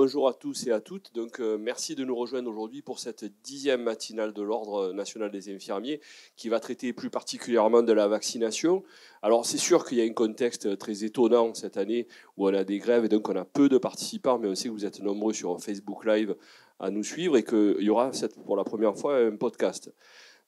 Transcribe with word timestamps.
bonjour 0.00 0.28
à 0.28 0.32
tous 0.32 0.68
et 0.68 0.70
à 0.70 0.80
toutes. 0.80 1.12
Donc, 1.12 1.40
euh, 1.40 1.58
merci 1.58 1.96
de 1.96 2.04
nous 2.04 2.14
rejoindre 2.14 2.48
aujourd'hui 2.48 2.82
pour 2.82 3.00
cette 3.00 3.24
dixième 3.42 3.82
matinale 3.82 4.32
de 4.32 4.42
l'Ordre 4.42 4.92
national 4.92 5.28
des 5.32 5.52
infirmiers 5.52 6.00
qui 6.36 6.48
va 6.48 6.60
traiter 6.60 6.92
plus 6.92 7.10
particulièrement 7.10 7.82
de 7.82 7.92
la 7.92 8.06
vaccination. 8.06 8.84
Alors, 9.22 9.44
c'est 9.44 9.58
sûr 9.58 9.84
qu'il 9.84 9.98
y 9.98 10.00
a 10.00 10.04
un 10.04 10.12
contexte 10.12 10.78
très 10.78 11.02
étonnant 11.02 11.52
cette 11.52 11.76
année 11.76 12.06
où 12.36 12.46
on 12.48 12.54
a 12.54 12.62
des 12.62 12.78
grèves 12.78 13.06
et 13.06 13.08
donc 13.08 13.28
on 13.28 13.34
a 13.34 13.44
peu 13.44 13.68
de 13.68 13.76
participants, 13.76 14.38
mais 14.38 14.46
on 14.46 14.54
sait 14.54 14.68
que 14.68 14.72
vous 14.72 14.86
êtes 14.86 15.00
nombreux 15.00 15.32
sur 15.32 15.60
Facebook 15.60 16.04
Live 16.04 16.36
à 16.78 16.92
nous 16.92 17.02
suivre 17.02 17.36
et 17.36 17.42
qu'il 17.42 17.82
y 17.82 17.90
aura 17.90 18.12
pour 18.44 18.56
la 18.56 18.62
première 18.62 18.96
fois 18.96 19.16
un 19.16 19.34
podcast. 19.34 19.92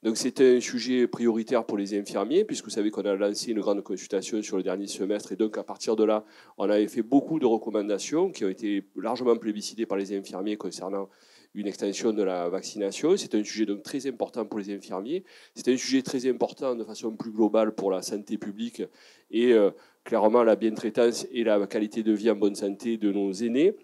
Donc 0.03 0.17
c'était 0.17 0.57
un 0.57 0.61
sujet 0.61 1.07
prioritaire 1.07 1.66
pour 1.66 1.77
les 1.77 1.98
infirmiers, 1.98 2.45
puisque 2.45 2.64
vous 2.64 2.71
savez 2.71 2.91
qu'on 2.91 3.03
a 3.03 3.14
lancé 3.14 3.51
une 3.51 3.61
grande 3.61 3.83
consultation 3.83 4.41
sur 4.41 4.57
le 4.57 4.62
dernier 4.62 4.87
semestre, 4.87 5.33
et 5.33 5.37
donc 5.37 5.59
à 5.59 5.62
partir 5.62 5.95
de 5.95 6.05
là, 6.05 6.25
on 6.57 6.71
avait 6.71 6.89
fait 6.89 7.03
beaucoup 7.03 7.39
de 7.39 7.45
recommandations 7.45 8.30
qui 8.30 8.47
ont 8.47 8.48
été 8.48 8.83
largement 8.97 9.37
plébiscitées 9.37 9.84
par 9.84 9.98
les 9.98 10.16
infirmiers 10.16 10.56
concernant 10.56 11.11
une 11.55 11.66
extension 11.66 12.12
de 12.12 12.23
la 12.23 12.48
vaccination. 12.48 13.16
C'est 13.16 13.34
un 13.34 13.45
sujet 13.45 13.66
donc 13.66 13.83
très 13.83 14.06
important 14.06 14.47
pour 14.47 14.59
les 14.59 14.73
infirmiers. 14.73 15.25
C'est 15.55 15.69
un 15.69 15.77
sujet 15.77 16.01
très 16.01 16.27
important 16.28 16.75
de 16.75 16.84
façon 16.84 17.14
plus 17.14 17.33
globale 17.33 17.75
pour 17.75 17.91
la 17.91 18.03
santé 18.03 18.39
publique 18.39 18.83
et 19.30 19.53
euh, 19.53 19.70
clairement 20.05 20.45
la 20.45 20.56
bientraitance 20.56 21.27
et 21.33 21.45
la 21.45 21.67
qualité 21.67 22.03
de 22.03 22.12
vie 22.12 22.30
en 22.30 22.37
bonne 22.37 22.55
santé 22.55 22.97
de 22.97 23.12
nos 23.12 23.33
aînés. 23.33 23.75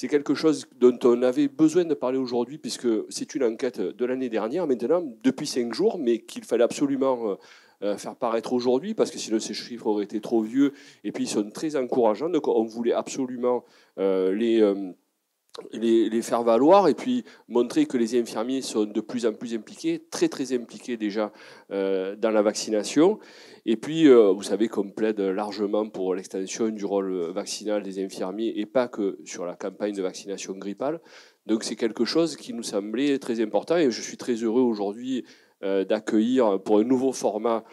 C'est 0.00 0.08
quelque 0.08 0.32
chose 0.32 0.66
dont 0.78 0.98
on 1.04 1.20
avait 1.20 1.48
besoin 1.48 1.84
de 1.84 1.92
parler 1.92 2.16
aujourd'hui, 2.16 2.56
puisque 2.56 2.88
c'est 3.10 3.34
une 3.34 3.44
enquête 3.44 3.82
de 3.82 4.04
l'année 4.06 4.30
dernière, 4.30 4.66
maintenant, 4.66 5.04
depuis 5.22 5.46
cinq 5.46 5.74
jours, 5.74 5.98
mais 5.98 6.20
qu'il 6.20 6.42
fallait 6.42 6.64
absolument 6.64 7.32
euh, 7.32 7.34
euh, 7.82 7.96
faire 7.98 8.16
paraître 8.16 8.54
aujourd'hui, 8.54 8.94
parce 8.94 9.10
que 9.10 9.18
sinon 9.18 9.38
ces 9.40 9.52
chiffres 9.52 9.86
auraient 9.86 10.04
été 10.04 10.22
trop 10.22 10.40
vieux, 10.40 10.72
et 11.04 11.12
puis 11.12 11.24
ils 11.24 11.28
sont 11.28 11.50
très 11.50 11.76
encourageants. 11.76 12.30
Donc 12.30 12.48
on 12.48 12.64
voulait 12.64 12.94
absolument 12.94 13.62
euh, 13.98 14.32
les 15.72 16.22
faire 16.22 16.42
valoir 16.42 16.88
et 16.88 16.94
puis 16.94 17.24
montrer 17.48 17.86
que 17.86 17.96
les 17.96 18.18
infirmiers 18.18 18.62
sont 18.62 18.84
de 18.84 19.00
plus 19.00 19.26
en 19.26 19.32
plus 19.32 19.54
impliqués, 19.54 20.02
très 20.10 20.28
très 20.28 20.52
impliqués 20.52 20.96
déjà 20.96 21.32
euh, 21.70 22.16
dans 22.16 22.30
la 22.30 22.42
vaccination. 22.42 23.18
Et 23.66 23.76
puis, 23.76 24.08
euh, 24.08 24.32
vous 24.32 24.42
savez 24.42 24.68
qu'on 24.68 24.90
plaide 24.90 25.20
largement 25.20 25.88
pour 25.88 26.14
l'extension 26.14 26.68
du 26.68 26.84
rôle 26.84 27.30
vaccinal 27.32 27.82
des 27.82 28.02
infirmiers 28.02 28.52
et 28.56 28.66
pas 28.66 28.88
que 28.88 29.18
sur 29.24 29.44
la 29.44 29.54
campagne 29.54 29.94
de 29.94 30.02
vaccination 30.02 30.54
grippale. 30.54 31.00
Donc 31.46 31.64
c'est 31.64 31.76
quelque 31.76 32.04
chose 32.04 32.36
qui 32.36 32.52
nous 32.52 32.62
semblait 32.62 33.18
très 33.18 33.40
important 33.40 33.76
et 33.76 33.90
je 33.90 34.02
suis 34.02 34.16
très 34.16 34.34
heureux 34.34 34.62
aujourd'hui 34.62 35.24
euh, 35.62 35.84
d'accueillir 35.84 36.60
pour 36.62 36.78
un 36.78 36.84
nouveau 36.84 37.12
format 37.12 37.64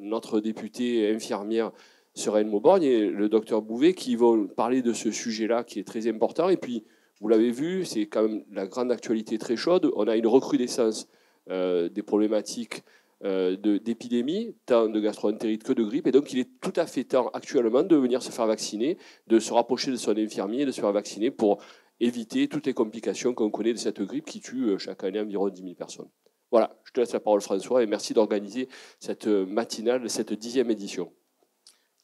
notre 0.00 0.40
députée 0.40 1.14
infirmière 1.14 1.70
Sereine 2.14 2.48
Mauborgne 2.48 2.84
et 2.84 3.10
le 3.10 3.28
docteur 3.28 3.60
Bouvet 3.60 3.92
qui 3.92 4.14
vont 4.14 4.46
parler 4.46 4.82
de 4.82 4.92
ce 4.92 5.10
sujet-là 5.10 5.64
qui 5.64 5.80
est 5.80 5.84
très 5.84 6.08
important. 6.08 6.48
Et 6.48 6.56
puis, 6.56 6.84
vous 7.24 7.30
l'avez 7.30 7.52
vu, 7.52 7.86
c'est 7.86 8.04
quand 8.04 8.28
même 8.28 8.44
la 8.52 8.66
grande 8.66 8.92
actualité 8.92 9.38
très 9.38 9.56
chaude. 9.56 9.90
On 9.96 10.08
a 10.08 10.14
une 10.14 10.26
recrudescence 10.26 11.08
euh, 11.48 11.88
des 11.88 12.02
problématiques 12.02 12.82
euh, 13.24 13.56
d'épidémie, 13.56 14.54
tant 14.66 14.90
de 14.90 15.00
gastroentérite 15.00 15.64
que 15.64 15.72
de 15.72 15.82
grippe. 15.84 16.06
Et 16.06 16.12
donc, 16.12 16.34
il 16.34 16.38
est 16.40 16.50
tout 16.60 16.74
à 16.76 16.84
fait 16.84 17.04
temps 17.04 17.30
actuellement 17.32 17.82
de 17.82 17.96
venir 17.96 18.22
se 18.22 18.30
faire 18.30 18.46
vacciner, 18.46 18.98
de 19.26 19.38
se 19.38 19.54
rapprocher 19.54 19.90
de 19.90 19.96
son 19.96 20.14
infirmier, 20.18 20.66
de 20.66 20.70
se 20.70 20.82
faire 20.82 20.92
vacciner 20.92 21.30
pour 21.30 21.62
éviter 21.98 22.46
toutes 22.46 22.66
les 22.66 22.74
complications 22.74 23.32
qu'on 23.32 23.48
connaît 23.48 23.72
de 23.72 23.78
cette 23.78 24.02
grippe 24.02 24.26
qui 24.26 24.42
tue 24.42 24.64
euh, 24.66 24.76
chaque 24.76 25.02
année 25.02 25.20
environ 25.20 25.48
10 25.48 25.62
000 25.62 25.74
personnes. 25.76 26.10
Voilà, 26.50 26.78
je 26.84 26.92
te 26.92 27.00
laisse 27.00 27.14
la 27.14 27.20
parole 27.20 27.40
François 27.40 27.82
et 27.82 27.86
merci 27.86 28.12
d'organiser 28.12 28.68
cette 29.00 29.26
matinale, 29.26 30.10
cette 30.10 30.34
dixième 30.34 30.70
édition. 30.70 31.10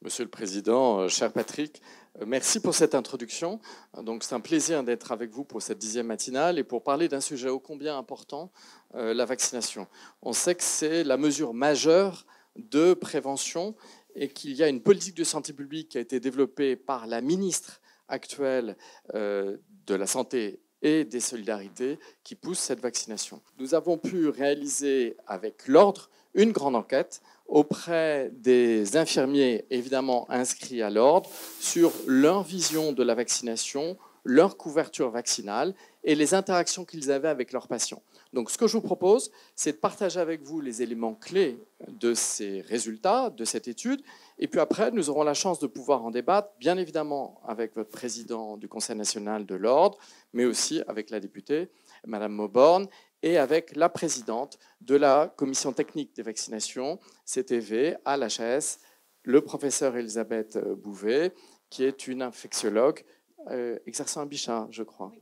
Monsieur 0.03 0.25
le 0.25 0.31
Président, 0.31 1.01
euh, 1.01 1.09
cher 1.09 1.31
Patrick, 1.31 1.83
euh, 2.23 2.25
merci 2.27 2.59
pour 2.59 2.75
cette 2.75 2.95
introduction. 2.95 3.61
C'est 4.23 4.33
un 4.33 4.41
plaisir 4.41 4.83
d'être 4.83 5.13
avec 5.13 5.31
vous 5.31 5.45
pour 5.45 5.61
cette 5.61 5.77
dixième 5.77 6.07
matinale 6.07 6.59
et 6.59 6.65
pour 6.65 6.83
parler 6.83 7.07
d'un 7.07 7.21
sujet 7.21 7.51
ô 7.51 7.59
combien 7.59 7.99
important, 7.99 8.51
euh, 8.95 9.13
la 9.13 9.27
vaccination. 9.27 9.87
On 10.23 10.33
sait 10.33 10.55
que 10.55 10.63
c'est 10.63 11.05
la 11.05 11.19
mesure 11.19 11.53
majeure 11.53 12.25
de 12.57 12.95
prévention 12.95 13.77
et 14.15 14.31
qu'il 14.31 14.53
y 14.53 14.63
a 14.63 14.69
une 14.69 14.81
politique 14.81 15.19
de 15.19 15.25
santé 15.25 15.53
publique 15.53 15.91
qui 15.91 15.99
a 15.99 16.01
été 16.01 16.19
développée 16.19 16.77
par 16.77 17.07
la 17.07 17.21
ministre 17.21 17.83
actuelle 18.09 18.77
de 19.15 19.95
la 19.95 20.07
Santé 20.07 20.61
et 20.83 21.05
des 21.05 21.21
Solidarités 21.21 21.99
qui 22.25 22.35
pousse 22.35 22.59
cette 22.59 22.81
vaccination. 22.81 23.41
Nous 23.59 23.75
avons 23.75 23.99
pu 23.99 24.29
réaliser 24.29 25.17
avec 25.27 25.69
l'ordre 25.69 26.11
une 26.35 26.53
grande 26.53 26.75
enquête 26.75 27.23
auprès 27.51 28.31
des 28.33 28.97
infirmiers 28.97 29.67
évidemment 29.71 30.31
inscrits 30.31 30.83
à 30.83 30.89
l'ordre 30.89 31.29
sur 31.59 31.93
leur 32.07 32.45
vision 32.45 32.93
de 32.93 33.03
la 33.03 33.15
vaccination, 33.15 33.99
leur 34.25 34.57
couverture 34.57 35.11
vaccinale 35.11 35.75
et 36.05 36.15
les 36.15 36.33
interactions 36.33 36.85
qu'ils 36.85 37.11
avaient 37.11 37.29
avec 37.29 37.53
leurs 37.53 37.67
patients. 37.67 38.03
Donc 38.33 38.51
ce 38.51 38.57
que 38.57 38.69
je 38.69 38.75
vous 38.75 38.83
propose, 38.83 39.33
c'est 39.57 39.73
de 39.73 39.77
partager 39.79 40.21
avec 40.21 40.43
vous 40.43 40.61
les 40.61 40.83
éléments 40.83 41.15
clés 41.15 41.59
de 41.89 42.15
ces 42.15 42.61
résultats, 42.61 43.31
de 43.31 43.45
cette 43.45 43.67
étude, 43.67 44.03
et 44.39 44.47
puis 44.47 44.61
après, 44.61 44.91
nous 44.93 45.11
aurons 45.11 45.25
la 45.25 45.35
chance 45.35 45.59
de 45.59 45.67
pouvoir 45.67 46.05
en 46.05 46.11
débattre, 46.11 46.51
bien 46.61 46.79
évidemment 46.79 47.41
avec 47.47 47.75
votre 47.75 47.91
président 47.91 48.57
du 48.57 48.69
Conseil 48.69 48.97
national 48.97 49.45
de 49.45 49.55
l'ordre, 49.57 49.99
mais 50.33 50.45
aussi 50.45 50.81
avec 50.87 51.11
la 51.11 51.19
députée, 51.19 51.69
Madame 52.07 52.33
Mauborne, 52.33 52.87
et 53.23 53.39
avec 53.39 53.77
la 53.77 53.89
présidente 53.89 54.59
de 54.81 54.97
la 54.97 55.33
commission 55.37 55.73
technique 55.73 56.15
des 56.15 56.23
vaccinations, 56.23 56.99
CTV, 57.27 57.97
à 58.05 58.17
l'HS, 58.17 58.79
le 59.23 59.43
professeur 59.43 59.97
Elisabeth 59.97 60.59
Bouvet, 60.59 61.35
qui 61.69 61.85
est 61.85 62.09
une 62.09 62.23
infectiologue 62.23 63.05
euh, 63.51 63.79
exerçant 63.87 64.23
à 64.23 64.27
Bichat, 64.27 64.69
je 64.71 64.83
crois. 64.83 65.13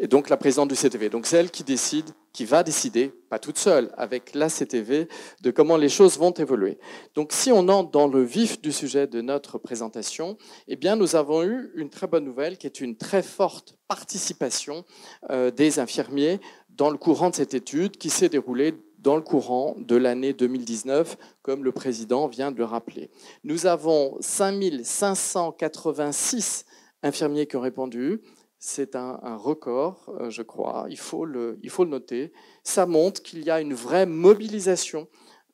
Et 0.00 0.06
donc 0.06 0.28
la 0.28 0.36
présidente 0.36 0.68
du 0.68 0.76
CTV. 0.76 1.08
Donc 1.08 1.26
c'est 1.26 1.38
elle 1.38 1.50
qui 1.50 1.64
décide, 1.64 2.10
qui 2.32 2.44
va 2.44 2.62
décider, 2.62 3.12
pas 3.30 3.40
toute 3.40 3.58
seule, 3.58 3.92
avec 3.96 4.32
la 4.34 4.48
CTV, 4.48 5.08
de 5.40 5.50
comment 5.50 5.76
les 5.76 5.88
choses 5.88 6.16
vont 6.18 6.30
évoluer. 6.30 6.78
Donc 7.14 7.32
si 7.32 7.50
on 7.50 7.68
entre 7.68 7.90
dans 7.90 8.06
le 8.06 8.22
vif 8.22 8.60
du 8.60 8.70
sujet 8.70 9.08
de 9.08 9.20
notre 9.20 9.58
présentation, 9.58 10.36
eh 10.68 10.76
bien 10.76 10.94
nous 10.94 11.16
avons 11.16 11.42
eu 11.42 11.72
une 11.74 11.90
très 11.90 12.06
bonne 12.06 12.24
nouvelle 12.24 12.58
qui 12.58 12.68
est 12.68 12.80
une 12.80 12.96
très 12.96 13.22
forte 13.22 13.74
participation 13.88 14.84
euh, 15.30 15.50
des 15.50 15.80
infirmiers 15.80 16.38
dans 16.78 16.88
le 16.90 16.96
courant 16.96 17.28
de 17.30 17.34
cette 17.34 17.54
étude 17.54 17.96
qui 17.98 18.08
s'est 18.08 18.28
déroulée 18.28 18.72
dans 19.00 19.16
le 19.16 19.22
courant 19.22 19.74
de 19.78 19.96
l'année 19.96 20.32
2019, 20.32 21.18
comme 21.42 21.64
le 21.64 21.72
président 21.72 22.28
vient 22.28 22.52
de 22.52 22.58
le 22.58 22.64
rappeler. 22.64 23.10
Nous 23.42 23.66
avons 23.66 24.16
5586 24.20 26.66
infirmiers 27.02 27.46
qui 27.46 27.56
ont 27.56 27.60
répondu. 27.60 28.20
C'est 28.60 28.94
un, 28.96 29.36
record, 29.36 30.12
euh, 30.20 30.30
je 30.30 30.42
crois, 30.42 30.86
il 30.88 30.98
faut, 30.98 31.24
le, 31.24 31.60
il 31.62 31.70
faut 31.70 31.84
le 31.84 31.90
noter. 31.90 32.32
Ça 32.64 32.86
montre 32.86 33.22
qu'il 33.22 33.44
y 33.44 33.50
a 33.50 33.60
une 33.60 33.74
vraie 33.74 34.06
mobilisation 34.06 35.06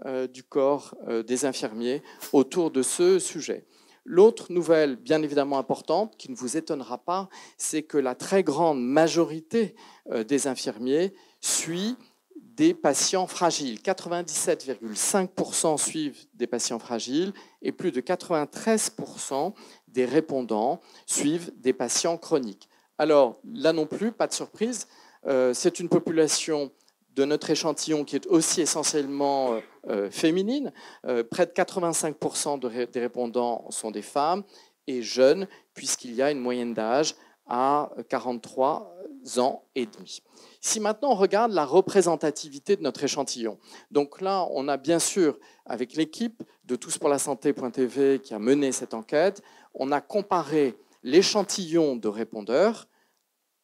euh, 0.06 0.26
du 0.26 0.42
corps 0.42 0.94
euh, 1.08 1.22
des 1.22 1.46
infirmiers 1.46 2.02
autour 2.32 2.70
de 2.70 2.82
ce 2.82 3.18
sujet. 3.18 3.66
L'autre 4.04 4.53
nouvelle, 4.53 4.97
bien 4.97 5.22
évidemment 5.22 5.59
importante, 5.59 6.16
qui 6.19 6.31
ne 6.31 6.37
vous 6.37 6.56
étonnera 6.56 6.98
pas, 6.98 7.28
c'est 7.56 7.82
que 7.82 7.97
la 7.97 8.15
très 8.15 8.42
grande 8.42 8.82
majorité 8.82 9.75
euh, 10.10 10.25
des 10.25 10.47
infirmiers 10.47 11.15
suit 11.41 11.97
des 12.37 12.75
patients 12.75 13.26
fragiles. 13.26 13.81
97,5% 13.81 15.78
suivent 15.78 16.26
des 16.34 16.47
patients 16.47 16.78
fragiles 16.78 17.32
et 17.62 17.72
plus 17.72 17.91
de 17.92 18.00
93% 18.00 19.54
des 19.88 20.04
répondants 20.04 20.81
suivent 21.06 21.50
des 21.56 21.72
patients 21.72 22.19
chroniques. 22.19 22.69
Alors 22.98 23.41
là 23.44 23.72
non 23.72 23.86
plus, 23.86 24.12
pas 24.12 24.26
de 24.26 24.32
surprise, 24.32 24.86
euh, 25.26 25.54
c'est 25.54 25.81
une 25.81 25.88
population 25.88 26.71
de 27.14 27.25
notre 27.25 27.50
échantillon 27.50 28.04
qui 28.04 28.16
est 28.16 28.26
aussi 28.26 28.60
essentiellement 28.60 29.54
euh, 29.54 29.60
euh, 29.88 30.10
féminine. 30.10 30.72
Euh, 31.06 31.22
près 31.22 31.47
de 31.47 31.52
85% 31.52 32.91
des 32.91 33.00
répondants 33.00 33.66
sont 33.70 33.91
des 33.91 34.02
femmes 34.02 34.42
et 34.86 35.02
jeunes, 35.02 35.47
puisqu'il 35.72 36.15
y 36.15 36.22
a 36.22 36.30
une 36.30 36.41
moyenne 36.41 36.74
d'âge 36.74 37.15
à 37.47 37.91
43 38.09 38.91
ans 39.39 39.62
et 39.74 39.86
demi. 39.86 40.22
Si 40.60 40.80
maintenant 40.80 41.12
on 41.12 41.15
regarde 41.15 41.53
la 41.53 41.65
représentativité 41.65 42.77
de 42.77 42.83
notre 42.83 43.04
échantillon, 43.04 43.59
donc 43.91 44.21
là 44.21 44.47
on 44.50 44.68
a 44.68 44.77
bien 44.77 44.98
sûr 44.98 45.39
avec 45.66 45.94
l'équipe 45.94 46.42
de 46.65 46.77
Tous 46.77 46.98
pour 46.98 47.09
la 47.09 47.18
santé.tv 47.18 48.21
qui 48.21 48.34
a 48.34 48.39
mené 48.39 48.72
cette 48.72 48.94
enquête, 48.94 49.42
on 49.74 49.92
a 49.92 50.00
comparé 50.00 50.74
l'échantillon 51.03 51.97
de 51.97 52.09
répondeurs 52.09 52.86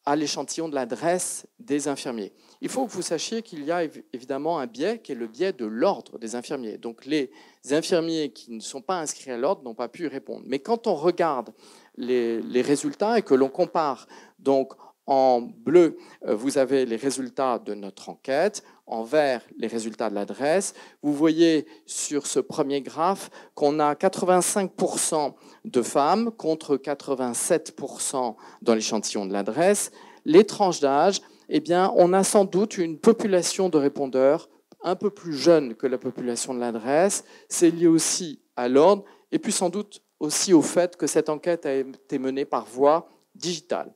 à 0.05 0.15
l'échantillon 0.15 0.67
de 0.67 0.75
l'adresse 0.75 1.45
des 1.59 1.87
infirmiers. 1.87 2.33
Il 2.61 2.69
faut 2.69 2.85
que 2.85 2.91
vous 2.91 3.01
sachiez 3.01 3.41
qu'il 3.41 3.63
y 3.63 3.71
a 3.71 3.83
évidemment 4.13 4.59
un 4.59 4.67
biais 4.67 4.99
qui 4.99 5.11
est 5.11 5.15
le 5.15 5.27
biais 5.27 5.53
de 5.53 5.65
l'ordre 5.65 6.17
des 6.17 6.35
infirmiers. 6.35 6.77
Donc 6.77 7.05
les 7.05 7.31
infirmiers 7.71 8.31
qui 8.31 8.51
ne 8.51 8.59
sont 8.59 8.81
pas 8.81 8.99
inscrits 8.99 9.31
à 9.31 9.37
l'ordre 9.37 9.63
n'ont 9.63 9.75
pas 9.75 9.87
pu 9.87 10.07
répondre. 10.07 10.43
Mais 10.45 10.59
quand 10.59 10.87
on 10.87 10.95
regarde 10.95 11.51
les, 11.97 12.61
résultats 12.61 13.19
et 13.19 13.21
que 13.21 13.33
l'on 13.33 13.49
compare 13.49 14.07
donc 14.39 14.73
En 15.07 15.41
bleu, 15.41 15.97
euh, 16.27 16.35
vous 16.35 16.59
avez 16.59 16.85
les 16.85 16.95
résultats 16.95 17.57
de 17.57 17.73
notre 17.73 18.09
enquête. 18.09 18.63
En 18.91 19.03
vert, 19.03 19.41
les 19.57 19.67
résultats 19.67 20.09
de 20.09 20.15
l'adresse. 20.15 20.73
Vous 21.01 21.13
voyez 21.13 21.65
sur 21.85 22.27
ce 22.27 22.41
premier 22.41 22.81
graphe 22.81 23.29
qu'on 23.55 23.79
a 23.79 23.93
85% 23.93 25.33
de 25.63 25.81
femmes 25.81 26.29
contre 26.31 26.75
87% 26.75 28.35
dans 28.61 28.75
l'échantillon 28.75 29.25
de 29.25 29.31
l'adresse. 29.31 29.93
Les 30.25 30.43
tranches 30.43 30.81
d'âge, 30.81 31.21
eh 31.47 31.61
bien, 31.61 31.93
on 31.95 32.11
a 32.11 32.25
sans 32.25 32.43
doute 32.43 32.77
une 32.77 32.97
population 32.97 33.69
de 33.69 33.77
répondeurs 33.77 34.49
un 34.83 34.97
peu 34.97 35.09
plus 35.09 35.37
jeune 35.37 35.75
que 35.75 35.87
la 35.87 35.97
population 35.97 36.53
de 36.53 36.59
l'adresse. 36.59 37.23
C'est 37.47 37.71
lié 37.71 37.87
aussi 37.87 38.41
à 38.57 38.67
l'ordre 38.67 39.05
et 39.31 39.39
puis 39.39 39.53
sans 39.53 39.69
doute 39.69 40.01
aussi 40.19 40.51
au 40.51 40.61
fait 40.61 40.97
que 40.97 41.07
cette 41.07 41.29
enquête 41.29 41.65
a 41.65 41.73
été 41.73 42.19
menée 42.19 42.43
par 42.43 42.65
voie 42.65 43.07
digitale. 43.35 43.93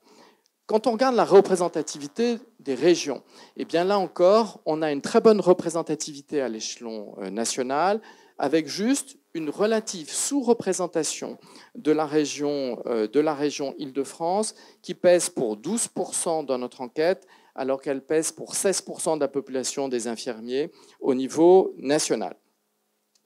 Quand 0.67 0.87
on 0.87 0.93
regarde 0.93 1.15
la 1.15 1.25
représentativité 1.25 2.39
des 2.59 2.73
régions, 2.73 3.21
eh 3.55 3.65
bien 3.65 3.83
là 3.83 3.99
encore, 3.99 4.61
on 4.65 4.81
a 4.81 4.91
une 4.91 5.01
très 5.01 5.21
bonne 5.21 5.39
représentativité 5.39 6.41
à 6.41 6.49
l'échelon 6.49 7.15
euh, 7.19 7.29
national, 7.29 8.01
avec 8.39 8.67
juste 8.67 9.17
une 9.35 9.51
relative 9.51 10.09
sous-représentation 10.09 11.37
de 11.75 11.91
la 11.91 12.07
région 12.07 12.81
euh, 12.87 13.07
de 13.07 13.19
la 13.19 13.35
région 13.35 13.75
Île-de-France, 13.77 14.55
qui 14.81 14.95
pèse 14.95 15.29
pour 15.29 15.55
12% 15.55 16.45
dans 16.45 16.57
notre 16.57 16.81
enquête, 16.81 17.27
alors 17.53 17.79
qu'elle 17.79 18.03
pèse 18.03 18.31
pour 18.31 18.55
16% 18.55 19.15
de 19.15 19.19
la 19.19 19.27
population 19.27 19.87
des 19.87 20.07
infirmiers 20.07 20.71
au 20.99 21.13
niveau 21.13 21.75
national. 21.77 22.35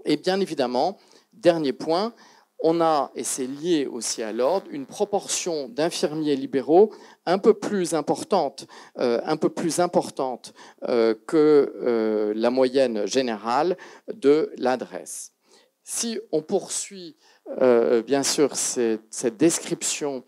Et 0.03 0.18
bien 0.18 0.42
évidemment, 0.42 0.97
dernier 1.31 1.74
point, 1.74 2.13
on 2.61 2.81
a, 2.81 3.11
et 3.15 3.23
c'est 3.23 3.47
lié 3.47 3.85
aussi 3.85 4.21
à 4.21 4.33
l'ordre, 4.33 4.67
une 4.69 4.85
proportion 4.85 5.69
d'infirmiers 5.69 6.35
libéraux 6.35 6.94
un 7.25 7.38
peu 7.38 7.53
plus 7.53 7.94
importante, 7.94 8.67
euh, 9.00 9.21
euh, 10.88 11.15
que 11.25 11.73
euh, 11.81 12.33
la 12.35 12.50
moyenne 12.50 13.06
générale 13.06 13.77
de 14.13 14.51
l'adresse. 14.57 15.33
Si 15.83 16.19
on 16.31 16.41
poursuit 16.41 17.15
bien 18.06 18.21
sûr 18.21 18.56
cette, 18.56 19.38
description, 19.38 20.23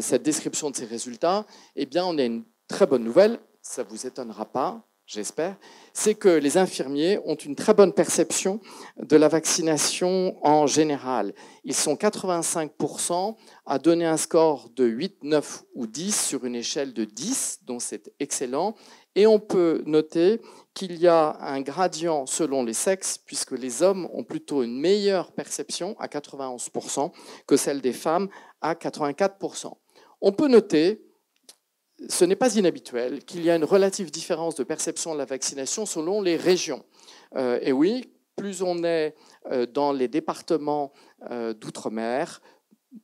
cette 0.00 0.22
description 0.22 0.70
de 0.70 0.76
ces 0.76 0.86
résultats, 0.86 1.44
eh 1.76 1.84
bien 1.84 2.06
on 2.06 2.16
a 2.16 2.22
une 2.22 2.42
très 2.68 2.86
bonne 2.86 3.04
nouvelle, 3.04 3.38
ça 3.60 3.84
ne 3.84 3.88
vous 3.90 4.06
étonnera 4.06 4.46
pas, 4.46 4.82
j'espère, 5.06 5.56
c'est 5.92 6.14
que 6.14 6.28
les 6.28 6.56
infirmiers 6.58 7.20
ont 7.24 7.34
une 7.34 7.54
très 7.54 7.74
bonne 7.74 7.92
perception 7.92 8.60
de 8.96 9.16
la 9.16 9.28
vaccination 9.28 10.36
en 10.44 10.66
général. 10.66 11.34
Ils 11.64 11.74
sont 11.74 11.94
85% 11.94 13.36
à 13.66 13.78
donner 13.78 14.06
un 14.06 14.16
score 14.16 14.70
de 14.74 14.84
8, 14.84 15.22
9 15.22 15.64
ou 15.74 15.86
10 15.86 16.20
sur 16.20 16.44
une 16.44 16.56
échelle 16.56 16.92
de 16.92 17.04
10, 17.04 17.60
donc 17.64 17.82
c'est 17.82 18.12
excellent. 18.18 18.74
Et 19.14 19.26
on 19.26 19.38
peut 19.38 19.82
noter 19.86 20.40
qu'il 20.74 20.96
y 20.96 21.06
a 21.06 21.36
un 21.40 21.60
gradient 21.60 22.26
selon 22.26 22.64
les 22.64 22.72
sexes, 22.72 23.18
puisque 23.18 23.52
les 23.52 23.82
hommes 23.82 24.08
ont 24.12 24.24
plutôt 24.24 24.64
une 24.64 24.80
meilleure 24.80 25.32
perception 25.32 25.94
à 26.00 26.08
91% 26.08 27.12
que 27.46 27.56
celle 27.56 27.80
des 27.80 27.92
femmes 27.92 28.28
à 28.60 28.74
84%. 28.74 29.72
On 30.20 30.32
peut 30.32 30.48
noter 30.48 31.03
ce 32.08 32.24
n'est 32.24 32.36
pas 32.36 32.56
inhabituel 32.56 33.24
qu'il 33.24 33.44
y 33.44 33.50
a 33.50 33.56
une 33.56 33.64
relative 33.64 34.10
différence 34.10 34.54
de 34.54 34.64
perception 34.64 35.12
de 35.12 35.18
la 35.18 35.24
vaccination 35.24 35.86
selon 35.86 36.20
les 36.20 36.36
régions. 36.36 36.84
Euh, 37.36 37.58
et 37.62 37.72
oui, 37.72 38.10
plus 38.36 38.62
on 38.62 38.82
est 38.84 39.14
euh, 39.50 39.66
dans 39.66 39.92
les 39.92 40.08
départements 40.08 40.92
euh, 41.30 41.54
d'outre-mer, 41.54 42.42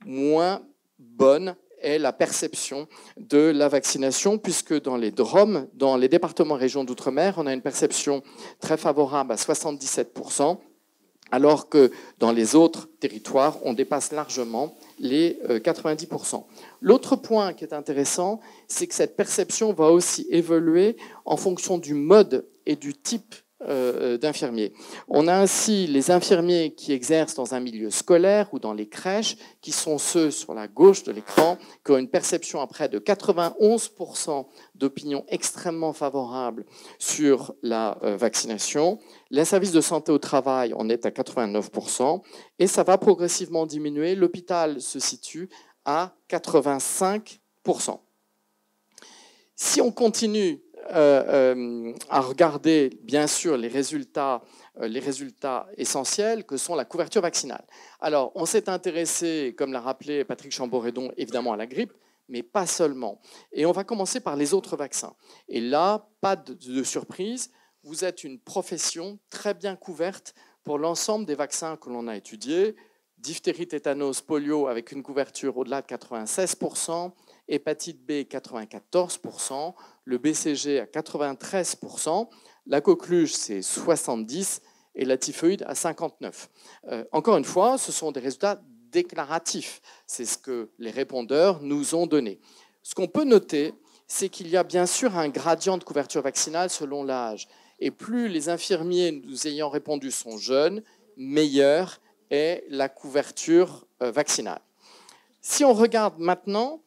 moins 0.05 0.63
bonne 0.99 1.55
est 1.81 1.99
la 1.99 2.13
perception 2.13 2.89
de 3.17 3.39
la 3.39 3.69
vaccination, 3.69 4.39
puisque 4.39 4.81
dans 4.83 4.97
les 4.97 5.11
DROM, 5.11 5.67
dans 5.73 5.97
les 5.97 6.09
départements 6.09 6.57
régions 6.57 6.85
d'outre-mer, 6.85 7.35
on 7.39 7.47
a 7.47 7.55
une 7.55 7.63
perception 7.63 8.23
très 8.61 8.77
favorable 8.77 9.33
à 9.33 9.37
77%, 9.37 10.59
alors 11.31 11.69
que 11.69 11.91
dans 12.19 12.33
les 12.33 12.55
autres 12.55 12.89
territoires, 13.01 13.59
on 13.65 13.73
dépasse 13.73 14.13
largement 14.13 14.75
les 14.99 15.39
90%. 15.49 16.35
Euh, 16.35 16.39
L'autre 16.81 17.17
point 17.17 17.53
qui 17.53 17.65
est 17.65 17.73
intéressant, 17.73 18.41
c'est 18.69 18.87
que 18.87 18.95
cette 18.95 19.17
perception 19.17 19.73
va 19.73 19.91
aussi 19.91 20.27
évoluer 20.31 20.97
en 21.25 21.37
fonction 21.37 21.79
du 21.79 21.95
mode 21.95 22.47
et 22.67 22.77
du 22.77 22.95
type 22.95 23.35
d'infirmiers. 23.61 24.73
On 25.09 25.29
a 25.29 25.35
ainsi 25.35 25.87
les 25.87 26.11
infirmiers 26.11 26.75
qui 26.75 26.93
exercent 26.93 27.35
dans 27.35 27.55
un 27.55 27.61
milieu 27.61 27.91
scolaire 27.91 28.49
ou 28.53 28.59
dans 28.59 28.73
les 28.73 28.89
crèches, 28.89 29.37
qui 29.61 29.71
sont 29.71 29.99
ceux 29.99 30.31
sur 30.31 30.55
la 30.55 30.67
gauche 30.67 31.03
de 31.03 31.13
l'écran, 31.13 31.59
qui 31.85 31.93
ont 31.93 31.99
une 31.99 32.09
perception 32.09 32.61
à 32.61 32.67
près 32.67 32.89
de 32.89 32.99
91% 32.99 34.47
d'opinion 34.75 35.25
extrêmement 35.29 35.93
favorable 35.93 36.65
sur 36.99 37.55
la 37.63 37.99
euh, 38.03 38.17
vaccination. 38.17 38.99
Les 39.31 39.45
services 39.45 39.73
de 39.73 39.81
santé 39.81 40.11
au 40.11 40.19
travail, 40.19 40.73
on 40.77 40.89
est 40.89 41.05
à 41.07 41.11
89%, 41.11 42.23
et 42.59 42.67
ça 42.67 42.83
va 42.83 42.99
progressivement 42.99 43.67
diminuer. 43.67 44.15
L'hôpital 44.15 44.81
se 44.81 44.99
situe 44.99 45.49
à 45.85 46.15
85%. 46.31 48.01
Si 49.55 49.81
on 49.81 49.93
continue 49.93 50.63
euh, 50.91 51.55
euh, 51.55 51.93
à 52.09 52.21
regarder, 52.21 52.99
bien 53.03 53.27
sûr, 53.27 53.57
les 53.57 53.69
résultats, 53.69 54.43
euh, 54.81 54.89
les 54.89 55.01
résultats 55.01 55.69
essentiels 55.77 56.45
que 56.45 56.57
sont 56.57 56.75
la 56.75 56.85
couverture 56.85 57.23
vaccinale. 57.23 57.65
Alors, 58.01 58.33
on 58.35 58.47
s'est 58.47 58.69
intéressé, 58.69 59.55
comme 59.57 59.73
l'a 59.73 59.81
rappelé 59.81 60.25
Patrick 60.25 60.53
Chamboredon, 60.53 61.13
évidemment 61.17 61.53
à 61.53 61.57
la 61.57 61.67
grippe, 61.67 61.93
mais 62.29 62.43
pas 62.43 62.67
seulement. 62.67 63.21
Et 63.53 63.67
on 63.67 63.73
va 63.73 63.85
commencer 63.85 64.21
par 64.21 64.37
les 64.37 64.55
autres 64.55 64.77
vaccins. 64.77 65.15
Et 65.49 65.61
là, 65.61 66.09
pas 66.21 66.37
de 66.37 66.83
surprise, 66.83 67.51
vous 67.83 68.05
êtes 68.05 68.25
une 68.25 68.39
profession 68.39 69.19
très 69.31 69.55
bien 69.55 69.77
couverte 69.77 70.35
pour 70.65 70.79
l'ensemble 70.79 71.25
des 71.27 71.35
vaccins 71.35 71.77
que 71.77 71.89
l'on 71.89 72.09
a 72.09 72.17
étudiés. 72.17 72.77
Diphtérie, 73.19 73.69
tétanos, 73.69 74.23
polio 74.23 74.67
avec 74.67 74.93
une 74.93 75.03
couverture 75.03 75.57
au-delà 75.59 75.83
de 75.83 75.87
96%, 75.87 77.13
hépatite 77.51 78.05
B 78.07 78.23
94%, 78.23 79.75
le 80.05 80.19
BCG 80.19 80.81
à 80.81 80.85
93%, 80.87 82.29
la 82.67 82.81
coqueluche 82.81 83.33
c'est 83.33 83.61
70% 83.61 84.61
et 84.95 85.05
la 85.05 85.17
typhoïde 85.17 85.63
à 85.67 85.75
59%. 85.75 86.49
Euh, 86.89 87.05
encore 87.13 87.37
une 87.37 87.45
fois, 87.45 87.79
ce 87.79 87.93
sont 87.93 88.13
des 88.13 88.21
résultats 88.21 88.61
déclaratifs. 88.91 89.81
C'est 90.07 90.25
ce 90.25 90.37
que 90.37 90.71
les 90.79 90.91
répondeurs 90.91 91.61
nous 91.63 91.95
ont 91.95 92.07
donné. 92.07 92.41
Ce 92.83 92.95
qu'on 92.95 93.07
peut 93.07 93.25
noter, 93.25 93.75
c'est 94.07 94.29
qu'il 94.29 94.49
y 94.49 94.57
a 94.57 94.65
bien 94.65 94.87
sûr 94.87 95.17
un 95.17 95.29
gradient 95.29 95.79
de 95.79 95.85
couverture 95.85 96.23
vaccinale 96.23 96.71
selon 96.71 97.05
l'âge. 97.05 97.47
Et 97.79 97.91
plus 97.91 98.29
les 98.29 98.49
infirmiers 98.49 99.13
nous 99.13 99.47
ayant 99.47 99.69
répondu 99.69 100.11
sont 100.11 100.39
jeunes, 100.39 100.83
meilleure 101.17 102.01
est 102.31 102.65
la 102.69 102.89
couverture 102.89 103.87
euh, 104.03 104.11
vaccinale. 104.11 104.61
Si 105.41 105.65
on 105.65 105.73
regarde 105.73 106.19
maintenant 106.19 106.83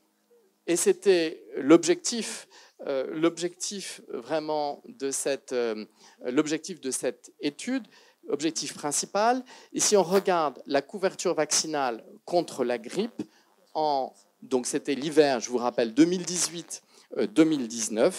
et 0.68 0.76
c'était 0.76 1.44
l'objectif, 1.58 2.48
euh, 2.88 3.08
l'objectif 3.12 4.02
vraiment 4.10 4.82
de 4.88 5.12
cette, 5.12 5.54
euh, 5.54 5.86
l'objectif 6.26 6.82
de 6.82 6.92
cette 6.92 7.32
étude, 7.40 7.88
objectif 8.30 8.74
principal. 8.74 9.44
Ici, 9.74 9.98
on 9.98 10.04
regarde 10.04 10.62
la 10.66 10.82
couverture 10.82 11.34
vaccinale 11.34 12.06
contre 12.26 12.64
la 12.64 12.78
grippe 12.78 13.22
donc 14.42 14.68
c'était 14.68 14.96
l'hiver, 14.96 15.40
je 15.40 15.50
vous 15.50 15.58
rappelle, 15.58 15.94
2018-2019. 15.94 18.14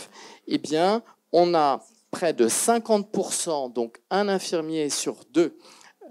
Eh 0.49 0.59
bien, 0.59 1.03
on 1.33 1.55
a 1.55 1.85
près 2.11 2.33
de 2.33 2.49
50%, 2.49 3.73
donc 3.73 4.01
un 4.11 4.29
infirmier 4.29 4.89
sur 4.89 5.25
deux 5.31 5.57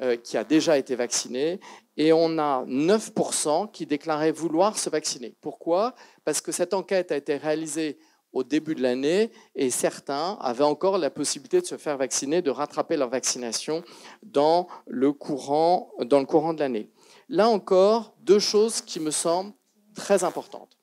euh, 0.02 0.18
qui 0.18 0.38
a 0.38 0.44
déjà 0.44 0.78
été 0.78 0.96
vacciné, 0.96 1.60
et 1.98 2.14
on 2.14 2.38
a 2.40 2.66
9% 2.66 3.72
qui 3.72 3.86
déclaraient 3.86 4.32
vouloir 4.32 4.78
se 4.78 4.90
vacciner. 4.90 5.36
Pourquoi? 5.42 5.94
Parce 6.26 6.42
que 6.42 6.52
cette 6.52 6.74
enquête 6.74 7.12
a 7.12 7.18
été 7.18 7.38
réalisée 7.38 7.98
au 8.34 8.44
début 8.44 8.76
de 8.76 8.82
l'année 8.82 9.32
et 9.56 9.70
certains 9.70 10.38
avaient 10.42 10.64
encore 10.64 10.98
la 10.98 11.10
possibilité 11.10 11.62
de 11.62 11.66
se 11.66 11.78
faire 11.78 11.98
vacciner, 11.98 12.42
de 12.42 12.50
rattraper 12.50 12.98
leur 12.98 13.10
vaccination 13.10 13.84
dans 14.24 14.68
le 14.88 15.14
courant, 15.14 15.92
dans 16.02 16.20
le 16.20 16.26
courant 16.26 16.54
de 16.54 16.60
l'année. 16.60 16.90
Là 17.30 17.48
encore, 17.48 18.16
deux 18.22 18.40
choses 18.40 18.82
qui 18.82 19.00
me 19.00 19.12
semblent 19.12 19.54
très 19.96 20.24
importantes. 20.24 20.78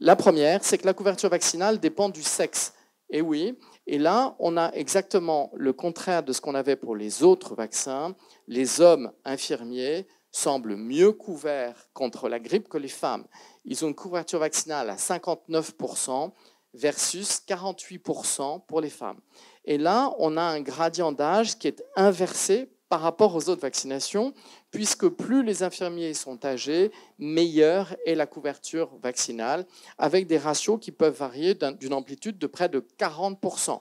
La 0.00 0.16
première, 0.16 0.64
c'est 0.64 0.78
que 0.78 0.86
la 0.86 0.94
couverture 0.94 1.30
vaccinale 1.30 1.78
dépend 1.78 2.08
du 2.08 2.22
sexe. 2.22 2.74
Et 3.08 3.22
oui, 3.22 3.58
et 3.86 3.98
là, 3.98 4.36
on 4.38 4.56
a 4.56 4.70
exactement 4.72 5.50
le 5.54 5.72
contraire 5.72 6.22
de 6.22 6.32
ce 6.32 6.40
qu'on 6.40 6.54
avait 6.54 6.76
pour 6.76 6.94
les 6.94 7.24
autres 7.24 7.56
vaccins. 7.56 8.14
Les 8.46 8.80
hommes 8.80 9.10
infirmiers 9.24 10.06
semblent 10.30 10.76
mieux 10.76 11.12
couverts 11.12 11.88
contre 11.92 12.28
la 12.28 12.38
grippe 12.38 12.68
que 12.68 12.78
les 12.78 12.88
femmes. 12.88 13.26
Ils 13.64 13.84
ont 13.84 13.88
une 13.88 13.94
couverture 13.94 14.38
vaccinale 14.38 14.90
à 14.90 14.96
59% 14.96 16.32
versus 16.74 17.42
48% 17.48 18.64
pour 18.66 18.80
les 18.80 18.90
femmes. 18.90 19.20
Et 19.64 19.78
là, 19.78 20.14
on 20.18 20.36
a 20.36 20.42
un 20.42 20.60
gradient 20.60 21.12
d'âge 21.12 21.58
qui 21.58 21.68
est 21.68 21.82
inversé 21.96 22.70
par 22.88 23.02
rapport 23.02 23.36
aux 23.36 23.48
autres 23.48 23.60
vaccinations, 23.60 24.34
puisque 24.72 25.08
plus 25.08 25.44
les 25.44 25.62
infirmiers 25.62 26.12
sont 26.12 26.44
âgés, 26.44 26.90
meilleure 27.18 27.94
est 28.04 28.16
la 28.16 28.26
couverture 28.26 28.90
vaccinale, 29.00 29.64
avec 29.96 30.26
des 30.26 30.38
ratios 30.38 30.78
qui 30.80 30.90
peuvent 30.90 31.16
varier 31.16 31.54
d'une 31.54 31.94
amplitude 31.94 32.36
de 32.36 32.46
près 32.48 32.68
de 32.68 32.84
40%. 32.98 33.80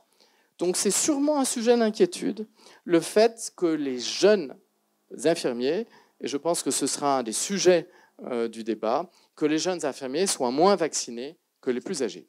Donc 0.60 0.77
c'est 0.77 0.91
sûrement 0.91 1.39
un 1.39 1.46
sujet 1.46 1.75
d'inquiétude, 1.75 2.48
le 2.84 3.00
fait 3.00 3.51
que 3.56 3.65
les 3.65 3.98
jeunes 3.98 4.56
infirmiers, 5.25 5.88
et 6.21 6.27
je 6.27 6.38
pense 6.38 6.63
que 6.63 6.71
ce 6.71 6.88
sera 6.88 7.19
un 7.19 7.23
des 7.23 7.31
sujets 7.33 7.89
euh, 8.23 8.47
du 8.47 8.63
débat, 8.63 9.09
que 9.35 9.45
les 9.45 9.57
jeunes 9.57 9.85
infirmiers 9.85 10.27
soient 10.27 10.51
moins 10.51 10.75
vaccinés 10.75 11.38
que 11.61 11.71
les 11.71 11.81
plus 11.81 12.03
âgés. 12.03 12.27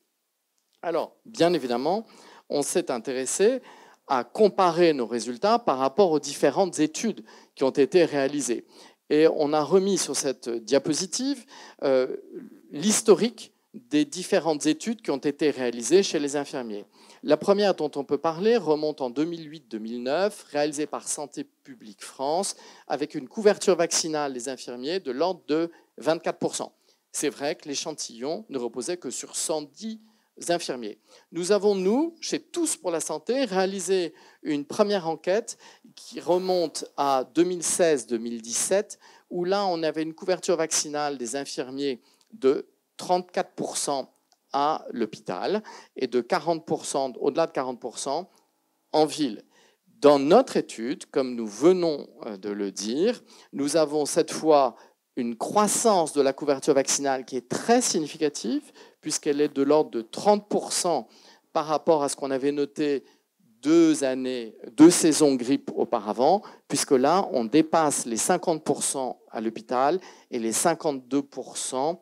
Alors, 0.82 1.16
bien 1.26 1.52
évidemment, 1.52 2.06
on 2.48 2.62
s'est 2.62 2.90
intéressé 2.90 3.60
à 4.06 4.24
comparer 4.24 4.92
nos 4.92 5.06
résultats 5.06 5.58
par 5.58 5.78
rapport 5.78 6.10
aux 6.10 6.20
différentes 6.20 6.78
études 6.80 7.24
qui 7.54 7.64
ont 7.64 7.70
été 7.70 8.04
réalisées. 8.04 8.66
Et 9.08 9.26
on 9.28 9.52
a 9.52 9.62
remis 9.62 9.98
sur 9.98 10.16
cette 10.16 10.48
diapositive 10.48 11.44
euh, 11.82 12.16
l'historique 12.70 13.52
des 13.74 14.04
différentes 14.04 14.66
études 14.66 15.02
qui 15.02 15.10
ont 15.10 15.16
été 15.16 15.50
réalisées 15.50 16.02
chez 16.02 16.18
les 16.18 16.36
infirmiers. 16.36 16.86
La 17.22 17.36
première 17.36 17.74
dont 17.74 17.90
on 17.96 18.04
peut 18.04 18.16
parler 18.16 18.56
remonte 18.56 19.02
en 19.02 19.10
2008-2009, 19.10 20.32
réalisée 20.52 20.86
par 20.86 21.06
Santé 21.06 21.44
publique 21.44 22.02
France, 22.02 22.56
avec 22.88 23.14
une 23.14 23.28
couverture 23.28 23.76
vaccinale 23.76 24.32
des 24.32 24.48
infirmiers 24.48 25.00
de 25.00 25.10
l'ordre 25.10 25.42
de 25.46 25.70
24%. 26.00 26.70
C'est 27.12 27.28
vrai 27.28 27.56
que 27.56 27.68
l'échantillon 27.68 28.46
ne 28.48 28.56
reposait 28.56 28.96
que 28.96 29.10
sur 29.10 29.36
110 29.36 30.00
infirmiers. 30.48 30.98
Nous 31.32 31.52
avons, 31.52 31.74
nous, 31.74 32.16
chez 32.22 32.40
Tous 32.40 32.76
pour 32.76 32.90
la 32.90 33.00
Santé, 33.00 33.44
réalisé 33.44 34.14
une 34.42 34.64
première 34.64 35.06
enquête 35.06 35.58
qui 35.94 36.20
remonte 36.20 36.86
à 36.96 37.24
2016-2017, 37.34 38.96
où 39.28 39.44
là, 39.44 39.66
on 39.66 39.82
avait 39.82 40.02
une 40.02 40.14
couverture 40.14 40.56
vaccinale 40.56 41.18
des 41.18 41.36
infirmiers 41.36 42.00
de 42.32 42.66
34% 42.98 44.06
à 44.52 44.84
l'hôpital 44.92 45.62
et 45.96 46.06
de 46.06 46.20
40%, 46.20 47.16
au-delà 47.18 47.46
de 47.46 47.52
40% 47.52 48.26
en 48.92 49.06
ville. 49.06 49.44
Dans 50.00 50.18
notre 50.18 50.56
étude, 50.56 51.06
comme 51.06 51.34
nous 51.34 51.46
venons 51.46 52.08
euh, 52.24 52.36
de 52.36 52.48
le 52.48 52.72
dire, 52.72 53.22
nous 53.52 53.76
avons 53.76 54.06
cette 54.06 54.30
fois 54.30 54.76
une 55.16 55.36
croissance 55.36 56.12
de 56.12 56.22
la 56.22 56.32
couverture 56.32 56.74
vaccinale 56.74 57.24
qui 57.24 57.36
est 57.36 57.48
très 57.48 57.82
significative, 57.82 58.72
puisqu'elle 59.00 59.40
est 59.40 59.54
de 59.54 59.62
l'ordre 59.62 59.90
de 59.90 60.02
30% 60.02 61.06
par 61.52 61.66
rapport 61.66 62.02
à 62.02 62.08
ce 62.08 62.16
qu'on 62.16 62.30
avait 62.30 62.52
noté 62.52 63.04
deux 63.62 64.04
années, 64.04 64.56
deux 64.72 64.90
saisons 64.90 65.34
grippe 65.34 65.70
auparavant, 65.74 66.42
puisque 66.66 66.92
là, 66.92 67.28
on 67.32 67.44
dépasse 67.44 68.06
les 68.06 68.16
50% 68.16 69.16
à 69.30 69.40
l'hôpital 69.40 70.00
et 70.30 70.38
les 70.38 70.52
52% 70.52 71.98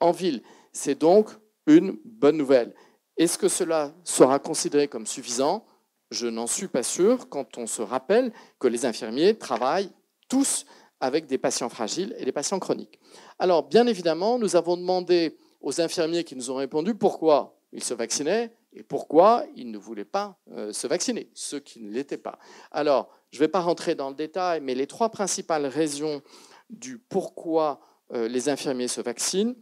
en 0.00 0.10
ville. 0.12 0.42
C'est 0.72 0.98
donc 0.98 1.30
une 1.66 1.98
bonne 2.04 2.36
nouvelle. 2.36 2.74
Est-ce 3.16 3.38
que 3.38 3.48
cela 3.48 3.92
sera 4.04 4.38
considéré 4.38 4.88
comme 4.88 5.06
suffisant? 5.06 5.66
Je 6.10 6.26
n'en 6.26 6.46
suis 6.46 6.68
pas 6.68 6.82
sûr 6.82 7.28
quand 7.28 7.58
on 7.58 7.66
se 7.66 7.82
rappelle 7.82 8.32
que 8.58 8.66
les 8.66 8.86
infirmiers 8.86 9.38
travaillent 9.38 9.90
tous 10.28 10.64
avec 11.00 11.26
des 11.26 11.38
patients 11.38 11.68
fragiles 11.68 12.14
et 12.18 12.24
des 12.24 12.32
patients 12.32 12.58
chroniques. 12.58 12.98
Alors, 13.38 13.68
bien 13.68 13.86
évidemment, 13.86 14.38
nous 14.38 14.56
avons 14.56 14.76
demandé 14.76 15.36
aux 15.60 15.80
infirmiers 15.80 16.24
qui 16.24 16.36
nous 16.36 16.50
ont 16.50 16.56
répondu 16.56 16.94
pourquoi 16.94 17.58
ils 17.72 17.84
se 17.84 17.94
vaccinaient 17.94 18.52
et 18.72 18.82
pourquoi 18.82 19.44
ils 19.56 19.70
ne 19.70 19.78
voulaient 19.78 20.04
pas 20.04 20.38
euh, 20.52 20.72
se 20.72 20.86
vacciner, 20.86 21.30
ceux 21.34 21.60
qui 21.60 21.80
ne 21.80 21.90
l'étaient 21.90 22.18
pas. 22.18 22.38
Alors, 22.70 23.10
je 23.30 23.38
ne 23.38 23.40
vais 23.40 23.48
pas 23.48 23.60
rentrer 23.60 23.94
dans 23.94 24.10
le 24.10 24.14
détail, 24.14 24.60
mais 24.60 24.74
les 24.74 24.86
trois 24.86 25.08
principales 25.10 25.66
raisons 25.66 26.22
du 26.68 26.98
pourquoi 26.98 27.80
euh, 28.12 28.28
les 28.28 28.48
infirmiers 28.48 28.88
se 28.88 29.00
vaccinent, 29.00 29.56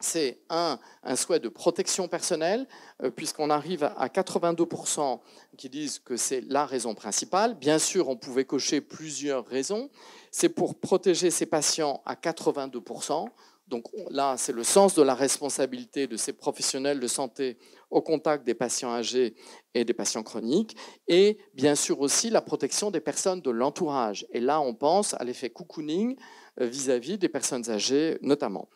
c'est 0.00 0.40
un, 0.50 0.78
souhait 1.14 1.40
de 1.40 1.48
protection 1.48 2.08
personnelle, 2.08 2.66
euh, 3.02 3.10
puisqu'on 3.10 3.50
arrive 3.50 3.84
à 3.84 4.08
82% 4.08 5.20
qui 5.56 5.68
disent 5.68 5.98
que 5.98 6.16
c'est 6.16 6.42
la 6.42 6.66
raison 6.66 6.94
principale. 6.94 7.54
Bien 7.54 7.78
sûr, 7.78 8.08
on 8.08 8.16
pouvait 8.16 8.44
cocher 8.44 8.80
plusieurs 8.80 9.46
raisons. 9.46 9.90
C'est 10.30 10.50
pour 10.50 10.74
protéger 10.74 11.30
ces 11.30 11.46
patients 11.46 12.02
à 12.04 12.14
82%. 12.14 13.26
Donc 13.68 13.86
là, 14.10 14.36
c'est 14.36 14.52
le 14.52 14.62
sens 14.62 14.94
de 14.94 15.02
la 15.02 15.14
responsabilité 15.14 16.06
de 16.06 16.16
ces 16.16 16.32
professionnels 16.32 17.00
de 17.00 17.08
santé 17.08 17.58
au 17.90 18.00
contact 18.00 18.44
des 18.44 18.54
patients 18.54 18.92
âgés 18.92 19.34
et 19.74 19.84
des 19.84 19.94
patients 19.94 20.22
chroniques, 20.22 20.76
et 21.08 21.38
bien 21.54 21.74
sûr 21.74 22.00
aussi 22.00 22.30
la 22.30 22.40
protection 22.40 22.90
des 22.92 23.00
personnes 23.00 23.40
de 23.40 23.50
l'entourage. 23.50 24.24
Et 24.32 24.40
là, 24.40 24.60
on 24.60 24.74
pense 24.74 25.14
à 25.14 25.24
l'effet 25.24 25.50
cocooning 25.50 26.16
euh, 26.60 26.66
vis-à-vis 26.66 27.18
des 27.18 27.28
personnes 27.28 27.68
âgées 27.68 28.18
notamment 28.22 28.68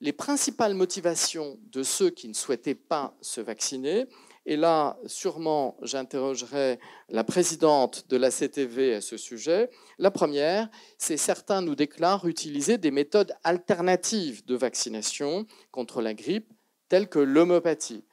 les 0.00 0.12
principales 0.12 0.74
motivations 0.74 1.58
de 1.70 1.82
ceux 1.82 2.10
qui 2.10 2.28
ne 2.28 2.34
souhaitaient 2.34 2.74
pas 2.74 3.14
se 3.20 3.40
vacciner. 3.40 4.06
Et 4.46 4.56
là, 4.56 4.98
sûrement, 5.06 5.76
j'interrogerai 5.82 6.78
la 7.10 7.24
présidente 7.24 8.08
de 8.08 8.16
la 8.16 8.30
CTV 8.30 8.94
à 8.94 9.00
ce 9.02 9.18
sujet. 9.18 9.70
La 9.98 10.10
première, 10.10 10.70
c'est 10.96 11.18
certains 11.18 11.60
nous 11.60 11.74
déclarent 11.74 12.26
utiliser 12.26 12.78
des 12.78 12.90
méthodes 12.90 13.34
alternatives 13.44 14.44
de 14.46 14.56
vaccination 14.56 15.46
contre 15.70 16.00
la 16.00 16.14
grippe, 16.14 16.50
telles 16.88 17.08
que 17.08 17.18
l'homéopathie. 17.18 18.04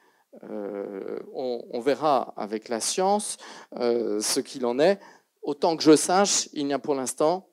Euh, 0.44 1.18
on, 1.32 1.80
verra 1.80 2.34
avec 2.36 2.68
la 2.68 2.80
science 2.80 3.38
euh, 3.78 4.20
ce 4.20 4.40
qu'il 4.40 4.66
en 4.66 4.78
est. 4.78 5.00
Autant 5.42 5.76
que 5.76 5.82
je 5.82 5.96
sache, 5.96 6.50
il 6.52 6.66
n'y 6.66 6.74
a 6.74 6.78
pour 6.78 6.94
l'instant 6.94 7.48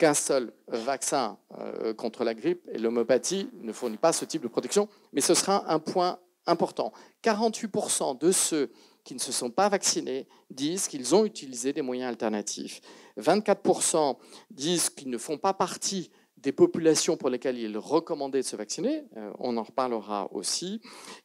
qu'un 0.00 0.14
seul 0.14 0.50
vaccin 0.66 1.36
euh, 1.58 1.92
contre 1.92 2.24
la 2.24 2.32
grippe 2.32 2.66
et 2.72 2.78
l'homéopathie 2.78 3.50
ne 3.60 3.70
fournit 3.70 3.98
pas 3.98 4.14
ce 4.14 4.24
type 4.24 4.42
de 4.42 4.48
protection, 4.48 4.88
mais 5.12 5.20
ce 5.20 5.34
sera 5.34 5.70
un 5.70 5.78
point 5.78 6.18
important. 6.46 6.90
48% 7.22 8.18
de 8.18 8.32
ceux 8.32 8.72
qui 9.04 9.12
ne 9.14 9.20
se 9.20 9.30
sont 9.30 9.50
pas 9.50 9.68
vaccinés 9.68 10.26
disent 10.50 10.88
qu'ils 10.88 11.14
ont 11.14 11.26
utilisé 11.26 11.74
des 11.74 11.82
moyens 11.82 12.08
alternatifs. 12.08 12.80
24% 13.18 14.16
disent 14.50 14.88
qu'ils 14.88 15.10
ne 15.10 15.18
font 15.18 15.36
pas 15.36 15.52
partie 15.52 16.10
des 16.42 16.52
populations 16.52 17.16
pour 17.16 17.28
lesquelles 17.28 17.58
il 17.58 17.74
est 17.74 17.78
recommandé 17.78 18.40
de 18.40 18.46
se 18.46 18.56
vacciner, 18.56 19.04
euh, 19.16 19.30
on 19.38 19.56
en 19.56 19.62
reparlera 19.62 20.32
aussi. 20.32 20.80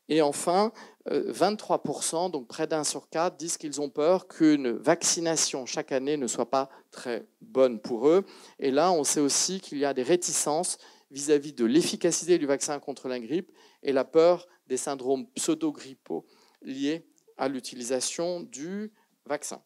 Et 0.09 0.21
enfin, 0.21 0.71
23%, 1.07 2.27
euh, 2.27 2.29
donc 2.29 2.47
près 2.47 2.67
d'un 2.67 2.83
sur 2.83 3.09
quatre, 3.09 3.37
disent 3.37 3.57
qu'ils 3.57 3.79
ont 3.81 3.89
peur 3.89 4.27
qu'une 4.27 4.71
vaccination 4.71 5.65
chaque 5.65 5.91
année 5.91 6.17
ne 6.17 6.27
soit 6.27 6.49
pas 6.49 6.69
très 6.91 7.25
bonne 7.41 7.79
pour 7.79 8.09
eux. 8.09 8.25
Et 8.59 8.71
là, 8.71 8.91
on 8.91 9.03
sait 9.03 9.21
aussi 9.21 9.61
qu'il 9.61 9.77
y 9.77 9.85
a 9.85 9.93
des 9.93 10.03
réticences 10.03 10.77
vis-à-vis 11.11 11.53
de 11.53 11.65
l'efficacité 11.65 12.37
du 12.37 12.45
vaccin 12.45 12.79
contre 12.79 13.07
la 13.07 13.19
grippe 13.19 13.51
et 13.83 13.93
la 13.93 14.03
peur 14.03 14.47
des 14.67 14.77
syndromes 14.77 15.27
pseudo-grippaux 15.35 16.25
liés 16.61 17.05
à 17.37 17.47
l'utilisation 17.47 18.41
du 18.41 18.91
vaccin. 19.25 19.61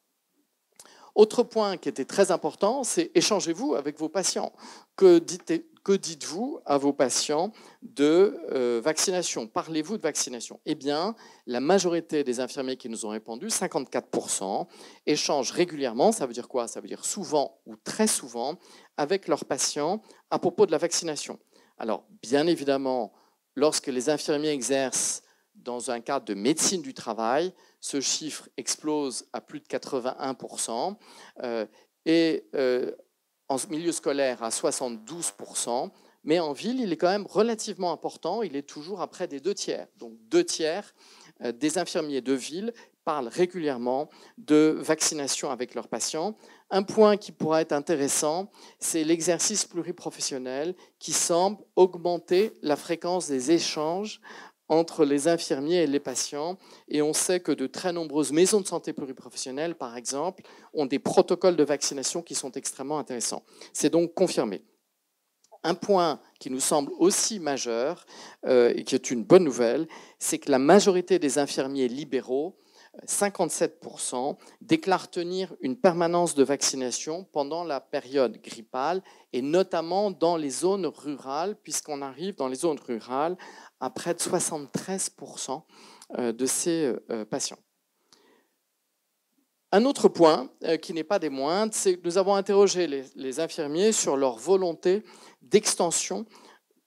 Autre 1.20 1.44
point 1.44 1.76
qui 1.76 1.90
était 1.90 2.06
très 2.06 2.32
important, 2.32 2.86
c'est 2.86 3.12
échangez-vous 3.14 3.76
avec 3.76 4.00
vos 4.00 4.08
patients. 4.08 4.54
Que, 4.96 5.20
dites, 5.20 6.24
vous 6.24 6.62
à 6.66 6.78
vos 6.78 6.94
patients 6.94 7.52
de 7.82 8.40
euh, 8.54 8.80
vaccination? 8.82 9.46
Parlez-vous 9.46 9.98
de 9.98 10.02
vaccination? 10.02 10.62
Eh 10.66 10.76
bien, 10.76 11.16
la 11.46 11.60
majorité 11.60 12.24
des 12.24 12.40
infirmiers 12.40 12.78
qui 12.78 12.88
nous 12.88 13.06
ont 13.06 13.10
répondu, 13.10 13.48
54%, 13.48 14.68
échangent 15.08 15.52
régulièrement, 15.52 16.14
ça 16.14 16.26
veut 16.26 16.32
dire 16.32 16.48
quoi? 16.48 16.70
Ça 16.70 16.80
veut 16.80 16.88
dire 16.88 17.04
souvent 17.04 17.60
ou 17.66 17.76
très 17.76 18.08
souvent, 18.08 18.58
avec 18.96 19.28
leurs 19.28 19.44
patients 19.44 20.02
à 20.32 20.40
propos 20.40 20.66
de 20.66 20.72
la 20.72 20.78
vaccination. 20.78 21.38
Alors, 21.78 22.06
bien 22.22 22.48
évidemment, 22.48 23.12
lorsque 23.56 23.88
les 23.88 24.10
infirmiers 24.10 24.52
exercent 24.52 25.24
dans 25.64 25.92
un 25.92 26.00
cadre 26.00 26.26
de 26.26 26.34
médecine 26.34 26.82
du 26.82 26.94
travail, 26.94 27.54
ce 27.80 28.02
chiffre 28.02 28.50
explose 28.58 29.26
à 29.34 29.42
plus 29.42 29.60
de 29.60 29.66
81%, 29.66 30.96
euh, 31.44 31.66
et 32.06 32.48
euh, 32.56 32.92
en 33.48 33.58
milieu 33.70 33.92
scolaire 33.92 34.44
à 34.44 34.50
72%, 34.50 35.92
mais 36.24 36.40
en 36.40 36.54
ville, 36.54 36.80
il 36.80 36.92
est 36.92 36.98
quand 36.98 37.10
même 37.10 37.28
relativement 37.28 37.92
important, 37.92 38.44
il 38.44 38.56
est 38.56 38.68
toujours 38.68 39.02
à 39.02 39.08
près 39.08 39.28
des 39.28 39.40
deux 39.40 39.54
tiers. 39.54 39.88
Donc 39.98 40.14
deux 40.30 40.44
tiers 40.44 40.94
euh, 41.44 41.52
des 41.52 41.78
infirmiers 41.78 42.22
de 42.22 42.34
ville 42.34 42.74
parlent 43.06 43.30
régulièrement 43.30 44.10
de 44.38 44.78
vaccination 44.80 45.50
avec 45.50 45.74
leurs 45.74 45.88
patients. 45.88 46.36
Un 46.70 46.84
point 46.84 47.18
qui 47.18 47.32
pourrait 47.32 47.64
être 47.64 47.72
intéressant, 47.72 48.52
c'est 48.78 49.04
l'exercice 49.04 49.66
pluriprofessionnel 49.66 50.76
qui 51.00 51.14
semble 51.14 51.58
augmenter 51.76 52.54
la 52.62 52.76
fréquence 52.76 53.28
des 53.28 53.52
échanges 53.52 54.22
entre 54.70 55.04
les 55.04 55.28
infirmiers 55.28 55.84
et 55.84 55.88
les 55.88 56.00
patients. 56.00 56.58
Et 56.88 57.02
on 57.02 57.14
sait 57.14 57.40
que 57.40 57.52
de 57.52 57.68
très 57.68 57.92
nombreuses 57.92 58.32
maisons 58.32 58.62
de 58.62 58.68
santé 58.68 58.94
pluriprofessionnelles, 58.94 59.76
par 59.76 59.98
exemple, 59.98 60.44
ont 60.74 60.86
des 60.86 61.00
protocoles 61.00 61.56
de 61.56 61.64
vaccination 61.64 62.22
qui 62.22 62.36
sont 62.36 62.52
extrêmement 62.52 63.00
intéressants. 63.00 63.44
C'est 63.74 63.90
donc 63.90 64.14
confirmé. 64.14 64.62
Un 65.64 65.76
point 65.76 66.22
qui 66.40 66.50
nous 66.50 66.62
semble 66.62 66.92
aussi 67.00 67.40
majeur 67.40 68.06
euh, 68.46 68.72
et 68.74 68.86
qui 68.86 68.96
est 68.96 69.12
une 69.12 69.26
bonne 69.26 69.44
nouvelle, 69.44 69.88
c'est 70.18 70.40
que 70.40 70.50
la 70.50 70.60
majorité 70.60 71.20
des 71.20 71.38
infirmiers 71.38 71.90
libéraux 71.90 72.56
57% 73.06 74.36
déclarent 74.62 75.10
tenir 75.10 75.56
une 75.62 75.78
permanence 75.78 76.36
de 76.36 76.44
vaccination 76.44 77.26
pendant 77.32 77.64
la 77.64 77.80
période 77.80 78.42
grippale 78.42 79.02
et 79.32 79.42
notamment 79.42 80.12
dans 80.12 80.38
les 80.38 80.50
zones 80.50 80.86
rurales, 80.86 81.56
puisqu'on 81.62 82.02
arrive 82.02 82.36
dans 82.36 82.48
les 82.48 82.56
zones 82.56 82.80
rurales 82.80 83.38
à 83.80 83.90
près 83.90 84.14
de 84.14 84.20
73% 84.20 85.62
euh, 86.18 86.32
de 86.32 86.46
ces 86.46 86.94
euh, 87.10 87.26
patients. 87.26 87.60
Un 89.72 89.86
autre 89.86 90.08
point 90.08 90.50
euh, 90.64 90.78
qui 90.78 90.94
n'est 90.94 91.04
pas 91.04 91.20
des 91.20 91.30
moindres, 91.30 91.74
c'est 91.76 91.98
que 91.98 92.04
nous 92.04 92.18
avons 92.18 92.34
interrogé 92.34 92.88
les, 92.88 93.40
infirmiers 93.40 93.92
sur 93.92 94.18
leur 94.18 94.38
volonté 94.38 95.04
d'extension 95.44 96.26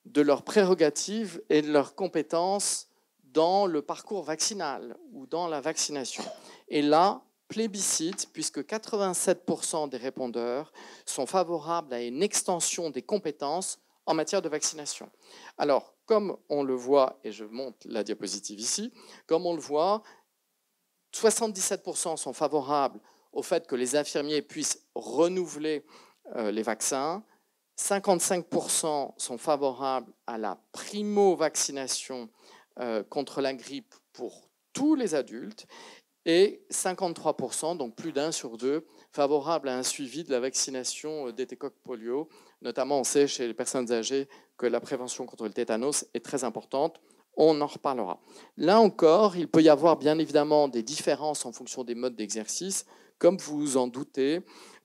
de 0.04 0.20
leurs 0.20 0.42
prérogatives 0.42 1.40
et 1.48 1.62
de 1.62 1.70
leurs 1.70 1.94
compétences 1.94 2.88
dans 3.22 3.66
le 3.66 3.82
parcours 3.82 4.24
vaccinal 4.24 4.96
ou 5.12 5.26
dans 5.26 5.46
la 5.46 5.60
vaccination. 5.60 6.24
Et 6.68 6.82
là, 6.82 7.22
plébiscite, 7.46 8.28
puisque 8.32 8.60
87% 8.60 9.88
des 9.88 9.96
répondeurs 9.96 10.72
sont 11.06 11.26
favorables 11.26 11.94
à 11.94 12.02
une 12.02 12.22
extension 12.22 12.90
des 12.90 13.02
compétences 13.02 13.78
en 14.06 14.14
matière 14.14 14.42
de 14.42 14.48
vaccination. 14.48 15.10
Alors, 15.58 15.94
comme 16.06 16.36
on 16.48 16.62
le 16.62 16.74
voit, 16.74 17.18
et 17.24 17.32
je 17.32 17.44
montre 17.44 17.78
la 17.84 18.02
diapositive 18.02 18.60
ici, 18.60 18.92
comme 19.26 19.46
on 19.46 19.54
le 19.54 19.60
voit, 19.60 20.02
77% 21.14 22.16
sont 22.16 22.32
favorables 22.32 23.00
au 23.32 23.42
fait 23.42 23.66
que 23.66 23.76
les 23.76 23.96
infirmiers 23.96 24.42
puissent 24.42 24.86
renouveler 24.94 25.84
euh, 26.36 26.50
les 26.50 26.62
vaccins, 26.62 27.24
55% 27.78 29.14
sont 29.16 29.38
favorables 29.38 30.12
à 30.26 30.38
la 30.38 30.58
primo-vaccination 30.72 32.28
euh, 32.78 33.02
contre 33.02 33.40
la 33.40 33.54
grippe 33.54 33.94
pour 34.12 34.48
tous 34.72 34.94
les 34.94 35.14
adultes 35.14 35.66
et 36.24 36.64
53%, 36.70 37.76
donc 37.76 37.94
plus 37.96 38.12
d'un 38.12 38.32
sur 38.32 38.56
deux, 38.56 38.86
favorables 39.12 39.68
à 39.68 39.76
un 39.76 39.82
suivi 39.82 40.24
de 40.24 40.30
la 40.30 40.40
vaccination 40.40 41.28
euh, 41.28 41.32
d'étécoque 41.32 41.74
polio. 41.84 42.28
Notamment, 42.62 43.00
on 43.00 43.04
sait 43.04 43.26
chez 43.26 43.46
les 43.46 43.54
personnes 43.54 43.90
âgées 43.92 44.28
que 44.56 44.66
la 44.66 44.80
prévention 44.80 45.26
contre 45.26 45.44
le 45.44 45.52
tétanos 45.52 46.06
est 46.14 46.24
très 46.24 46.44
importante. 46.44 47.00
On 47.36 47.60
en 47.60 47.66
reparlera. 47.66 48.20
Là 48.56 48.80
encore, 48.80 49.36
il 49.36 49.48
peut 49.48 49.62
y 49.62 49.68
avoir 49.68 49.96
bien 49.96 50.18
évidemment 50.18 50.68
des 50.68 50.82
différences 50.82 51.46
en 51.46 51.52
fonction 51.52 51.82
des 51.82 51.94
modes 51.94 52.14
d'exercice. 52.14 52.86
Comme 53.18 53.38
vous 53.38 53.58
vous 53.58 53.76
en 53.76 53.86
doutez, 53.86 54.40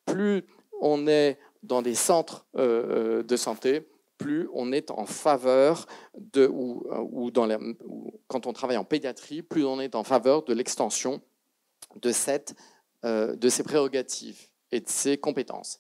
plus 0.06 0.46
on 0.82 1.08
est 1.08 1.38
dans 1.64 1.82
des 1.82 1.96
centres 1.96 2.46
euh, 2.56 3.20
euh, 3.20 3.24
de 3.24 3.36
santé, 3.36 3.88
plus 4.18 4.50
on 4.54 4.72
est 4.72 4.92
en 4.92 5.06
faveur 5.06 5.86
de, 6.16 6.48
ou, 6.48 7.32
dans 7.32 7.48
quand 8.28 8.48
on 8.48 8.54
travaille 8.54 8.78
en 8.78 8.84
pédiatrie, 8.84 9.42
plus 9.42 9.66
on 9.66 9.80
est 9.80 9.96
en 9.96 10.04
faveur 10.04 10.44
de 10.44 10.54
l'extension 10.54 11.22
de, 11.96 12.12
cette, 12.12 12.56
euh, 13.06 13.36
de 13.36 13.50
ces 13.50 13.64
prérogatives 13.64 14.48
et 14.72 14.80
de 14.80 14.90
ces 14.90 15.18
compétences. 15.18 15.80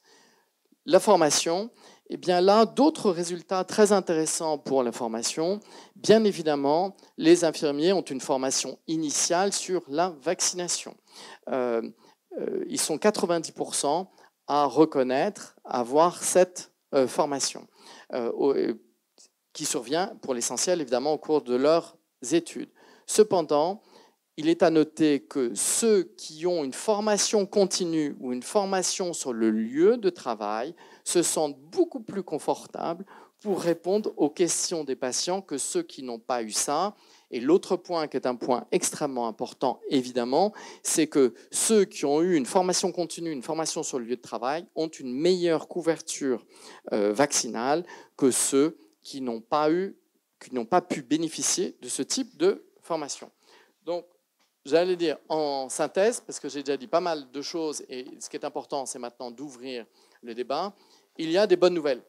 La 0.85 0.99
formation, 0.99 1.69
eh 2.09 2.17
bien 2.17 2.39
là, 2.39 2.65
d'autres 2.65 3.11
résultats 3.11 3.65
très 3.65 3.91
intéressants 3.91 4.57
pour 4.57 4.83
la 4.83 4.93
formation. 4.93 5.59
Bien 5.95 6.23
évidemment, 6.23 6.95
les 7.17 7.43
infirmiers 7.43 7.91
ont 7.91 8.01
une 8.01 8.21
formation 8.21 8.79
initiale 8.87 9.51
sur 9.51 9.83
la 9.89 10.15
vaccination. 10.21 10.95
Euh, 11.49 11.81
euh, 12.39 12.63
ils 12.69 12.79
sont 12.79 12.95
90% 12.95 14.07
à 14.47 14.65
reconnaître 14.65 15.57
avoir 15.65 16.23
cette 16.23 16.71
formation, 17.07 17.67
qui 19.51 19.65
survient 19.65 20.15
pour 20.21 20.33
l'essentiel 20.33 20.79
évidemment 20.79 21.11
au 21.11 21.17
cours 21.17 21.41
de 21.41 21.53
leurs 21.53 21.97
études. 22.31 22.69
Cependant, 23.05 23.81
il 24.37 24.49
est 24.49 24.61
à 24.61 24.69
noter 24.69 25.19
que 25.19 25.53
ceux 25.55 26.03
qui 26.15 26.45
ont 26.45 26.63
une 26.63 26.73
formation 26.73 27.47
continue 27.47 28.15
ou 28.19 28.31
une 28.31 28.43
formation 28.43 29.11
sur 29.11 29.33
le 29.33 29.49
lieu 29.49 29.97
de 29.97 30.11
travail 30.11 30.75
se 31.03 31.23
sentent 31.23 31.59
beaucoup 31.59 32.01
plus 32.01 32.21
confortables 32.21 33.03
pour 33.41 33.61
répondre 33.61 34.13
aux 34.15 34.29
questions 34.29 34.83
des 34.83 34.95
patients 34.95 35.41
que 35.41 35.57
ceux 35.57 35.81
qui 35.81 36.03
n'ont 36.03 36.19
pas 36.19 36.43
eu 36.43 36.51
ça. 36.51 36.95
Et 37.31 37.39
l'autre 37.39 37.75
point 37.75 38.07
qui 38.07 38.15
est 38.15 38.27
un 38.27 38.35
point 38.35 38.65
extrêmement 38.71 39.27
important, 39.27 39.81
évidemment, 39.89 40.53
c'est 40.81 41.07
que 41.07 41.33
ceux 41.51 41.85
qui 41.85 42.05
ont 42.05 42.21
eu 42.21 42.35
une 42.35 42.45
formation 42.45 42.91
continue, 42.91 43.31
une 43.31 43.43
formation 43.43 43.83
sur 43.83 43.99
le 43.99 44.05
lieu 44.05 44.15
de 44.15 44.21
travail, 44.21 44.65
ont 44.75 44.87
une 44.87 45.13
meilleure 45.13 45.67
couverture 45.67 46.45
euh, 46.93 47.11
vaccinale 47.11 47.85
que 48.15 48.31
ceux 48.31 48.77
qui 49.01 49.21
n'ont 49.21 49.41
pas 49.41 49.71
eu, 49.71 49.97
qui 50.39 50.53
n'ont 50.53 50.65
pas 50.65 50.81
pu 50.81 51.01
bénéficier 51.01 51.75
de 51.81 51.89
ce 51.89 52.03
type 52.03 52.37
de 52.37 52.65
formation. 52.81 53.29
Donc, 53.83 54.05
J'allais 54.67 54.97
dire 54.97 55.17
en 55.29 55.69
synthèse, 55.69 56.19
parce 56.19 56.41
que 56.41 56.49
j'ai 56.49 56.61
déjà 56.61 56.75
dit 56.75 56.87
pas 56.87 56.99
mal 56.99 57.31
de 57.31 57.41
choses, 57.41 57.85
et 57.87 58.05
ce 58.19 58.29
qui 58.29 58.35
est 58.35 58.43
important, 58.43 58.85
c'est 58.85 58.99
maintenant 58.99 59.31
d'ouvrir 59.31 59.85
le 60.21 60.35
débat. 60.35 60.73
Il 61.17 61.31
y 61.31 61.37
a 61.37 61.47
des 61.47 61.55
bonnes 61.55 61.73
nouvelles. 61.73 62.01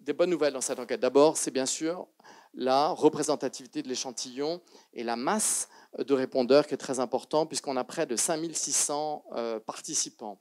Des 0.00 0.12
bonnes 0.12 0.30
nouvelles 0.30 0.52
dans 0.52 0.60
cette 0.60 0.80
enquête. 0.80 0.98
D'abord, 0.98 1.36
c'est 1.36 1.52
bien 1.52 1.64
sûr 1.64 2.08
la 2.54 2.88
représentativité 2.88 3.84
de 3.84 3.88
l'échantillon 3.88 4.60
et 4.92 5.04
la 5.04 5.14
masse 5.14 5.68
de 5.96 6.12
répondeurs 6.12 6.66
qui 6.66 6.74
est 6.74 6.76
très 6.76 6.98
important, 6.98 7.46
puisqu'on 7.46 7.76
a 7.76 7.84
près 7.84 8.04
de 8.04 8.16
5600 8.16 9.24
euh, 9.36 9.60
participants. 9.60 10.40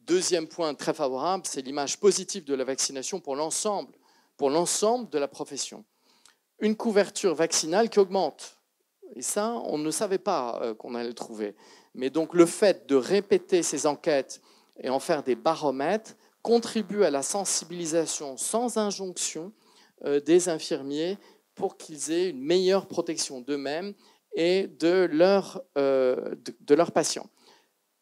Deuxième 0.00 0.48
point 0.48 0.74
très 0.74 0.94
favorable, 0.94 1.44
c'est 1.46 1.62
l'image 1.62 2.00
positive 2.00 2.42
de 2.42 2.54
la 2.54 2.64
vaccination 2.64 3.20
pour 3.20 3.36
l'ensemble, 3.36 3.94
pour 4.36 4.50
l'ensemble 4.50 5.08
de 5.10 5.18
la 5.20 5.28
profession. 5.28 5.84
Une 6.58 6.74
couverture 6.74 7.36
vaccinale 7.36 7.88
qui 7.88 8.00
augmente 8.00 8.57
et 9.14 9.22
ça, 9.22 9.54
on 9.64 9.78
ne 9.78 9.90
savait 9.90 10.18
pas 10.18 10.60
euh, 10.62 10.74
qu'on 10.74 10.94
allait 10.94 11.08
le 11.08 11.14
trouver. 11.14 11.54
Mais 11.94 12.10
donc 12.10 12.34
le 12.34 12.46
fait 12.46 12.86
de 12.88 12.96
répéter 12.96 13.62
ces 13.62 13.86
enquêtes 13.86 14.40
et 14.80 14.90
en 14.90 15.00
faire 15.00 15.22
des 15.22 15.34
baromètres 15.34 16.14
contribue 16.42 17.04
à 17.04 17.10
la 17.10 17.22
sensibilisation 17.22 18.36
sans 18.36 18.78
injonction 18.78 19.52
euh, 20.04 20.20
des 20.20 20.48
infirmiers 20.48 21.18
pour 21.54 21.76
qu'ils 21.76 22.12
aient 22.12 22.30
une 22.30 22.40
meilleure 22.40 22.86
protection 22.86 23.40
d'eux-mêmes 23.40 23.94
et 24.34 24.68
de, 24.68 25.10
euh, 25.76 26.34
de 26.60 26.74
leurs 26.74 26.92
patients. 26.92 27.26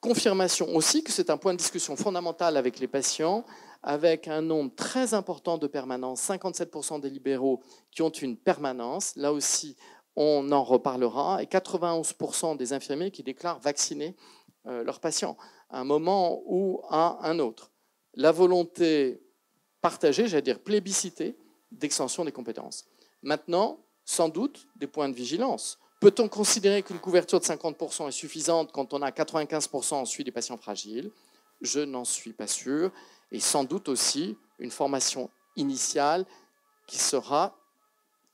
Confirmation 0.01 0.69
aussi 0.77 1.03
que 1.03 1.11
c'est 1.11 1.31
un 1.31 1.38
point 1.38 1.55
de 1.55 1.59
discussion 1.59 1.97
fondamental 1.97 2.59
avec 2.59 2.79
les 2.79 2.87
patients, 2.87 3.45
avec 3.83 4.29
un 4.29 4.42
nombre 4.42 4.75
très 4.75 5.14
important 5.14 5.57
de 5.57 5.66
permanences, 5.66 6.29
57% 6.29 7.01
des 7.01 7.09
libéraux 7.09 7.62
qui 7.90 8.03
ont 8.03 8.11
une 8.11 8.37
permanence, 8.37 9.14
là 9.16 9.33
aussi 9.33 9.77
on 10.16 10.50
en 10.50 10.64
reparlera, 10.64 11.42
et 11.42 11.46
91% 11.46 12.57
des 12.57 12.72
infirmiers 12.72 13.11
qui 13.11 13.22
déclarent 13.22 13.61
vacciner 13.61 14.16
euh, 14.66 14.83
leurs 14.83 15.00
patients 15.00 15.37
à 15.70 15.81
un 15.81 15.85
moment 15.85 16.42
ou 16.46 16.81
à 16.88 17.18
un 17.29 17.38
autre. 17.38 17.70
La 18.14 18.33
volonté 18.33 19.22
partagée, 19.81 20.26
j'allais 20.26 20.42
dire 20.42 20.61
plébiscitée, 20.61 21.37
d'extension 21.70 22.24
des 22.24 22.33
compétences. 22.33 22.87
Maintenant, 23.22 23.79
sans 24.05 24.29
doute, 24.29 24.66
des 24.76 24.87
points 24.87 25.09
de 25.09 25.14
vigilance. 25.14 25.79
Peut-on 26.00 26.29
considérer 26.29 26.83
qu'une 26.83 26.98
couverture 26.98 27.40
de 27.40 27.44
50% 27.44 28.09
est 28.09 28.12
suffisante 28.12 28.70
quand 28.72 28.94
on 28.94 29.02
a 29.02 29.11
95% 29.11 29.94
en 29.94 30.05
suit 30.05 30.24
des 30.24 30.31
patients 30.31 30.57
fragiles? 30.57 31.11
Je 31.61 31.81
n'en 31.81 32.05
suis 32.05 32.33
pas 32.33 32.46
sûr. 32.46 32.92
Et 33.33 33.40
sans 33.40 33.64
doute 33.64 33.88
aussi 33.88 34.37
une 34.59 34.70
formation 34.70 35.31
initiale 35.57 36.24
qui 36.87 36.98
sera 36.98 37.59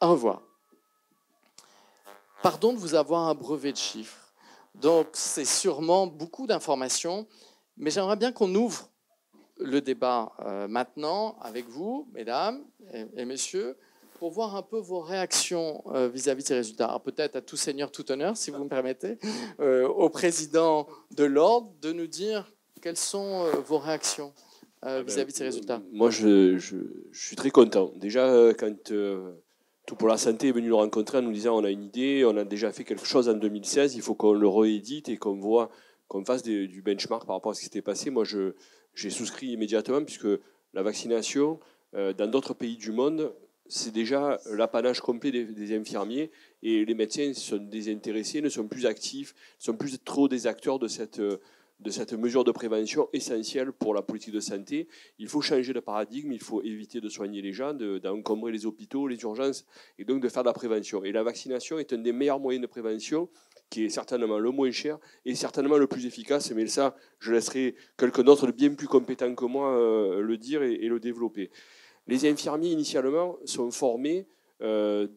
à 0.01 0.07
revoir. 0.07 0.43
Pardon 2.43 2.73
de 2.73 2.79
vous 2.79 2.97
avoir 2.97 3.29
un 3.29 3.35
brevet 3.35 3.71
de 3.71 3.77
chiffres. 3.77 4.33
Donc, 4.75 5.07
c'est 5.13 5.45
sûrement 5.45 6.09
beaucoup 6.09 6.49
d'informations, 6.49 7.29
mais 7.77 7.91
j'aimerais 7.91 8.17
bien 8.17 8.33
qu'on 8.33 8.53
ouvre 8.57 8.89
le 9.59 9.81
débat 9.81 10.33
euh, 10.41 10.67
maintenant 10.67 11.37
avec 11.41 11.69
vous, 11.69 12.09
mesdames 12.13 12.65
et, 13.17 13.25
messieurs, 13.25 13.77
pour 14.19 14.33
voir 14.33 14.57
un 14.57 14.63
peu 14.63 14.79
vos 14.79 14.99
réactions 14.99 15.85
euh, 15.95 16.09
vis-à-vis 16.09 16.43
de 16.43 16.49
ces 16.49 16.55
résultats. 16.55 17.01
Peut-être 17.05 17.37
à 17.37 17.43
tout 17.43 17.57
seigneur, 17.57 17.93
tout 17.93 18.11
honneur, 18.11 18.37
si 18.37 18.51
vous 18.51 18.65
me 18.65 18.69
permettez, 18.69 19.19
euh, 19.61 19.87
au 19.87 20.09
président 20.09 20.89
de 21.13 21.25
l'ordre, 21.25 21.73
de 21.81 21.93
nous 21.93 22.09
dire 22.09 22.51
quelles 22.81 22.97
sont 22.97 23.45
vos 23.65 23.79
réactions 23.79 24.33
ah 24.81 24.99
ben, 24.99 25.07
vis-à-vis 25.07 25.33
de 25.33 25.39
ces 25.39 25.45
résultats. 25.45 25.81
Moi, 25.93 26.11
je, 26.11 26.59
je, 26.59 26.77
suis 27.13 27.37
très 27.37 27.51
content. 27.51 27.93
Déjà, 27.95 28.53
quand 28.59 28.93
tout 29.87 29.97
pour 29.97 30.09
la 30.09 30.17
santé 30.17 30.49
est 30.49 30.53
venu 30.53 30.69
le 30.69 30.75
rencontrer 30.75 31.19
en 31.19 31.23
nous 31.23 31.33
disant 31.33 31.57
on 31.59 31.65
a 31.65 31.71
une 31.71 31.85
idée, 31.85 32.25
on 32.25 32.37
a 32.37 32.45
déjà 32.45 32.73
fait 32.73 32.85
quelque 32.85 33.07
chose 33.07 33.29
en 33.29 33.35
2016, 33.35 33.95
il 33.95 34.03
faut 34.03 34.15
qu'on 34.15 34.33
le 34.33 34.49
réédite 34.49 35.09
et 35.09 35.17
qu'on 35.17 35.35
voit, 35.35 35.71
qu'on 36.09 36.25
fasse 36.25 36.43
du 36.43 36.83
benchmark 36.83 37.27
par 37.27 37.37
rapport 37.37 37.53
à 37.53 37.55
ce 37.55 37.61
qui 37.61 37.65
s'était 37.67 37.83
passé. 37.83 38.11
Moi, 38.11 38.25
j'ai 38.95 39.11
souscrit 39.11 39.49
immédiatement 39.49 40.05
puisque 40.05 40.29
la 40.75 40.83
vaccination 40.83 41.59
euh, 41.95 42.13
dans 42.13 42.29
d'autres 42.29 42.55
pays 42.55 42.77
du 42.77 42.93
monde, 42.93 43.35
c'est 43.67 43.93
déjà 43.93 44.39
l'apanage 44.51 45.01
complet 45.01 45.31
des, 45.31 45.77
infirmiers 45.77 46.31
et 46.63 46.85
les 46.85 46.95
médecins 46.95 47.33
sont 47.35 47.57
désintéressés, 47.57 48.41
ne 48.41 48.49
sont 48.49 48.69
plus 48.69 48.87
actifs, 48.87 49.35
ne 49.59 49.65
sont 49.65 49.77
plus 49.77 49.99
trop 49.99 50.29
des 50.29 50.47
acteurs 50.47 50.79
de 50.79 50.89
cette, 50.89 51.21
de 51.83 51.91
cette 51.91 52.13
mesure 52.13 52.45
de 52.45 52.53
prévention 52.53 53.09
essentielle 53.13 53.73
pour 53.73 53.93
la 53.95 54.03
politique 54.03 54.33
de 54.33 54.41
santé. 54.41 54.89
Il 55.19 55.29
faut 55.29 55.41
changer 55.41 55.73
de 55.73 55.81
paradigme, 55.81 56.33
il 56.33 56.41
faut 56.41 56.63
éviter 56.63 57.01
de 57.01 57.09
soigner 57.09 57.43
les 57.43 57.53
gens, 57.53 57.75
d'encombrer 57.75 58.53
les 58.53 58.67
hôpitaux, 58.67 59.09
les 59.09 59.21
urgences, 59.23 59.67
et 59.99 60.05
donc 60.05 60.23
de 60.23 60.29
faire 60.29 60.43
de 60.43 60.49
la 60.49 60.53
prévention. 60.53 61.03
Et 61.05 61.13
la 61.13 61.23
vaccination 61.23 61.79
est 61.79 61.93
un 61.93 61.99
des 61.99 62.13
meilleurs 62.13 62.39
moyens 62.41 62.63
de 62.63 62.69
prévention 62.69 63.29
qui 63.69 63.85
est 63.85 63.89
certainement 63.89 64.39
le 64.39 64.51
moins 64.51 64.71
cher 64.71 64.99
et 65.25 65.35
certainement 65.35 65.79
le 65.79 65.87
plus 65.87 66.07
efficace. 66.07 66.53
Mais 66.53 66.67
ça, 66.67 66.95
je 67.19 67.33
laisserai 67.33 67.75
quelqu'un 67.97 68.23
d'autre 68.23 68.47
de 68.47 68.53
bien 68.53 68.75
plus 68.75 68.89
compétent 68.89 69.35
que 69.35 69.45
moi 69.45 69.77
euh, 69.77 70.21
le 70.21 70.37
dire 70.37 70.63
et, 70.63 70.87
le 70.87 71.01
développer. 71.01 71.51
Les 72.07 72.31
infirmiers, 72.31 72.71
initialement, 72.71 73.39
sont 73.45 73.71
formés 73.71 74.27
euh, 74.61 75.09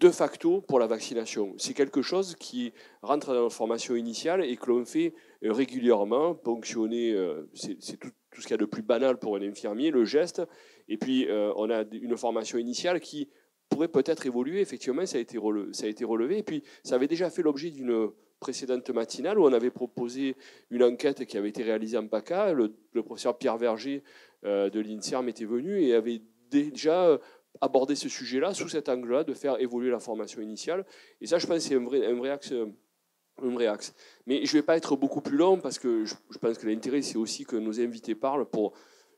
de 0.00 0.10
facto 0.10 0.62
pour 0.62 0.78
la 0.78 0.86
vaccination. 0.86 1.54
C'est 1.58 1.74
quelque 1.74 2.02
chose 2.02 2.34
qui 2.36 2.72
rentre 3.02 3.34
dans 3.34 3.44
la 3.44 3.50
formation 3.50 3.94
initiale 3.94 4.44
et 4.44 4.56
que 4.56 4.66
l'on 4.66 4.84
fait 4.84 5.14
régulièrement, 5.42 6.34
ponctionner, 6.34 7.12
euh, 7.12 7.48
c'est 7.54 7.98
tout, 7.98 8.10
ce 8.32 8.40
qu'il 8.40 8.50
y 8.50 8.54
a 8.54 8.56
de 8.56 8.64
plus 8.64 8.82
banal 8.82 9.18
pour 9.18 9.36
un 9.36 9.42
infirmier, 9.42 9.90
le 9.90 10.04
geste. 10.04 10.42
Et 10.88 10.96
puis, 10.96 11.28
on 11.30 11.70
a 11.70 11.84
une 11.92 12.16
formation 12.16 12.58
initiale 12.58 13.00
qui 13.00 13.28
pourrait 13.70 13.88
peut-être 13.88 14.26
évoluer. 14.26 14.60
Effectivement, 14.60 15.06
ça 15.06 15.18
a, 15.18 15.20
été 15.20 15.38
relevé, 15.38 15.72
ça 15.72 15.86
a 15.86 15.88
été 15.88 16.04
relevé. 16.04 16.38
Et 16.38 16.42
puis, 16.42 16.62
ça 16.82 16.96
avait 16.96 17.06
déjà 17.06 17.30
fait 17.30 17.42
l'objet 17.42 17.70
d'une 17.70 18.10
précédente 18.40 18.90
matinale 18.90 19.38
où 19.38 19.44
on 19.44 19.52
avait 19.52 19.70
proposé 19.70 20.34
une 20.70 20.82
enquête 20.82 21.24
qui 21.26 21.38
avait 21.38 21.50
été 21.50 21.62
réalisée 21.62 21.96
en 21.96 22.06
PACA. 22.06 22.52
Le, 22.52 22.72
professeur 23.02 23.38
Pierre 23.38 23.58
Verger 23.58 24.02
euh, 24.44 24.68
de 24.70 24.80
l'INSERM 24.80 25.28
était 25.28 25.44
venu 25.44 25.80
et 25.82 25.94
avait 25.94 26.22
déjà 26.50 27.18
abordé 27.60 27.94
ce 27.94 28.08
sujet-là 28.08 28.54
sous 28.54 28.68
cet 28.68 28.88
angle-là, 28.88 29.24
de 29.24 29.34
faire 29.34 29.60
évoluer 29.60 29.90
la 29.90 29.98
formation 29.98 30.40
initiale. 30.40 30.86
Et 31.20 31.26
ça, 31.26 31.38
je 31.38 31.46
pense, 31.46 31.60
c'est 31.60 31.74
un 31.74 31.84
vrai, 31.84 32.30
axe. 32.30 32.52
Un 33.42 33.50
vrai 33.50 33.66
axe. 33.66 33.94
Mais 34.26 34.44
je 34.44 34.56
ne 34.56 34.60
vais 34.60 34.66
pas 34.66 34.76
être 34.76 34.96
beaucoup 34.96 35.20
plus 35.20 35.36
long 35.36 35.58
parce 35.58 35.78
que 35.78 36.04
je, 36.04 36.14
pense 36.38 36.58
que 36.58 36.66
l'intérêt, 36.66 37.02
c'est 37.02 37.16
aussi 37.16 37.44
que 37.44 37.56
nos 37.56 37.80
invités 37.80 38.14
parlent 38.14 38.46
pour 38.46 38.74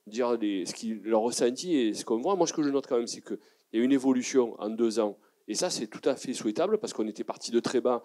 dire 0.07 0.31
ce 0.41 0.73
qu'ils 0.75 1.03
leur 1.03 1.21
ressenti 1.21 1.77
et 1.77 1.95
ce 1.95 2.05
qu'on 2.05 2.21
voit. 2.21 2.37
Moi, 2.37 2.47
ce 2.47 2.53
que 2.53 2.63
je 2.63 2.71
note 2.71 2.87
quand 2.87 2.97
même, 2.97 3.07
c'est 3.07 3.21
que 3.21 3.39
il 3.73 3.79
y 3.79 3.83
a 3.83 3.85
une 3.85 3.93
évolution 3.93 4.55
en 4.61 4.69
deux 4.69 5.01
ans. 5.01 5.19
Et 5.49 5.55
ça, 5.55 5.71
c'est 5.71 5.87
tout 5.87 6.07
à 6.09 6.15
fait 6.15 6.35
souhaitable 6.35 6.79
parce 6.79 6.93
qu'on 6.93 7.07
était 7.09 7.25
parti 7.25 7.51
de 7.51 7.61
très 7.61 7.81
bas. 7.81 8.03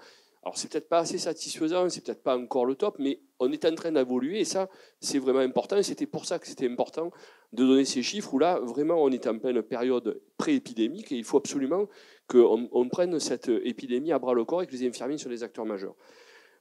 Alors, 0.47 0.57
c'est 0.57 0.71
peut-être 0.71 0.87
pas 0.87 0.99
assez 0.99 1.17
satisfaisant, 1.17 1.89
c'est 1.89 2.05
peut-être 2.05 2.23
pas 2.23 2.37
encore 2.37 2.65
le 2.65 2.75
top, 2.75 2.95
mais 2.99 3.19
on 3.37 3.51
est 3.51 3.65
en 3.65 3.75
train 3.75 3.91
d'évoluer 3.91 4.39
et 4.39 4.45
ça, 4.45 4.69
c'est 5.01 5.19
vraiment 5.19 5.39
important. 5.39 5.83
C'était 5.83 6.05
pour 6.05 6.23
ça 6.23 6.39
que 6.39 6.47
c'était 6.47 6.69
important 6.69 7.11
de 7.51 7.65
donner 7.65 7.83
ces 7.83 8.01
chiffres 8.01 8.33
où 8.33 8.39
là, 8.39 8.57
vraiment, 8.61 9.03
on 9.03 9.09
est 9.09 9.27
en 9.27 9.37
pleine 9.39 9.61
période 9.61 10.21
pré-épidémique 10.37 11.11
et 11.11 11.15
il 11.15 11.25
faut 11.25 11.35
absolument 11.35 11.89
qu'on 12.29 12.69
on 12.71 12.87
prenne 12.87 13.19
cette 13.19 13.49
épidémie 13.49 14.13
à 14.13 14.19
bras 14.19 14.33
le 14.33 14.45
corps 14.45 14.61
et 14.61 14.67
que 14.67 14.71
les 14.71 14.87
infirmiers 14.87 15.17
soient 15.17 15.31
des 15.31 15.43
acteurs 15.43 15.65
majeurs. 15.65 15.97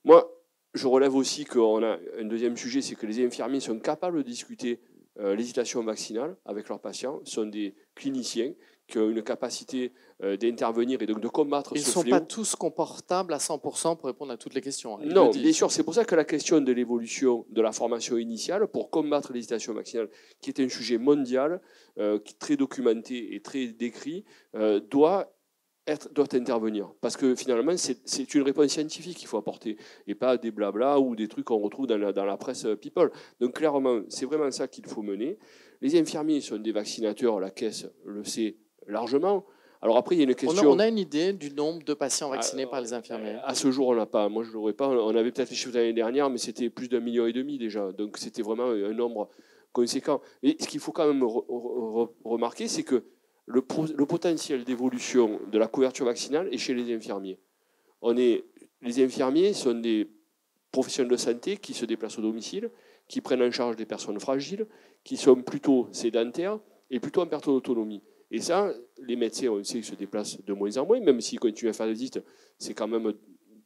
Moi, 0.03 0.29
je 0.75 0.89
relève 0.89 1.15
aussi 1.15 1.45
qu'on 1.45 1.85
a 1.85 2.01
un 2.19 2.25
deuxième 2.25 2.57
sujet, 2.57 2.83
c'est 2.83 2.97
que 2.97 3.07
les 3.07 3.25
infirmiers 3.25 3.61
sont 3.61 3.79
capables 3.79 4.25
de 4.25 4.29
discuter 4.29 4.81
euh, 5.21 5.37
l'hésitation 5.37 5.85
vaccinale 5.85 6.37
avec 6.45 6.69
leurs 6.69 6.81
patients, 6.81 7.21
sont 7.23 7.47
des 7.47 7.77
cliniciens 7.95 8.53
qui 8.87 8.99
ont 8.99 9.11
une 9.11 9.23
capacité 9.23 9.93
euh, 10.23 10.37
d'intervenir 10.37 11.03
et 11.03 11.07
donc 11.07 11.21
de 11.21 11.29
combattre 11.29 11.73
Ils 11.75 11.81
ce 11.81 11.91
fléau. 11.91 12.05
Ils 12.05 12.09
ne 12.09 12.15
sont 12.15 12.21
pas 12.21 12.27
tous 12.27 12.57
confortables 12.57 13.33
à 13.33 13.39
100% 13.39 13.97
pour 13.97 14.07
répondre 14.07 14.33
à 14.33 14.37
toutes 14.37 14.55
les 14.55 14.61
questions. 14.61 14.99
Hein, 14.99 15.07
non, 15.07 15.31
bien 15.31 15.53
sûr, 15.53 15.71
c'est 15.71 15.83
pour 15.83 15.95
ça 15.95 16.05
que 16.05 16.15
la 16.15 16.25
question 16.25 16.61
de 16.61 16.73
l'évolution 16.73 17.47
de 17.51 17.61
la 17.61 17.73
formation 17.73 18.17
initiale 18.17 18.67
pour 18.69 18.91
combattre 18.91 19.33
l'hésitation 19.33 19.75
vaccinale, 19.75 20.09
qui 20.41 20.51
est 20.51 20.61
un 20.61 20.69
sujet 20.69 20.99
mondial, 20.99 21.61
euh, 21.99 22.19
très 22.39 22.57
documenté 22.57 23.35
et 23.35 23.41
très 23.41 23.67
décrit, 23.69 24.25
doit 24.91 25.33
être, 25.87 26.13
doit 26.13 26.35
intervenir. 26.35 26.93
Parce 27.01 27.17
que 27.17 27.35
finalement, 27.35 27.75
c'est 27.77 28.35
une 28.35 28.43
réponse 28.43 28.69
scientifique 28.69 29.17
qu'il 29.17 29.29
faut 29.29 29.39
apporter, 29.39 29.77
et 30.07 30.15
pas 30.15 30.37
des 30.37 30.51
blabla 30.51 30.99
ou 30.99 31.17
des 31.17 31.29
trucs 31.29 31.47
qu'on 31.47 31.59
retrouve 31.59 31.87
dans 31.87 31.99
la, 31.99 32.13
dans 32.13 32.25
la, 32.25 32.37
presse 32.37 32.67
people. 32.81 33.11
Donc 33.41 33.55
clairement, 33.55 34.03
c'est 34.09 34.27
vraiment 34.27 34.51
ça 34.51 34.69
qu'il 34.69 34.87
faut 34.87 35.03
mener. 35.03 35.39
Les 35.81 35.99
infirmiers 35.99 36.41
sont 36.41 36.59
des 36.59 36.73
vaccinateurs, 36.73 37.39
la 37.41 37.51
caisse 37.51 37.87
le 38.05 38.25
sait 38.25 38.57
largement. 38.87 39.45
Alors 39.83 39.97
après, 39.99 40.15
il 40.15 40.19
y 40.19 40.21
a 40.23 40.25
une 40.25 40.35
question. 40.35 40.71
On 40.71 40.79
a, 40.79 40.89
une 40.89 40.99
idée 40.99 41.33
du 41.33 41.51
nombre 41.51 41.85
de 41.85 41.95
patients 41.95 42.31
vaccinés 42.31 42.65
ah, 42.67 42.71
par 42.71 42.81
les 42.81 42.93
infirmiers 42.93 43.37
À 43.45 43.55
ce 43.55 43.71
jour, 43.71 43.89
on 43.89 43.95
n'a 43.95 44.07
pas. 44.07 44.29
Moi, 44.29 44.43
je 44.43 44.49
ne 44.49 44.55
l'aurais 44.55 44.73
pas. 44.73 44.89
On 44.89 45.15
avait 45.15 45.31
peut-être 45.31 45.51
les 45.51 45.57
chiffres 45.57 45.75
l'année 45.75 45.93
dernière, 45.93 46.31
mais 46.31 46.39
c'était 46.39 46.71
plus 46.71 46.89
d'un 46.89 47.01
million 47.01 47.27
et 47.27 47.33
demi 47.33 47.59
déjà. 47.59 47.93
Donc 47.93 48.17
c'était 48.17 48.43
vraiment 48.43 48.71
un 48.71 48.93
nombre 48.95 49.29
conséquent. 49.73 50.23
Et 50.43 50.57
ce 50.59 50.67
qu'il 50.67 50.81
faut 50.81 50.93
quand 50.93 51.07
même 51.07 51.23
remarquer, 52.25 52.69
c'est 52.69 52.83
que 52.83 53.05
le, 53.47 53.61
potentiel 53.61 54.65
d'évolution 54.65 55.41
de 55.51 55.59
la 55.59 55.69
couverture 55.69 56.07
vaccinale 56.07 56.49
est 56.53 56.59
chez 56.59 56.75
les 56.75 56.95
infirmiers. 56.95 57.39
On 58.03 58.17
est, 58.17 58.45
les 58.83 59.05
infirmiers 59.05 59.53
sont 59.53 59.75
des 59.75 60.11
professionnels 60.73 61.13
de 61.13 61.17
santé 61.17 61.57
qui 61.57 61.75
se 61.75 61.85
déplacent 61.85 62.19
au 62.19 62.23
domicile, 62.23 62.71
qui 63.09 63.21
prennent 63.21 63.43
en 63.43 63.51
charge 63.51 63.77
des 63.77 63.87
personnes 63.87 64.19
fragiles, 64.19 64.67
qui 65.05 65.17
sont 65.17 65.37
plutôt 65.37 65.89
sédentaires 65.93 66.59
et 66.91 66.99
plutôt 66.99 67.23
en 67.23 67.27
perte 67.27 67.47
d'autonomie. 67.47 68.03
Et 68.31 68.41
ça, 68.41 68.73
les 69.03 69.17
médecins, 69.17 69.49
on 69.49 69.63
sait 69.63 69.83
se 69.83 69.95
déplacent 69.95 70.43
de 70.43 70.53
moins 70.53 70.77
en 70.79 70.87
moins, 70.87 71.01
même 71.01 71.21
s'ils 71.21 71.41
continuent 71.41 71.71
à 71.71 71.73
faire 71.73 71.87
des 71.87 71.93
visites, 71.93 72.21
c'est 72.59 72.75
quand 72.75 72.89
même 72.89 73.13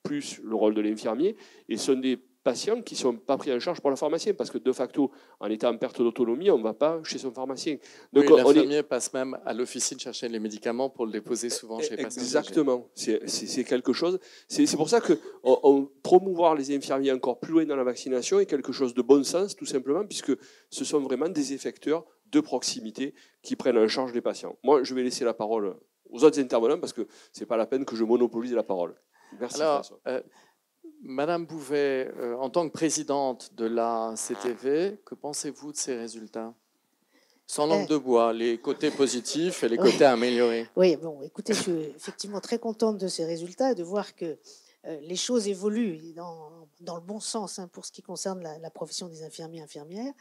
plus 0.03 0.41
le 0.43 0.55
rôle 0.55 0.75
de 0.75 0.81
l'infirmier. 0.81 1.37
Et 1.69 1.77
ce 1.77 1.87
sont 1.87 1.99
des 1.99 2.19
patients 2.43 2.81
qui 2.81 2.95
ne 2.95 2.99
sont 2.99 3.17
pas 3.17 3.37
pris 3.37 3.53
en 3.53 3.61
charge 3.61 3.81
par 3.81 3.91
le 3.91 3.97
pharmacien, 3.97 4.35
parce 4.35 4.51
que 4.51 4.59
de 4.59 4.73
facto, 4.73 5.11
en 5.41 5.49
étant 5.49 5.69
en 5.69 5.77
perte 5.77 6.01
d'autonomie, 6.01 6.51
on 6.51 6.59
ne 6.59 6.63
va 6.63 6.73
pas 6.73 7.01
chez 7.05 7.19
son 7.19 7.33
pharmacien. 7.33 7.77
Donc, 8.13 8.31
l'infirmier 8.31 8.83
passe 8.83 9.13
même 9.13 9.39
à 9.45 9.53
l'officine 9.53 9.99
chercher 9.99 10.29
les 10.29 10.39
médicaments 10.39 10.89
pour 10.89 11.07
le 11.07 11.13
déposer 11.13 11.51
souvent 11.51 11.81
chez 11.81 11.97
les 11.97 12.03
patients. 12.03 12.23
Exactement, 12.23 12.89
c'est 12.95 13.65
quelque 13.65 13.93
chose. 13.93 14.19
C'est 14.49 14.77
pour 14.77 14.89
ça 14.89 15.01
que 15.01 15.19
on, 15.43 15.89
promouvoir 16.03 16.55
les 16.55 16.75
infirmiers 16.75 17.13
encore 17.13 17.39
plus 17.39 17.53
loin 17.53 17.65
dans 17.65 17.77
la 17.77 17.85
vaccination 17.85 18.41
est 18.41 18.47
quelque 18.47 18.73
chose 18.73 18.95
de 18.95 19.03
bon 19.03 19.23
sens, 19.23 19.55
tout 19.55 19.67
simplement, 19.67 20.05
puisque 20.05 20.33
ce 20.71 20.85
sont 20.85 21.01
vraiment 21.01 21.29
des 21.29 21.53
effecteurs 21.53 22.05
de 22.31 22.41
proximité 22.41 23.15
qui 23.43 23.57
prennent 23.57 23.79
en 23.79 23.89
charge 23.89 24.13
les 24.13 24.21
patients. 24.21 24.57
Moi, 24.63 24.83
je 24.83 24.95
vais 24.95 25.03
laisser 25.03 25.25
la 25.25 25.35
parole 25.35 25.77
aux 26.11 26.25
autres 26.25 26.41
intervenants, 26.41 26.79
parce 26.79 26.93
que 26.93 27.07
ce 27.33 27.41
n'est 27.41 27.47
pas 27.47 27.57
la 27.57 27.67
peine 27.67 27.85
que 27.85 27.97
je 27.97 28.05
monopolise 28.05 28.53
la 28.53 28.63
parole. 28.63 28.95
Merci, 29.39 29.63
Alors, 29.63 30.01
euh, 30.09 30.21
Madame 31.03 31.47
Bouvet, 31.47 32.11
euh, 32.19 32.37
en 32.37 32.51
tant 32.51 32.69
que 32.69 32.73
présidente 32.73 33.55
de 33.55 33.67
la 33.67 34.15
CTV, 34.17 35.01
que 35.05 35.15
pensez-vous 35.15 35.73
de 35.73 35.77
ces 35.77 35.97
résultats? 35.97 36.55
Sans 37.47 37.67
langue 37.67 37.87
eh. 37.87 37.93
de 37.93 37.97
bois, 37.97 38.33
les 38.33 38.59
côtés 38.59 38.91
positifs 38.91 39.65
et 39.65 39.69
les 39.69 39.77
côtés 39.77 40.05
améliorés. 40.05 40.69
Oui, 40.77 40.97
bon, 40.97 41.21
écoutez, 41.23 41.53
je 41.53 41.63
suis 41.63 41.83
effectivement 41.97 42.41
très 42.41 42.59
contente 42.59 42.97
de 42.99 43.09
ces 43.09 43.25
résultats 43.25 43.73
et 43.73 43.75
de 43.75 43.83
voir 43.83 44.15
que 44.15 44.39
euh, 44.87 45.01
les 45.03 45.17
choses 45.17 45.49
évoluent 45.49 46.13
dans, 46.15 46.69
dans, 46.81 46.95
le 46.95 47.01
bon 47.01 47.19
sens 47.19 47.59
hein, 47.59 47.69
pour 47.69 47.85
ce 47.85 47.93
qui 47.93 48.03
concerne 48.03 48.41
la, 48.43 48.59
la 48.59 48.71
profession 48.71 49.09
des 49.09 49.25
infirmiers 49.25 49.59
et 49.59 49.63
infirmières 49.63 50.13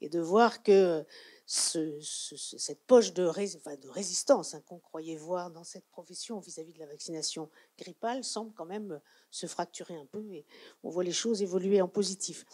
et 0.00 0.08
de 0.08 0.20
voir 0.20 0.62
que 0.62 1.04
cette 1.46 2.82
poche 2.86 3.12
de, 3.12 3.22
résistance 3.22 4.54
hein, 4.54 4.60
qu'on 4.66 4.80
croyait 4.80 5.16
voir 5.16 5.50
dans 5.50 5.62
cette 5.62 5.86
profession 5.86 6.40
vis-à-vis 6.40 6.72
de 6.72 6.80
la 6.80 6.86
vaccination 6.86 7.48
grippale 7.78 8.24
semble 8.24 8.52
quand 8.52 8.66
même 8.66 9.00
se 9.30 9.46
fracturer 9.46 9.94
un 9.94 10.06
peu 10.06 10.24
et 10.32 10.44
on 10.82 10.90
voit 10.90 11.04
les 11.04 11.12
choses 11.12 11.42
évoluer 11.42 11.80
en 11.80 11.88
positif. 11.88 12.44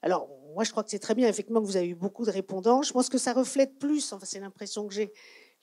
Alors, 0.00 0.28
moi, 0.54 0.64
je 0.64 0.70
crois 0.70 0.82
que 0.82 0.90
c'est 0.90 0.98
très 0.98 1.14
bien, 1.14 1.28
effectivement, 1.28 1.60
que 1.60 1.66
vous 1.66 1.76
avez 1.76 1.88
eu 1.88 1.94
beaucoup 1.94 2.24
de 2.24 2.30
répondants. 2.30 2.80
Je 2.80 2.92
pense 2.92 3.10
que 3.10 3.18
ça 3.18 3.34
reflète 3.34 3.78
plus, 3.78 4.12
enfin, 4.14 4.24
c'est 4.24 4.40
l'impression 4.40 4.88
que 4.88 4.94
j'ai, 4.94 5.12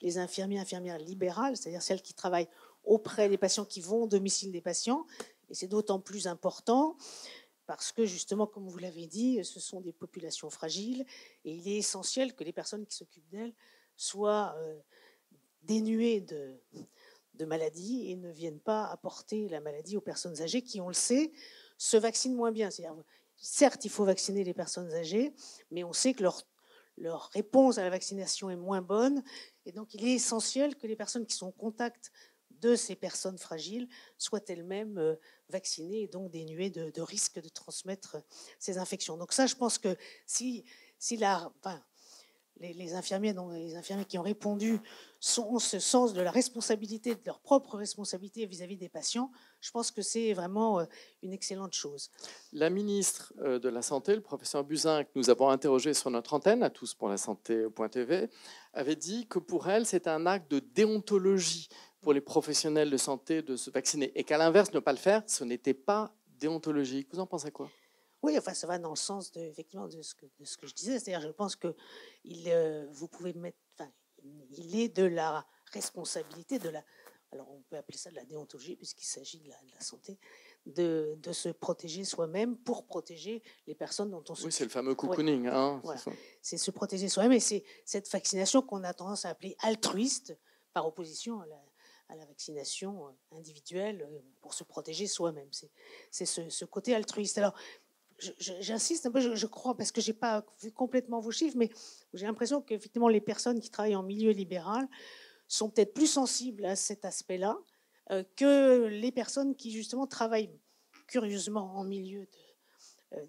les 0.00 0.18
infirmiers, 0.18 0.60
infirmières 0.60 0.98
libérales, 0.98 1.56
c'est-à-dire 1.56 1.82
celles 1.82 2.02
qui 2.02 2.14
travaillent 2.14 2.48
auprès 2.84 3.28
des 3.28 3.38
patients, 3.38 3.64
qui 3.64 3.80
vont 3.80 4.04
au 4.04 4.06
domicile 4.06 4.52
des 4.52 4.60
patients. 4.60 5.04
Et 5.50 5.54
c'est 5.54 5.66
d'autant 5.66 5.98
plus 5.98 6.28
important 6.28 6.96
parce 7.68 7.92
que 7.92 8.06
justement, 8.06 8.46
comme 8.46 8.66
vous 8.66 8.78
l'avez 8.78 9.06
dit, 9.06 9.44
ce 9.44 9.60
sont 9.60 9.82
des 9.82 9.92
populations 9.92 10.48
fragiles 10.48 11.04
et 11.44 11.52
il 11.52 11.68
est 11.68 11.76
essentiel 11.76 12.34
que 12.34 12.42
les 12.42 12.52
personnes 12.54 12.86
qui 12.86 12.96
s'occupent 12.96 13.28
d'elles 13.28 13.52
soient 13.94 14.54
euh, 14.56 14.80
dénuées 15.60 16.22
de, 16.22 16.58
maladies 17.44 18.10
et 18.10 18.16
ne 18.16 18.30
viennent 18.32 18.58
pas 18.58 18.86
apporter 18.86 19.50
la 19.50 19.60
maladie 19.60 19.98
aux 19.98 20.00
personnes 20.00 20.40
âgées 20.40 20.62
qui, 20.62 20.80
on 20.80 20.88
le 20.88 20.94
sait, 20.94 21.30
se 21.76 21.98
vaccinent 21.98 22.34
moins 22.34 22.52
bien. 22.52 22.70
Certes, 23.36 23.84
il 23.84 23.90
faut 23.90 24.04
vacciner 24.04 24.44
les 24.44 24.54
personnes 24.54 24.90
âgées, 24.94 25.34
mais 25.70 25.84
on 25.84 25.92
sait 25.92 26.14
que 26.14 26.24
leur 26.96 27.28
réponse 27.34 27.76
à 27.76 27.82
la 27.82 27.90
vaccination 27.90 28.48
est 28.48 28.56
moins 28.56 28.80
bonne. 28.80 29.22
Et 29.66 29.72
donc, 29.72 29.92
il 29.92 30.06
est 30.06 30.14
essentiel 30.14 30.74
que 30.74 30.86
les 30.86 30.96
personnes 30.96 31.26
qui 31.26 31.36
sont 31.36 31.48
en 31.48 31.52
contact 31.52 32.12
de 32.60 32.76
ces 32.76 32.96
personnes 32.96 33.38
fragiles 33.38 33.88
soient 34.16 34.40
elles-mêmes 34.48 34.98
euh, 34.98 35.16
vaccinées 35.48 36.02
et 36.02 36.08
donc 36.08 36.30
dénuées 36.30 36.70
de, 36.70 36.90
de, 36.90 37.02
risque 37.02 37.40
de 37.40 37.48
transmettre 37.48 38.16
ces 38.58 38.78
infections. 38.78 39.16
Donc 39.16 39.32
ça, 39.32 39.46
je 39.46 39.54
pense 39.54 39.78
que 39.78 39.96
si, 40.26 40.64
si 40.98 41.16
la, 41.16 41.52
les, 42.60 42.94
infirmiers, 42.94 43.34
les 43.52 43.76
infirmiers 43.76 44.04
qui 44.04 44.18
ont 44.18 44.22
répondu 44.22 44.80
ont 45.38 45.58
ce 45.58 45.78
sens 45.78 46.12
de 46.12 46.20
la 46.20 46.30
responsabilité, 46.30 47.14
de 47.14 47.20
leur 47.26 47.40
propre 47.40 47.76
responsabilité 47.76 48.46
vis-à-vis 48.46 48.76
des 48.76 48.88
patients, 48.88 49.30
je 49.60 49.70
pense 49.70 49.90
que 49.90 50.02
c'est 50.02 50.32
vraiment 50.32 50.80
euh, 50.80 50.84
une 51.22 51.32
excellente 51.32 51.74
chose. 51.74 52.10
La 52.52 52.70
ministre 52.70 53.32
euh, 53.40 53.58
de 53.58 53.68
la 53.68 53.82
Santé, 53.82 54.14
le 54.14 54.20
professeur 54.20 54.64
Buzyn, 54.64 55.04
que 55.04 55.10
nous 55.16 55.30
avons 55.30 55.48
interrogé 55.48 55.94
sur 55.94 56.10
notre 56.10 56.34
antenne, 56.34 56.62
à 56.62 56.70
tous 56.70 56.94
pour 56.94 57.08
la 57.08 57.16
santé.tv, 57.16 58.28
avait 58.72 58.96
dit 58.96 59.26
que 59.26 59.38
pour 59.38 59.68
elle, 59.68 59.86
c'est 59.86 60.06
un 60.06 60.26
acte 60.26 60.50
de 60.50 60.60
déontologie 60.60 61.68
pour 62.00 62.12
les 62.12 62.20
professionnels 62.20 62.90
de 62.90 62.96
santé 62.96 63.42
de 63.42 63.56
se 63.56 63.70
vacciner 63.70 64.12
et 64.14 64.24
qu'à 64.24 64.38
l'inverse, 64.38 64.72
ne 64.72 64.80
pas 64.80 64.92
le 64.92 64.98
faire, 64.98 65.22
ce 65.26 65.44
n'était 65.44 65.74
pas 65.74 66.14
déontologique. 66.26 67.08
Vous 67.12 67.20
en 67.20 67.26
pensez 67.26 67.50
quoi? 67.50 67.70
Oui, 68.22 68.36
enfin, 68.36 68.54
ça 68.54 68.66
va 68.66 68.78
dans 68.78 68.90
le 68.90 68.96
sens 68.96 69.30
de, 69.32 69.40
effectivement, 69.40 69.86
de, 69.86 70.02
ce 70.02 70.14
que, 70.14 70.26
de 70.38 70.44
ce 70.44 70.56
que 70.56 70.66
je 70.66 70.74
disais. 70.74 70.98
C'est-à-dire, 70.98 71.26
je 71.28 71.32
pense 71.32 71.54
que 71.56 71.74
il, 72.24 72.50
euh, 72.50 72.86
vous 72.90 73.08
pouvez 73.08 73.32
mettre, 73.32 73.58
enfin, 73.78 73.90
il 74.50 74.78
est 74.78 74.88
de 74.88 75.04
la 75.04 75.46
responsabilité, 75.72 76.58
de 76.58 76.68
la, 76.68 76.84
alors 77.30 77.48
on 77.50 77.62
peut 77.62 77.76
appeler 77.76 77.98
ça 77.98 78.10
de 78.10 78.16
la 78.16 78.24
déontologie, 78.24 78.76
puisqu'il 78.76 79.04
s'agit 79.06 79.40
de, 79.40 79.48
la, 79.48 79.80
santé, 79.80 80.18
de, 80.66 81.16
de 81.22 81.32
se 81.32 81.50
protéger 81.50 82.04
soi-même 82.04 82.56
pour 82.56 82.86
protéger 82.86 83.42
les 83.66 83.74
personnes 83.74 84.10
dont 84.10 84.24
on 84.28 84.34
se. 84.34 84.46
Oui, 84.46 84.52
c'est 84.52 84.64
le 84.64 84.70
fameux 84.70 84.94
cocooning. 84.94 85.46
Hein, 85.46 85.80
c'est 86.42 86.58
se 86.58 86.70
protéger 86.72 87.08
soi-même, 87.08 87.32
et 87.32 87.40
c'est 87.40 87.64
cette 87.84 88.10
vaccination 88.10 88.62
qu'on 88.62 88.82
a 88.82 88.94
tendance 88.94 89.24
à 89.24 89.30
appeler 89.30 89.56
altruiste, 89.60 90.36
par 90.72 90.86
opposition 90.86 91.40
à 91.40 91.46
la, 91.46 91.56
à 92.08 92.16
la 92.16 92.24
vaccination 92.24 93.06
euh, 93.06 93.36
individuelle 93.36 94.02
euh, 94.02 94.18
pour 94.40 94.54
se 94.54 94.64
protéger 94.64 95.06
soi-même. 95.06 95.48
C'est 96.10 96.26
ce, 96.26 96.64
côté 96.64 96.94
altruiste. 96.94 97.38
Alors, 97.38 97.54
j'insiste 98.38 99.06
un 99.06 99.10
peu, 99.10 99.34
je, 99.34 99.46
crois, 99.46 99.76
parce 99.76 99.92
que 99.92 100.00
je 100.00 100.10
n'ai 100.10 100.18
pas 100.18 100.44
vu 100.62 100.72
complètement 100.72 101.20
vos 101.20 101.30
chiffres, 101.30 101.56
mais 101.56 101.70
j'ai 102.14 102.26
l'impression 102.26 102.60
qu'effectivement, 102.60 103.08
les 103.08 103.20
personnes 103.20 103.60
qui 103.60 103.70
travaillent 103.70 103.96
en 103.96 104.02
milieu 104.02 104.30
libéral 104.30 104.88
sont 105.46 105.70
peut-être 105.70 105.94
plus 105.94 106.06
sensibles 106.06 106.64
à 106.64 106.76
cet 106.76 107.04
aspect-là 107.04 107.58
euh, 108.10 108.24
que 108.36 108.86
les 108.86 109.12
personnes 109.12 109.54
qui, 109.54 109.70
justement, 109.70 110.06
travaillent 110.06 110.50
curieusement 111.06 111.76
en 111.76 111.84
milieu 111.84 112.20
de, 112.20 112.28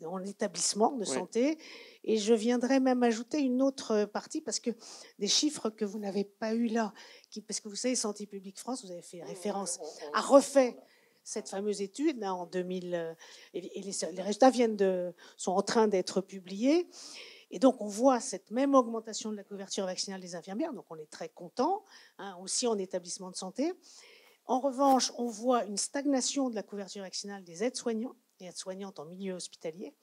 en 0.06 0.24
établissement 0.24 0.92
de 0.92 1.06
santé. 1.06 1.58
Et 2.04 2.18
je 2.18 2.34
viendrai 2.34 2.80
même 2.80 3.04
ajouter 3.04 3.40
une 3.40 3.62
autre 3.62 4.06
partie, 4.06 4.42
parce 4.42 4.60
que 4.60 4.72
des 5.20 5.28
chiffres 5.28 5.70
que 5.70 5.86
vous 5.86 6.00
n'avez 6.00 6.24
pas 6.24 6.54
eu 6.54 6.68
là, 6.68 6.94
parce 7.48 7.60
que 7.60 7.70
vous 7.70 7.76
savez, 7.76 7.96
Santé 7.96 8.26
publique 8.26 8.58
France, 8.58 8.84
vous 8.84 8.92
avez 8.92 9.02
fait 9.02 9.24
référence, 9.24 9.80
a 10.14 10.22
refait 10.22 10.78
cette 11.24 11.50
fameuse 11.50 11.82
étude 11.82 12.20
là, 12.20 12.34
en 12.34 12.46
2000, 12.46 12.96
euh, 12.96 13.14
et, 13.54 13.62
les, 13.62 14.22
résultats 14.22 14.50
viennent 14.50 14.76
de, 14.76 15.14
sont 15.38 15.52
en 15.52 15.62
train 15.62 15.88
d'être 15.88 16.22
publiés. 16.22 16.90
Et 17.52 17.60
donc, 17.60 17.82
on 17.82 17.88
voit 17.88 18.20
cette 18.20 18.52
même 18.52 18.76
augmentation 18.76 19.32
de 19.32 19.36
la 19.36 19.44
couverture 19.44 19.86
vaccinale 19.86 20.22
des 20.22 20.36
infirmières, 20.36 20.74
donc 20.74 20.86
on 20.90 20.98
est 20.98 21.10
très 21.10 21.30
content, 21.30 21.84
hein, 22.18 22.36
aussi 22.42 22.68
en 22.68 22.78
établissement 22.78 23.32
de 23.32 23.36
santé. 23.36 23.74
En 24.46 24.60
revanche, 24.60 25.12
on 25.18 25.28
voit 25.28 25.66
une 25.66 25.78
stagnation 25.78 26.50
de 26.50 26.56
la 26.56 26.64
couverture 26.64 27.04
vaccinale 27.04 27.44
des 27.44 27.64
aides-soignants, 27.64 28.16
aides-soignantes 28.46 29.00
en 29.00 29.06
milieu 29.06 29.34
hospitalier, 29.34 29.94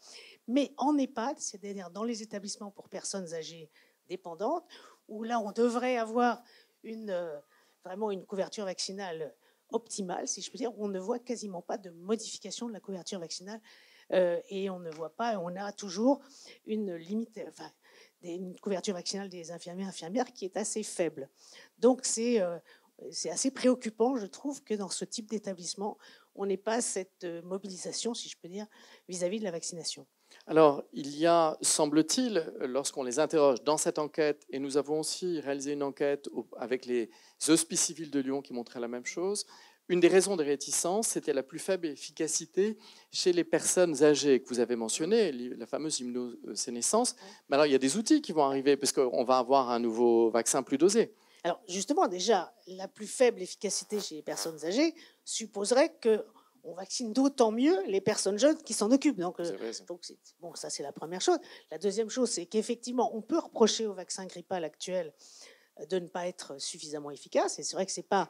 mais 0.48 0.72
en 0.76 0.96
EHPAD, 0.96 1.38
c'est-à-dire 1.38 1.90
dans 1.90 2.04
les 2.04 2.22
établissements 2.22 2.70
pour 2.70 2.88
personnes 2.88 3.34
âgées 3.34 3.70
dépendantes, 4.08 4.64
où 5.08 5.22
là, 5.22 5.40
on 5.40 5.52
devrait 5.52 5.96
avoir 5.96 6.42
une, 6.82 7.10
euh, 7.10 7.38
vraiment 7.84 8.10
une 8.10 8.24
couverture 8.24 8.64
vaccinale 8.64 9.34
optimale, 9.70 10.28
si 10.28 10.42
je 10.42 10.50
peux 10.50 10.58
dire, 10.58 10.72
on 10.78 10.88
ne 10.88 10.98
voit 10.98 11.18
quasiment 11.18 11.62
pas 11.62 11.78
de 11.78 11.90
modification 11.90 12.68
de 12.68 12.72
la 12.72 12.80
couverture 12.80 13.18
vaccinale 13.18 13.60
euh, 14.12 14.40
et 14.48 14.70
on 14.70 14.78
ne 14.78 14.90
voit 14.90 15.14
pas, 15.14 15.38
on 15.38 15.54
a 15.56 15.72
toujours 15.72 16.20
une 16.66 16.94
limite, 16.94 17.40
enfin, 17.48 17.70
une 18.22 18.58
couverture 18.60 18.94
vaccinale 18.94 19.28
des 19.28 19.50
infirmiers 19.50 19.84
infirmières 19.84 20.32
qui 20.32 20.44
est 20.44 20.56
assez 20.56 20.82
faible. 20.82 21.28
Donc 21.78 22.04
c'est 22.04 22.40
euh, 22.40 22.58
assez 23.30 23.50
préoccupant, 23.50 24.16
je 24.16 24.26
trouve, 24.26 24.62
que 24.62 24.74
dans 24.74 24.88
ce 24.88 25.04
type 25.04 25.28
d'établissement, 25.28 25.98
on 26.36 26.46
n'ait 26.46 26.56
pas 26.56 26.80
cette 26.80 27.26
mobilisation, 27.44 28.14
si 28.14 28.28
je 28.28 28.36
peux 28.40 28.48
dire, 28.48 28.66
vis-à-vis 29.08 29.36
-vis 29.36 29.40
de 29.40 29.44
la 29.44 29.50
vaccination. 29.50 30.06
Alors, 30.46 30.82
il 30.92 31.16
y 31.16 31.26
a, 31.26 31.56
semble-t-il, 31.60 32.52
lorsqu'on 32.60 33.02
les 33.02 33.18
interroge 33.18 33.62
dans 33.64 33.76
cette 33.76 33.98
enquête, 33.98 34.44
et 34.50 34.58
nous 34.58 34.76
avons 34.76 35.00
aussi 35.00 35.40
réalisé 35.40 35.72
une 35.72 35.82
enquête 35.82 36.28
avec 36.58 36.86
les 36.86 37.10
hospices 37.48 37.82
civils 37.82 38.10
de 38.10 38.20
Lyon 38.20 38.42
qui 38.42 38.52
montraient 38.52 38.80
la 38.80 38.88
même 38.88 39.06
chose, 39.06 39.46
une 39.88 40.00
des 40.00 40.08
raisons 40.08 40.36
des 40.36 40.44
réticences, 40.44 41.08
c'était 41.08 41.32
la 41.32 41.44
plus 41.44 41.60
faible 41.60 41.86
efficacité 41.86 42.76
chez 43.12 43.32
les 43.32 43.44
personnes 43.44 44.02
âgées 44.02 44.40
que 44.40 44.48
vous 44.48 44.58
avez 44.58 44.74
mentionnées, 44.74 45.30
la 45.30 45.66
fameuse 45.66 46.00
immunosénescence. 46.00 47.14
Mais 47.48 47.54
alors, 47.54 47.66
il 47.66 47.72
y 47.72 47.76
a 47.76 47.78
des 47.78 47.96
outils 47.96 48.20
qui 48.20 48.32
vont 48.32 48.44
arriver, 48.44 48.76
parce 48.76 48.92
qu'on 48.92 49.24
va 49.24 49.38
avoir 49.38 49.70
un 49.70 49.78
nouveau 49.78 50.30
vaccin 50.30 50.64
plus 50.64 50.78
dosé. 50.78 51.14
Alors, 51.46 51.60
justement, 51.68 52.08
déjà, 52.08 52.52
la 52.66 52.88
plus 52.88 53.06
faible 53.06 53.40
efficacité 53.40 54.00
chez 54.00 54.16
les 54.16 54.22
personnes 54.22 54.64
âgées 54.64 54.96
supposerait 55.24 55.94
que 56.00 56.26
on 56.64 56.74
vaccine 56.74 57.12
d'autant 57.12 57.52
mieux 57.52 57.80
les 57.86 58.00
personnes 58.00 58.36
jeunes 58.36 58.60
qui 58.64 58.74
s'en 58.74 58.90
occupent. 58.90 59.20
Donc, 59.20 59.38
euh, 59.38 59.72
bon, 60.40 60.52
ça 60.56 60.70
c'est 60.70 60.82
la 60.82 60.90
première 60.90 61.20
chose. 61.20 61.38
La 61.70 61.78
deuxième 61.78 62.10
chose, 62.10 62.30
c'est 62.30 62.46
qu'effectivement, 62.46 63.14
on 63.14 63.22
peut 63.22 63.38
reprocher 63.38 63.86
au 63.86 63.94
vaccin 63.94 64.26
grippal 64.26 64.64
actuel 64.64 65.12
euh, 65.78 65.86
de 65.86 66.00
ne 66.00 66.08
pas 66.08 66.26
être 66.26 66.60
suffisamment 66.60 67.12
efficace. 67.12 67.60
Et 67.60 67.62
c'est 67.62 67.76
vrai 67.76 67.86
que 67.86 67.92
c'est 67.92 68.02
pas 68.02 68.28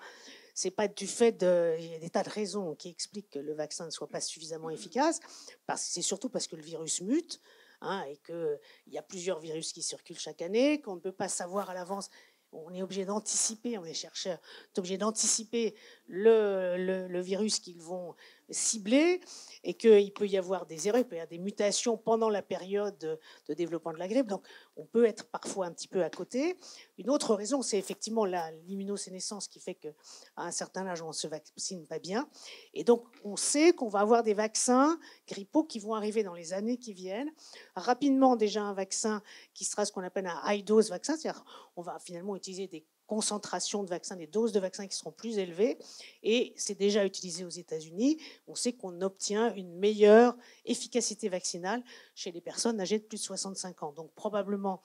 c'est 0.53 0.71
pas 0.71 0.87
du 0.87 1.07
fait 1.07 1.33
de 1.33 1.75
il 1.79 1.87
y 1.87 1.95
a 1.95 1.99
des 1.99 2.11
tas 2.11 2.23
de 2.23 2.29
raisons 2.29 2.75
qui 2.75 2.91
expliquent 2.91 3.31
que 3.31 3.39
le 3.39 3.55
vaccin 3.55 3.87
ne 3.87 3.91
soit 3.91 4.09
pas 4.11 4.21
suffisamment 4.21 4.69
efficace. 4.69 5.21
Parce 5.65 5.81
c'est 5.81 6.03
surtout 6.03 6.29
parce 6.29 6.47
que 6.49 6.57
le 6.57 6.63
virus 6.63 7.01
mute. 7.01 7.41
Hein, 7.83 8.05
et 8.09 8.17
qu'il 8.17 8.59
y 8.87 8.97
a 8.97 9.03
plusieurs 9.03 9.39
virus 9.39 9.75
qui 9.75 9.83
circulent 9.83 10.19
chaque 10.19 10.41
année, 10.41 10.81
qu'on 10.81 10.95
ne 10.95 11.01
peut 11.01 11.13
pas 11.13 11.29
savoir 11.29 11.69
à 11.69 11.75
l'avance 11.75 12.09
on 12.53 12.73
est 12.75 12.83
obligé 12.83 13.05
d'anticiper, 13.05 13.79
on 13.79 13.85
est 13.85 13.95
chercheurs, 13.95 14.39
est 14.75 14.79
obligé 14.79 14.99
d'anticiper 14.99 15.75
le, 16.09 17.21
virus 17.21 17.59
qu'ils 17.59 17.81
vont 17.81 18.15
cibler 18.51 19.21
et 19.65 19.75
qu'il 19.75 20.13
peut 20.13 20.27
y 20.27 20.37
avoir 20.37 20.67
des 20.67 20.89
erreurs, 20.89 21.01
il 21.01 21.05
peut 21.05 21.17
y 21.17 21.19
avoir 21.19 21.29
des 21.29 21.39
mutations 21.39 21.97
pendant 21.97 22.29
la 22.29 22.43
période 22.43 22.97
de, 22.99 23.55
développement 23.55 23.93
de 23.93 23.99
la 23.99 24.09
grippe. 24.09 24.29
Donc, 24.29 24.47
on 24.77 24.85
peut 24.85 25.05
être 25.05 25.27
parfois 25.29 25.67
un 25.67 25.73
petit 25.73 25.89
peu 25.89 26.05
à 26.05 26.11
côté. 26.11 26.57
Une 26.99 27.11
autre 27.11 27.35
raison, 27.35 27.63
c'est 27.63 27.79
effectivement 27.79 28.25
l'immunosénescence 28.25 29.49
qui 29.49 29.61
fait 29.61 29.75
qu'à 29.75 29.91
un 30.37 30.51
certain 30.51 30.87
âge, 30.87 31.03
on 31.03 31.09
ne 31.09 31.13
se 31.13 31.27
vaccine 31.27 31.87
pas 31.87 31.99
bien. 31.99 32.29
Et 32.75 32.85
donc, 32.85 33.05
on 33.25 33.37
sait 33.37 33.73
qu'on 33.73 33.89
va 33.89 34.01
avoir 34.01 34.23
des 34.23 34.35
vaccins 34.35 34.99
grippaux 35.27 35.65
qui 35.65 35.79
vont 35.79 35.95
arriver 35.95 36.23
dans 36.23 36.35
les 36.35 36.53
années 36.53 36.77
qui 36.77 36.93
viennent. 36.93 37.33
Rapidement, 37.75 38.37
déjà, 38.37 38.63
un 38.63 38.75
vaccin 38.75 39.23
qui 39.55 39.65
sera 39.65 39.85
ce 39.85 39.93
qu'on 39.93 40.03
appelle 40.03 40.27
un 40.27 40.41
high 40.47 40.65
dose 40.65 40.91
vaccin, 40.91 41.17
c'est-à-dire 41.17 41.45
on 41.77 41.83
va 41.83 41.99
finalement 41.99 42.37
utiliser 42.37 42.69
des 42.69 42.85
concentrations 43.07 43.83
de 43.83 43.89
vaccins, 43.89 44.17
des 44.17 44.27
doses 44.27 44.53
de 44.53 44.61
vaccins 44.61 44.87
qui 44.87 44.97
seront 44.97 45.13
plus 45.13 45.39
élevées. 45.39 45.79
Et 46.23 46.53
c'est 46.57 46.79
déjà 46.79 47.05
utilisé 47.05 47.45
aux 47.45 47.51
États-Unis. 47.51 48.19
On 48.47 48.55
sait 48.55 48.73
qu'on 48.73 49.01
obtient 49.01 49.55
une 49.55 49.75
meilleure 49.77 50.37
efficacité 50.65 51.29
vaccinale 51.29 51.83
chez 52.15 52.33
les 52.33 52.41
personnes 52.41 52.81
âgées 52.81 52.99
de 52.99 53.05
plus 53.05 53.19
de 53.19 53.25
65 53.25 53.83
ans. 53.83 53.93
Donc 53.93 54.13
probablement, 54.15 54.83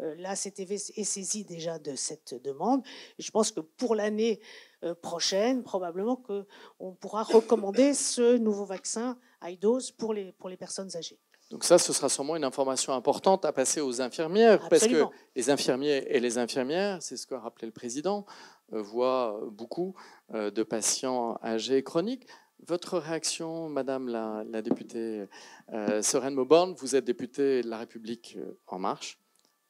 euh, 0.00 0.14
la 0.18 0.36
CTV 0.36 0.74
est 0.74 1.04
saisie 1.04 1.44
déjà 1.44 1.78
de 1.78 1.94
cette 1.96 2.34
demande. 2.34 2.82
Je 3.18 3.30
pense 3.30 3.50
que 3.50 3.60
pour 3.60 3.94
l'année 3.94 4.40
euh, 4.84 4.94
prochaine, 4.94 5.62
probablement 5.62 6.16
qu'on 6.16 6.94
pourra 6.94 7.24
recommander 7.24 7.94
ce 7.94 8.36
nouveau 8.36 8.64
vaccin 8.64 9.18
high 9.42 9.58
dose 9.58 9.90
pour 9.90 10.14
les, 10.14 10.32
pour 10.32 10.48
les 10.48 10.56
personnes 10.56 10.94
âgées. 10.96 11.18
Donc 11.50 11.64
ça, 11.64 11.78
ce 11.78 11.94
sera 11.94 12.10
sûrement 12.10 12.36
une 12.36 12.44
information 12.44 12.92
importante 12.92 13.44
à 13.46 13.52
passer 13.52 13.80
aux 13.80 14.02
infirmières, 14.02 14.68
parce 14.68 14.86
que 14.86 15.04
les 15.34 15.48
infirmiers 15.48 16.04
et 16.08 16.20
les 16.20 16.36
infirmières, 16.36 17.02
c'est 17.02 17.16
ce 17.16 17.26
que 17.26 17.34
rappelait 17.34 17.66
le 17.66 17.72
président, 17.72 18.26
euh, 18.74 18.82
voient 18.82 19.40
beaucoup 19.50 19.94
euh, 20.34 20.50
de 20.50 20.62
patients 20.62 21.38
âgés 21.42 21.82
chroniques. 21.82 22.26
Votre 22.66 22.98
réaction, 22.98 23.70
Madame 23.70 24.08
la, 24.08 24.44
députée 24.60 25.26
euh, 25.72 26.02
Serène 26.02 26.34
Mauborne, 26.34 26.74
vous 26.74 26.96
êtes 26.96 27.04
députée 27.04 27.62
de 27.62 27.68
La 27.68 27.78
République 27.78 28.36
En 28.66 28.78
Marche, 28.78 29.18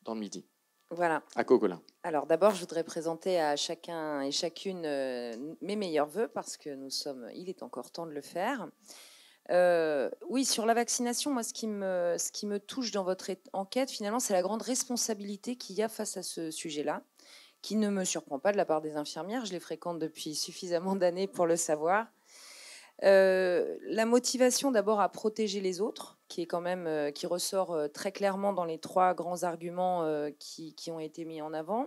dans 0.02 0.14
le 0.14 0.20
Midi. 0.20 0.46
Voilà. 0.90 1.22
À 1.36 1.44
Cogolin. 1.44 1.80
Alors 2.02 2.26
d'abord, 2.26 2.54
je 2.54 2.60
voudrais 2.60 2.82
présenter 2.82 3.38
à 3.38 3.54
chacun 3.56 4.22
et 4.22 4.32
chacune 4.32 4.80
mes 5.60 5.76
meilleurs 5.76 6.08
voeux, 6.08 6.28
parce 6.28 6.56
que 6.56 6.70
nous 6.70 6.90
sommes, 6.90 7.28
il 7.34 7.48
est 7.50 7.62
encore 7.62 7.92
temps 7.92 8.06
de 8.06 8.12
le 8.12 8.22
faire. 8.22 8.68
Euh, 9.50 10.10
oui, 10.28 10.44
sur 10.44 10.66
la 10.66 10.74
vaccination, 10.74 11.32
moi, 11.32 11.42
ce 11.42 11.52
qui, 11.52 11.66
me, 11.66 12.58
touche 12.58 12.90
dans 12.90 13.04
votre 13.04 13.30
enquête, 13.52 13.90
finalement, 13.90 14.20
c'est 14.20 14.34
la 14.34 14.42
grande 14.42 14.62
responsabilité 14.62 15.56
qu'il 15.56 15.76
y 15.76 15.82
a 15.82 15.88
face 15.88 16.16
à 16.16 16.22
ce 16.22 16.50
sujet-là, 16.50 17.02
qui 17.62 17.76
ne 17.76 17.88
me 17.88 18.04
surprend 18.04 18.38
pas 18.38 18.52
de 18.52 18.56
la 18.56 18.64
part 18.64 18.82
des 18.82 18.96
infirmières. 18.96 19.44
Je 19.44 19.52
les 19.52 19.60
fréquente 19.60 19.98
depuis 19.98 20.34
suffisamment 20.34 20.96
d'années 20.96 21.26
pour 21.26 21.46
le 21.46 21.56
savoir. 21.56 22.06
Euh, 23.04 23.76
la 23.82 24.06
motivation 24.06 24.70
d'abord 24.70 25.00
à 25.00 25.08
protéger 25.08 25.60
les 25.60 25.80
autres, 25.80 26.18
qui 26.28 26.46
euh, 26.52 27.10
ressort 27.24 27.76
très 27.94 28.12
clairement 28.12 28.52
dans 28.52 28.64
les 28.64 28.78
trois 28.78 29.14
grands 29.14 29.44
arguments 29.44 30.28
qui, 30.38 30.74
qui, 30.74 30.90
ont 30.90 31.00
été 31.00 31.24
mis 31.24 31.40
en 31.40 31.54
avant. 31.54 31.86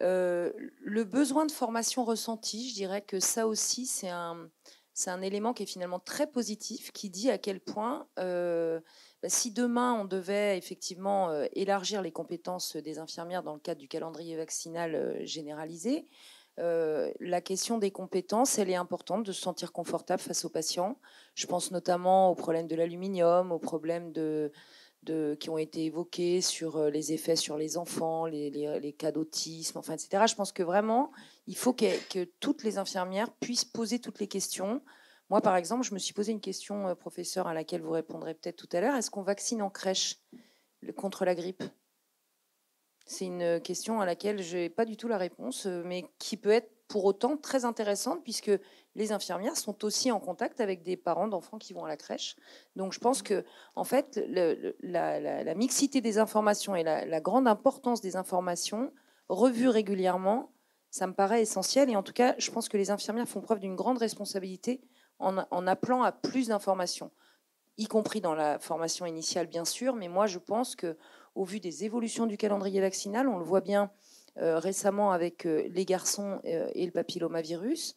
le 0.00 1.04
besoin 1.04 1.46
de 1.46 1.52
formation 1.52 2.04
ressenti, 2.04 2.68
je 2.68 2.74
dirais 2.74 3.00
que 3.00 3.20
ça 3.20 3.46
aussi 3.46 3.86
c'est 3.86 4.10
un, 4.10 4.50
c'est 4.98 5.10
un 5.10 5.22
élément 5.22 5.52
qui 5.52 5.62
est 5.62 5.66
finalement 5.66 6.00
très 6.00 6.26
positif, 6.26 6.90
qui 6.90 7.08
dit 7.08 7.30
à 7.30 7.38
quel 7.38 7.60
point, 7.60 8.08
euh, 8.18 8.80
bah, 9.22 9.28
si 9.28 9.52
demain 9.52 9.92
on 9.92 10.04
devait 10.04 10.58
effectivement 10.58 11.30
euh, 11.30 11.46
élargir 11.52 12.02
les 12.02 12.10
compétences 12.10 12.74
des 12.74 12.98
infirmières 12.98 13.44
dans 13.44 13.54
le 13.54 13.60
cadre 13.60 13.80
du 13.80 13.86
calendrier 13.86 14.36
vaccinal 14.36 14.96
euh, 14.96 15.24
généralisé, 15.24 16.08
la 16.56 17.40
question 17.40 17.78
des 17.78 17.92
compétences, 17.92 18.58
elle 18.58 18.68
est 18.68 18.74
importante 18.74 19.24
de 19.24 19.30
se 19.30 19.40
sentir 19.40 19.70
confortable 19.70 20.20
face 20.20 20.44
aux 20.44 20.48
patients. 20.48 20.98
Je 21.36 21.46
pense 21.46 21.70
notamment 21.70 22.32
aux 22.32 22.34
problèmes 22.34 22.66
de 22.66 22.74
l'aluminium, 22.74 23.52
aux 23.52 23.60
problèmes 23.60 24.12
qui 24.12 25.50
ont 25.50 25.58
été 25.58 25.84
évoqués 25.84 26.40
sur 26.40 26.90
les 26.90 27.12
effets 27.12 27.36
sur 27.36 27.56
les 27.56 27.76
enfants, 27.76 28.26
les, 28.26 28.96
cas 28.98 29.12
d'autisme, 29.12 29.78
enfin, 29.78 29.92
etc. 29.92 30.24
Je 30.28 30.34
pense 30.34 30.50
que 30.50 30.64
vraiment, 30.64 31.12
il 31.48 31.56
faut 31.56 31.72
que, 31.72 32.24
toutes 32.40 32.62
les 32.62 32.76
infirmières 32.76 33.32
puissent 33.32 33.64
poser 33.64 33.98
toutes 33.98 34.20
les 34.20 34.28
questions 34.28 34.82
Moi, 35.30 35.40
par 35.40 35.56
exemple, 35.56 35.82
je 35.82 35.94
me 35.94 35.98
suis 35.98 36.12
posé 36.12 36.30
une 36.30 36.42
question, 36.42 36.94
professeur, 36.94 37.46
à 37.46 37.54
laquelle 37.54 37.80
vous 37.80 37.90
répondrez 37.90 38.34
peut-être 38.34 38.56
tout 38.56 38.68
à 38.76 38.80
l'heure. 38.82 38.94
Est-ce 38.94 39.10
qu'on 39.10 39.22
vaccine 39.22 39.62
en 39.62 39.70
crèche 39.70 40.18
contre 40.96 41.24
la 41.24 41.34
grippe? 41.34 41.64
C'est 43.06 43.24
une 43.24 43.60
question 43.62 44.02
à 44.02 44.06
laquelle 44.06 44.42
je 44.42 44.58
n'ai 44.58 44.68
pas 44.68 44.84
du 44.84 44.98
tout 44.98 45.08
la 45.08 45.16
réponse, 45.16 45.64
mais 45.64 46.04
qui 46.18 46.36
peut 46.36 46.50
être 46.50 46.70
pour 46.86 47.06
autant 47.06 47.38
très 47.38 47.64
intéressante, 47.64 48.22
puisque 48.22 48.50
les 48.94 49.12
infirmières 49.12 49.56
sont 49.56 49.86
aussi 49.86 50.10
en 50.10 50.20
contact 50.20 50.60
avec 50.60 50.82
des 50.82 50.98
parents 50.98 51.28
d'enfants 51.28 51.58
qui 51.58 51.72
vont 51.72 51.86
à 51.86 51.88
la 51.88 51.96
crèche. 51.96 52.36
Donc 52.76 52.92
je 52.92 52.98
pense 52.98 53.22
que, 53.22 53.44
en 53.74 53.84
fait, 53.84 54.20
la, 54.28 55.54
mixité 55.54 56.02
des 56.02 56.18
informations 56.18 56.74
et 56.76 56.82
la, 56.82 57.20
grande 57.20 57.48
importance 57.48 58.02
des 58.02 58.16
informations 58.16 58.92
revues 59.30 59.68
régulièrement, 59.68 60.52
ça 60.98 61.06
me 61.06 61.14
paraît 61.14 61.42
essentiel. 61.42 61.88
Et 61.90 61.96
en 61.96 62.02
tout 62.02 62.12
cas, 62.12 62.34
je 62.38 62.50
pense 62.50 62.68
que 62.68 62.76
les 62.76 62.90
infirmières 62.90 63.28
font 63.28 63.40
preuve 63.40 63.60
d'une 63.60 63.76
grande 63.76 63.98
responsabilité 63.98 64.80
en, 65.20 65.66
appelant 65.66 66.02
à 66.02 66.12
plus 66.12 66.48
d'informations, 66.48 67.10
y 67.76 67.86
compris 67.86 68.20
dans 68.20 68.34
la 68.34 68.58
formation 68.58 69.06
initiale, 69.06 69.46
bien 69.46 69.64
sûr. 69.64 69.94
Mais 69.94 70.08
moi, 70.08 70.26
je 70.26 70.38
pense 70.38 70.76
que, 70.76 70.96
au 71.34 71.44
vu 71.44 71.60
des 71.60 71.84
évolutions 71.84 72.26
du 72.26 72.36
calendrier 72.36 72.80
vaccinal, 72.80 73.28
on 73.28 73.38
le 73.38 73.44
voit 73.44 73.60
bien 73.60 73.90
euh, 74.38 74.58
récemment 74.58 75.12
avec 75.12 75.46
euh, 75.46 75.68
les 75.70 75.84
garçons 75.84 76.40
euh, 76.44 76.68
et 76.74 76.84
le 76.84 76.92
papillomavirus, 76.92 77.94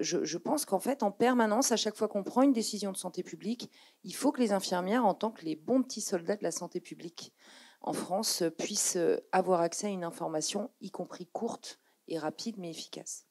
je, 0.00 0.36
pense 0.36 0.64
qu'en 0.64 0.80
fait, 0.80 1.04
en 1.04 1.12
permanence, 1.12 1.70
à 1.70 1.76
chaque 1.76 1.94
fois 1.94 2.08
qu'on 2.08 2.24
prend 2.24 2.42
une 2.42 2.52
décision 2.52 2.90
de 2.90 2.96
santé 2.96 3.22
publique, 3.22 3.70
il 4.02 4.12
faut 4.12 4.32
que 4.32 4.40
les 4.40 4.50
infirmières, 4.50 5.06
en 5.06 5.14
tant 5.14 5.30
que 5.30 5.44
les 5.44 5.54
bons 5.54 5.84
petits 5.84 6.00
soldats 6.00 6.34
de 6.34 6.42
la 6.42 6.50
santé 6.50 6.80
publique 6.80 7.32
en 7.80 7.92
France, 7.92 8.42
puissent 8.58 8.98
avoir 9.30 9.60
accès 9.60 9.86
à 9.86 9.90
une 9.90 10.02
information, 10.02 10.68
y 10.80 10.90
compris 10.90 11.26
courte 11.26 11.78
et 12.08 12.18
rapide, 12.18 12.56
mais 12.58 12.70
efficace. 12.70 13.26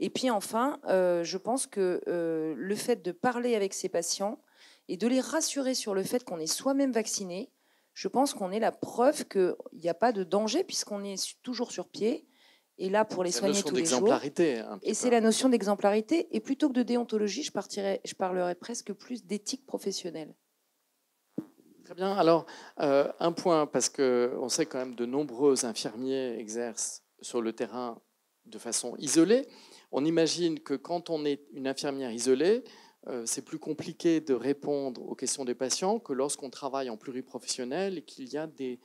Et 0.00 0.10
puis 0.10 0.30
enfin, 0.30 0.80
je 0.86 1.36
pense 1.36 1.66
que 1.66 2.00
le 2.06 2.74
fait 2.74 3.02
de 3.02 3.12
parler 3.12 3.54
avec 3.54 3.74
ces 3.74 3.88
patients 3.88 4.42
et 4.88 4.96
de 4.96 5.06
les 5.06 5.20
rassurer 5.20 5.74
sur 5.74 5.94
le 5.94 6.02
fait 6.02 6.24
qu'on 6.24 6.38
est 6.38 6.46
soi-même 6.46 6.92
vacciné, 6.92 7.50
je 7.92 8.08
pense 8.08 8.32
qu'on 8.32 8.52
est 8.52 8.60
la 8.60 8.72
preuve 8.72 9.24
qu'il 9.24 9.56
n'y 9.72 9.88
a 9.88 9.94
pas 9.94 10.12
de 10.12 10.22
danger 10.24 10.64
puisqu'on 10.64 11.04
est 11.04 11.36
toujours 11.42 11.72
sur 11.72 11.88
pied 11.88 12.28
et 12.78 12.88
là 12.90 13.04
pour 13.04 13.24
les 13.24 13.32
soigner 13.32 13.62
tous 13.62 13.74
les 13.74 13.84
jours. 13.84 14.20
Et 14.82 14.94
c'est 14.94 15.10
la 15.10 15.20
notion 15.20 15.48
d'exemplarité. 15.48 16.28
Et 16.30 16.40
plutôt 16.40 16.68
que 16.68 16.74
de 16.74 16.82
déontologie, 16.82 17.42
je, 17.42 17.52
partirais, 17.52 18.00
je 18.04 18.14
parlerais 18.14 18.54
presque 18.54 18.92
plus 18.92 19.24
d'éthique 19.24 19.66
professionnelle. 19.66 20.34
Très 21.84 21.94
bien. 21.94 22.12
Alors, 22.12 22.46
euh, 22.80 23.10
un 23.18 23.32
point, 23.32 23.66
parce 23.66 23.88
qu'on 23.88 24.48
sait 24.48 24.66
quand 24.66 24.78
même 24.78 24.94
de 24.94 25.06
nombreux 25.06 25.64
infirmiers 25.64 26.38
exercent 26.38 27.02
sur 27.20 27.42
le 27.42 27.52
terrain 27.52 28.00
de 28.48 28.58
façon 28.58 28.94
isolée. 28.98 29.46
On 29.92 30.04
imagine 30.04 30.60
que 30.60 30.74
quand 30.74 31.10
on 31.10 31.24
est 31.24 31.40
une 31.52 31.66
infirmière 31.66 32.12
isolée, 32.12 32.64
euh, 33.06 33.22
c'est 33.26 33.42
plus 33.42 33.58
compliqué 33.58 34.20
de 34.20 34.34
répondre 34.34 35.02
aux 35.08 35.14
questions 35.14 35.44
des 35.44 35.54
patients 35.54 35.98
que 35.98 36.12
lorsqu'on 36.12 36.50
travaille 36.50 36.90
en 36.90 36.96
pluriprofessionnel 36.96 37.98
et 37.98 38.02
qu'il 38.02 38.28
y 38.28 38.36
a 38.36 38.46
des, 38.46 38.78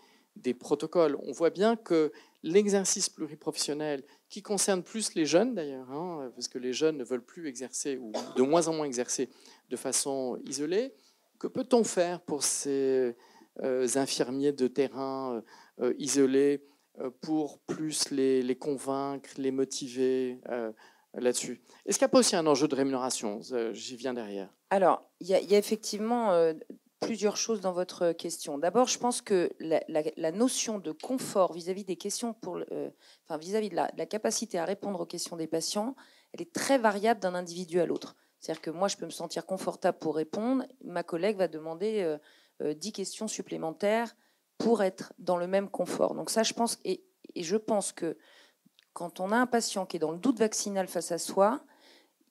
protocoles. 0.54 1.17
On 1.23 1.32
voit 1.32 1.49
bien 1.49 1.76
que 1.76 2.12
l'exercice 2.41 3.10
pluriprofessionnel, 3.10 4.04
qui 4.30 4.41
concerne 4.41 4.82
plus 4.82 5.13
les 5.15 5.26
jeunes 5.26 5.56
d'ailleurs, 5.56 5.91
hein, 5.91 6.32
parce 6.36 6.47
que 6.47 6.58
les 6.58 6.73
jeunes 6.73 6.97
ne 6.97 7.04
veulent 7.04 7.26
plus 7.26 7.47
exercer 7.47 7.97
ou 7.97 8.12
de 8.36 8.41
moins 8.41 8.67
en 8.67 8.73
moins 8.73 8.86
exercer 8.86 9.30
de 9.69 9.76
façon 9.76 10.39
isolée, 10.45 10.93
que 11.39 11.47
peut-on 11.47 11.84
faire 11.84 12.21
pour 12.21 12.43
ces 12.43 13.15
euh, 13.62 13.88
infirmiers 13.95 14.54
de 14.54 14.67
terrain 14.67 15.43
euh, 15.82 15.93
isolés 15.99 16.63
pour 17.21 17.60
plus 17.60 18.12
les, 18.12 18.56
convaincre, 18.56 19.29
les 19.38 19.51
motiver 19.51 20.39
là-dessus. 21.15 21.62
Est-ce 21.86 21.97
qu'il 21.97 22.06
n'y 22.06 22.10
a 22.10 22.12
pas 22.12 22.19
aussi 22.19 22.36
un 22.36 22.47
enjeu 22.47 22.67
de 22.67 22.75
rémunération 22.75 23.41
J'y 23.71 23.95
viens 23.95 24.13
derrière? 24.13 24.49
Alors, 24.69 25.03
il 25.19 25.27
y, 25.27 25.36
a 25.36 25.58
effectivement 25.58 26.32
euh, 26.32 26.53
plusieurs 26.99 27.38
choses 27.38 27.62
dans 27.62 27.73
votre 27.73 28.12
question. 28.13 28.58
D'abord, 28.58 28.88
je 28.88 28.97
pense 28.97 29.21
que 29.21 29.51
la, 29.60 30.32
notion 30.32 30.79
de 30.79 30.91
confort 30.91 31.53
vis-à-vis 31.53 31.84
des 31.84 31.95
questions, 31.95 32.34
pour, 32.34 32.58
euh, 32.71 32.89
enfin 33.25 33.38
vis-à-vis 33.38 33.69
de, 33.69 33.75
la, 33.75 34.06
capacité 34.06 34.58
à 34.58 34.65
répondre 34.65 34.99
aux 35.01 35.06
questions 35.06 35.36
des 35.36 35.47
patients, 35.47 35.95
elle 36.34 36.41
est 36.41 36.53
très 36.53 36.77
variable 36.77 37.19
d'un 37.19 37.36
individu 37.36 37.79
à 37.79 37.86
l'autre. 37.86 38.15
C'est-à-dire 38.39 38.62
que 38.62 38.71
moi, 38.71 38.88
je 38.88 38.97
peux 38.97 39.06
me 39.06 39.12
sentir 39.12 39.45
confortable 39.45 39.99
pour 39.99 40.15
répondre, 40.15 40.65
ma 40.84 41.03
collègue 41.03 41.38
va 41.38 41.47
demander 41.47 42.17
euh, 42.62 42.73
10 42.73 42.91
questions 42.91 43.27
supplémentaires 43.27 44.15
pour 44.57 44.83
être 44.83 45.13
dans 45.19 45.37
le 45.37 45.47
même 45.47 45.69
confort. 45.69 46.15
Donc 46.15 46.29
ça, 46.29 46.43
je 46.43 46.53
pense, 46.53 46.79
et, 46.85 47.03
et 47.35 47.43
je 47.43 47.57
pense 47.57 47.91
que 47.91 48.17
quand 48.93 49.19
on 49.19 49.31
a 49.31 49.35
un 49.35 49.47
patient 49.47 49.85
qui 49.85 49.97
est 49.97 49.99
dans 49.99 50.11
le 50.11 50.19
doute 50.19 50.39
vaccinal 50.39 50.87
face 50.87 51.11
à 51.11 51.17
soi, 51.17 51.63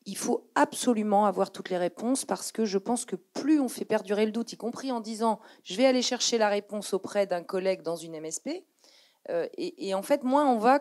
il 0.04 0.16
faut 0.16 0.50
absolument 0.54 1.26
avoir 1.26 1.52
toutes 1.52 1.70
les 1.70 1.78
réponses 1.78 2.24
parce 2.24 2.50
que 2.52 2.64
je 2.64 2.78
pense 2.78 3.04
que 3.04 3.16
plus 3.16 3.60
on 3.60 3.68
fait 3.68 3.84
perdurer 3.84 4.26
le 4.26 4.32
doute, 4.32 4.52
y 4.52 4.56
compris 4.56 4.90
en 4.90 5.00
disant 5.00 5.40
je 5.62 5.76
vais 5.76 5.86
aller 5.86 6.02
chercher 6.02 6.38
la 6.38 6.48
réponse 6.48 6.92
auprès 6.92 7.26
d'un 7.26 7.42
collègue 7.42 7.82
dans 7.82 7.96
une 7.96 8.18
MSP, 8.20 8.64
euh, 9.30 9.46
et, 9.56 9.94
en 9.94 10.02
fait, 10.02 10.24
moins 10.24 10.46
on 10.46 10.58
va 10.58 10.80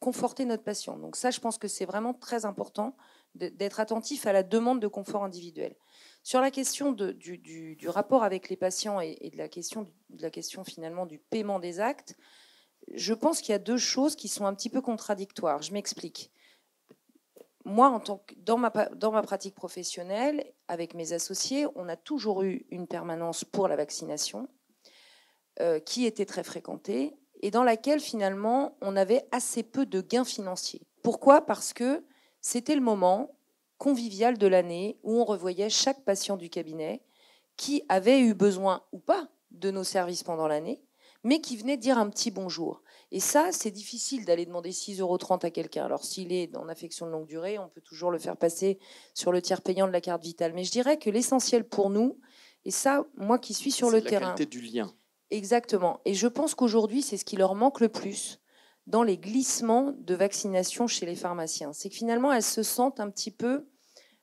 conforter 0.00 0.44
notre 0.44 0.62
patient. 0.62 0.98
Donc 0.98 1.16
ça, 1.16 1.30
je 1.30 1.40
pense 1.40 1.58
que 1.58 1.68
c'est 1.68 1.86
vraiment 1.86 2.14
très 2.14 2.44
important 2.44 2.96
d'être 3.34 3.80
attentif 3.80 4.26
à 4.26 4.32
la 4.32 4.42
demande 4.42 4.80
de 4.80 4.88
confort 4.88 5.22
individuel. 5.22 5.74
Sur 6.22 6.40
la 6.40 6.50
question 6.50 6.92
du, 6.92 7.88
rapport 7.88 8.22
avec 8.22 8.48
les 8.48 8.56
patients 8.56 9.00
et, 9.00 9.30
de, 9.32 9.38
la 9.38 9.48
question, 9.48 10.64
finalement 10.64 11.06
du 11.06 11.18
paiement 11.18 11.58
des 11.58 11.80
actes, 11.80 12.16
je 12.94 13.14
pense 13.14 13.40
qu'il 13.40 13.52
y 13.52 13.54
a 13.54 13.58
deux 13.58 13.78
choses 13.78 14.16
qui 14.16 14.28
sont 14.28 14.46
un 14.46 14.54
petit 14.54 14.70
peu 14.70 14.80
contradictoires. 14.80 15.62
Je 15.62 15.72
m'explique. 15.72 16.30
Moi, 17.64 17.88
en 17.88 18.00
tant 18.00 18.18
que, 18.18 18.34
dans, 18.36 18.56
ma, 18.56 18.70
dans 18.70 19.12
ma 19.12 19.22
pratique 19.22 19.54
professionnelle, 19.54 20.52
avec 20.68 20.94
mes 20.94 21.12
associés, 21.12 21.66
on 21.74 21.88
a 21.88 21.96
toujours 21.96 22.42
eu 22.42 22.66
une 22.70 22.86
permanence 22.86 23.44
pour 23.44 23.68
la 23.68 23.76
vaccination 23.76 24.48
euh, 25.60 25.80
qui 25.80 26.06
était 26.06 26.26
très 26.26 26.44
fréquentée 26.44 27.18
et 27.40 27.50
dans 27.50 27.64
laquelle 27.64 28.00
finalement 28.00 28.76
on 28.80 28.96
avait 28.96 29.26
assez 29.32 29.62
peu 29.62 29.86
de 29.86 30.00
gains 30.00 30.24
financiers. 30.24 30.82
Pourquoi? 31.02 31.46
Parce 31.46 31.72
que 31.72 32.04
c'était 32.40 32.74
le 32.74 32.80
moment 32.80 33.37
convivial 33.78 34.38
de 34.38 34.46
l'année 34.46 34.98
où 35.02 35.20
on 35.20 35.24
revoyait 35.24 35.70
chaque 35.70 36.04
patient 36.04 36.36
du 36.36 36.50
cabinet 36.50 37.02
qui 37.56 37.82
avait 37.88 38.20
eu 38.20 38.34
besoin 38.34 38.82
ou 38.92 38.98
pas 38.98 39.28
de 39.50 39.70
nos 39.70 39.84
services 39.84 40.22
pendant 40.22 40.46
l'année 40.46 40.82
mais 41.24 41.40
qui 41.40 41.56
venait 41.56 41.76
dire 41.76 41.98
un 41.98 42.08
petit 42.10 42.30
bonjour. 42.30 42.82
Et 43.10 43.20
ça, 43.20 43.50
c'est 43.52 43.70
difficile 43.70 44.24
d'aller 44.24 44.46
demander 44.46 44.70
6,30 44.70 45.00
euros 45.00 45.18
à 45.42 45.50
quelqu'un. 45.50 45.84
Alors, 45.84 46.04
s'il 46.04 46.32
est 46.32 46.56
en 46.56 46.68
affection 46.68 47.06
de 47.06 47.10
longue 47.10 47.26
durée, 47.26 47.58
on 47.58 47.68
peut 47.68 47.80
toujours 47.80 48.10
le 48.10 48.18
faire 48.18 48.36
passer 48.36 48.78
sur 49.14 49.32
le 49.32 49.42
tiers 49.42 49.62
payant 49.62 49.86
de 49.86 49.92
la 49.92 50.00
carte 50.00 50.22
vitale. 50.22 50.52
Mais 50.54 50.64
je 50.64 50.70
dirais 50.70 50.98
que 50.98 51.10
l'essentiel 51.10 51.64
pour 51.64 51.90
nous, 51.90 52.18
et 52.64 52.70
ça, 52.70 53.04
moi 53.16 53.38
qui 53.38 53.54
suis 53.54 53.70
sur 53.72 53.90
le 53.90 53.98
la 53.98 54.08
terrain. 54.08 54.34
du 54.34 54.60
lien. 54.60 54.92
Exactement. 55.30 56.00
Et 56.04 56.14
je 56.14 56.26
pense 56.26 56.54
qu'aujourd'hui, 56.54 57.02
c'est 57.02 57.16
ce 57.16 57.24
qui 57.24 57.36
leur 57.36 57.54
manque 57.54 57.80
le 57.80 57.88
plus 57.88 58.40
dans 58.88 59.02
les 59.02 59.18
glissements 59.18 59.92
de 59.98 60.14
vaccination 60.14 60.86
chez 60.86 61.04
les 61.04 61.14
pharmaciens. 61.14 61.74
C'est 61.74 61.90
que 61.90 61.94
finalement, 61.94 62.32
elles 62.32 62.42
se 62.42 62.62
sentent 62.62 63.00
un 63.00 63.10
petit 63.10 63.30
peu 63.30 63.68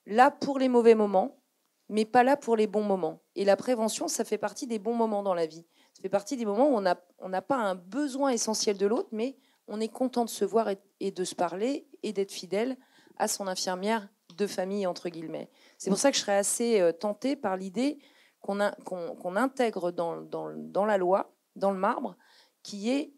là 0.07 0.31
pour 0.31 0.57
les 0.57 0.69
mauvais 0.69 0.95
moments, 0.95 1.39
mais 1.87 2.03
pas 2.03 2.23
là 2.23 2.35
pour 2.35 2.55
les 2.55 2.65
bons 2.65 2.83
moments. 2.83 3.21
Et 3.35 3.45
la 3.45 3.57
prévention, 3.57 4.07
ça 4.07 4.25
fait 4.25 4.39
partie 4.39 4.65
des 4.65 4.79
bons 4.79 4.95
moments 4.95 5.21
dans 5.21 5.35
la 5.35 5.45
vie. 5.45 5.67
Ça 5.93 6.01
fait 6.01 6.09
partie 6.09 6.35
des 6.35 6.45
moments 6.45 6.67
où 6.69 6.77
on 7.19 7.29
n'a 7.29 7.41
pas 7.41 7.57
un 7.57 7.75
besoin 7.75 8.31
essentiel 8.31 8.75
de 8.77 8.87
l'autre, 8.87 9.09
mais 9.11 9.37
on 9.67 9.79
est 9.79 9.87
content 9.87 10.25
de 10.25 10.29
se 10.31 10.43
voir 10.43 10.69
et, 10.99 11.11
de 11.11 11.23
se 11.23 11.35
parler 11.35 11.87
et 12.01 12.11
d'être 12.11 12.31
fidèle 12.31 12.75
à 13.17 13.27
son 13.27 13.47
infirmière 13.47 14.09
de 14.35 14.47
famille, 14.47 14.87
entre 14.87 15.09
guillemets. 15.09 15.51
C'est 15.77 15.91
pour 15.91 15.99
ça 15.99 16.09
que 16.09 16.17
je 16.17 16.21
serais 16.21 16.37
assez 16.37 16.81
euh, 16.81 16.91
tentée 16.91 17.35
par 17.35 17.55
l'idée 17.55 17.99
qu'on 18.41 19.35
intègre 19.35 19.91
dans, 19.91 20.21
dans, 20.21 20.85
la 20.85 20.97
loi, 20.97 21.35
dans 21.55 21.71
le 21.71 21.77
marbre, 21.77 22.15
qui 22.63 22.89
est 22.89 23.13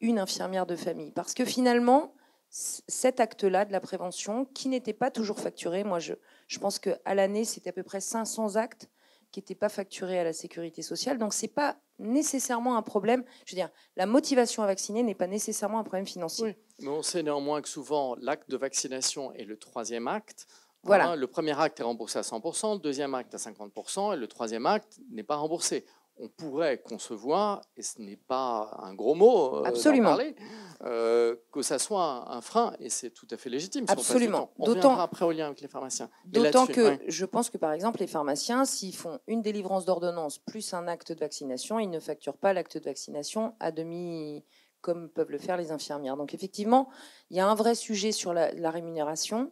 une 0.00 0.18
infirmière 0.18 0.66
de 0.66 0.76
famille. 0.76 1.12
Parce 1.12 1.34
que 1.34 1.44
finalement, 1.44 2.14
cet 2.50 3.20
acte-là 3.20 3.64
de 3.64 3.72
la 3.72 3.80
prévention, 3.80 4.44
qui 4.46 4.68
n'était 4.68 4.92
pas 4.92 5.10
toujours 5.10 5.40
facturé, 5.40 5.84
moi 5.84 5.98
je, 5.98 6.14
je 6.48 6.58
pense 6.58 6.78
qu'à 6.78 7.14
l'année, 7.14 7.44
c'était 7.44 7.70
à 7.70 7.72
peu 7.72 7.82
près 7.82 8.00
500 8.00 8.56
actes 8.56 8.88
qui 9.32 9.40
n'étaient 9.40 9.54
pas 9.54 9.68
facturés 9.68 10.18
à 10.18 10.24
la 10.24 10.32
sécurité 10.32 10.82
sociale. 10.82 11.18
Donc, 11.18 11.34
ce 11.34 11.42
n'est 11.42 11.52
pas 11.52 11.76
nécessairement 11.98 12.76
un 12.76 12.82
problème. 12.82 13.24
Je 13.44 13.54
veux 13.54 13.56
dire, 13.56 13.70
la 13.96 14.06
motivation 14.06 14.62
à 14.62 14.66
vacciner 14.66 15.02
n'est 15.02 15.14
pas 15.14 15.26
nécessairement 15.26 15.78
un 15.78 15.84
problème 15.84 16.06
financier. 16.06 16.44
Oui, 16.44 16.54
mais 16.80 16.88
on 16.88 17.02
sait 17.02 17.22
néanmoins 17.22 17.60
que 17.60 17.68
souvent, 17.68 18.14
l'acte 18.20 18.48
de 18.48 18.56
vaccination 18.56 19.32
est 19.32 19.44
le 19.44 19.58
troisième 19.58 20.08
acte. 20.08 20.46
Voilà. 20.82 21.08
Hein, 21.08 21.16
le 21.16 21.26
premier 21.26 21.58
acte 21.60 21.80
est 21.80 21.82
remboursé 21.82 22.18
à 22.18 22.22
100%, 22.22 22.74
le 22.74 22.78
deuxième 22.80 23.14
acte 23.14 23.34
à 23.34 23.38
50%, 23.38 24.14
et 24.14 24.16
le 24.16 24.28
troisième 24.28 24.66
acte 24.66 25.00
n'est 25.10 25.24
pas 25.24 25.36
remboursé 25.36 25.84
on 26.18 26.28
pourrait 26.28 26.78
concevoir, 26.78 27.60
et 27.76 27.82
ce 27.82 28.00
n'est 28.00 28.16
pas 28.16 28.78
un 28.82 28.94
gros 28.94 29.14
mot, 29.14 29.56
euh, 29.56 29.64
Absolument. 29.64 30.10
Parler, 30.10 30.34
euh, 30.82 31.36
que 31.52 31.62
ça 31.62 31.78
soit 31.78 32.32
un 32.32 32.40
frein, 32.40 32.74
et 32.80 32.88
c'est 32.88 33.10
tout 33.10 33.26
à 33.30 33.36
fait 33.36 33.50
légitime. 33.50 33.84
Absolument. 33.88 34.50
on 34.58 34.64
D'autant 34.66 34.98
après 34.98 35.24
au 35.24 35.32
lien 35.32 35.46
avec 35.46 35.60
les 35.60 35.68
pharmaciens. 35.68 36.10
D'autant 36.24 36.66
que 36.66 36.98
je 37.06 37.24
pense 37.24 37.50
que 37.50 37.58
par 37.58 37.72
exemple 37.72 38.00
les 38.00 38.06
pharmaciens, 38.06 38.64
s'ils 38.64 38.94
font 38.94 39.18
une 39.26 39.42
délivrance 39.42 39.84
d'ordonnance 39.84 40.38
plus 40.38 40.72
un 40.74 40.88
acte 40.88 41.12
de 41.12 41.18
vaccination, 41.18 41.78
ils 41.78 41.90
ne 41.90 42.00
facturent 42.00 42.38
pas 42.38 42.52
l'acte 42.52 42.78
de 42.78 42.84
vaccination 42.84 43.54
à 43.60 43.70
demi 43.70 44.44
comme 44.80 45.08
peuvent 45.08 45.32
le 45.32 45.38
faire 45.38 45.56
les 45.56 45.72
infirmières. 45.72 46.16
Donc 46.16 46.32
effectivement, 46.32 46.88
il 47.30 47.36
y 47.36 47.40
a 47.40 47.48
un 47.48 47.56
vrai 47.56 47.74
sujet 47.74 48.12
sur 48.12 48.32
la, 48.32 48.70
rémunération 48.70 49.50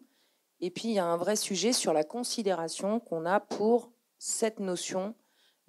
Et 0.60 0.70
puis, 0.70 0.88
il 0.88 0.94
y 0.94 1.00
a 1.00 1.04
un 1.04 1.16
vrai 1.16 1.34
sujet 1.34 1.72
sur 1.72 1.92
la 1.92 2.04
considération 2.04 3.00
qu'on 3.00 3.26
a 3.26 3.40
pour 3.40 3.90
cette 4.18 4.60
notion 4.60 5.16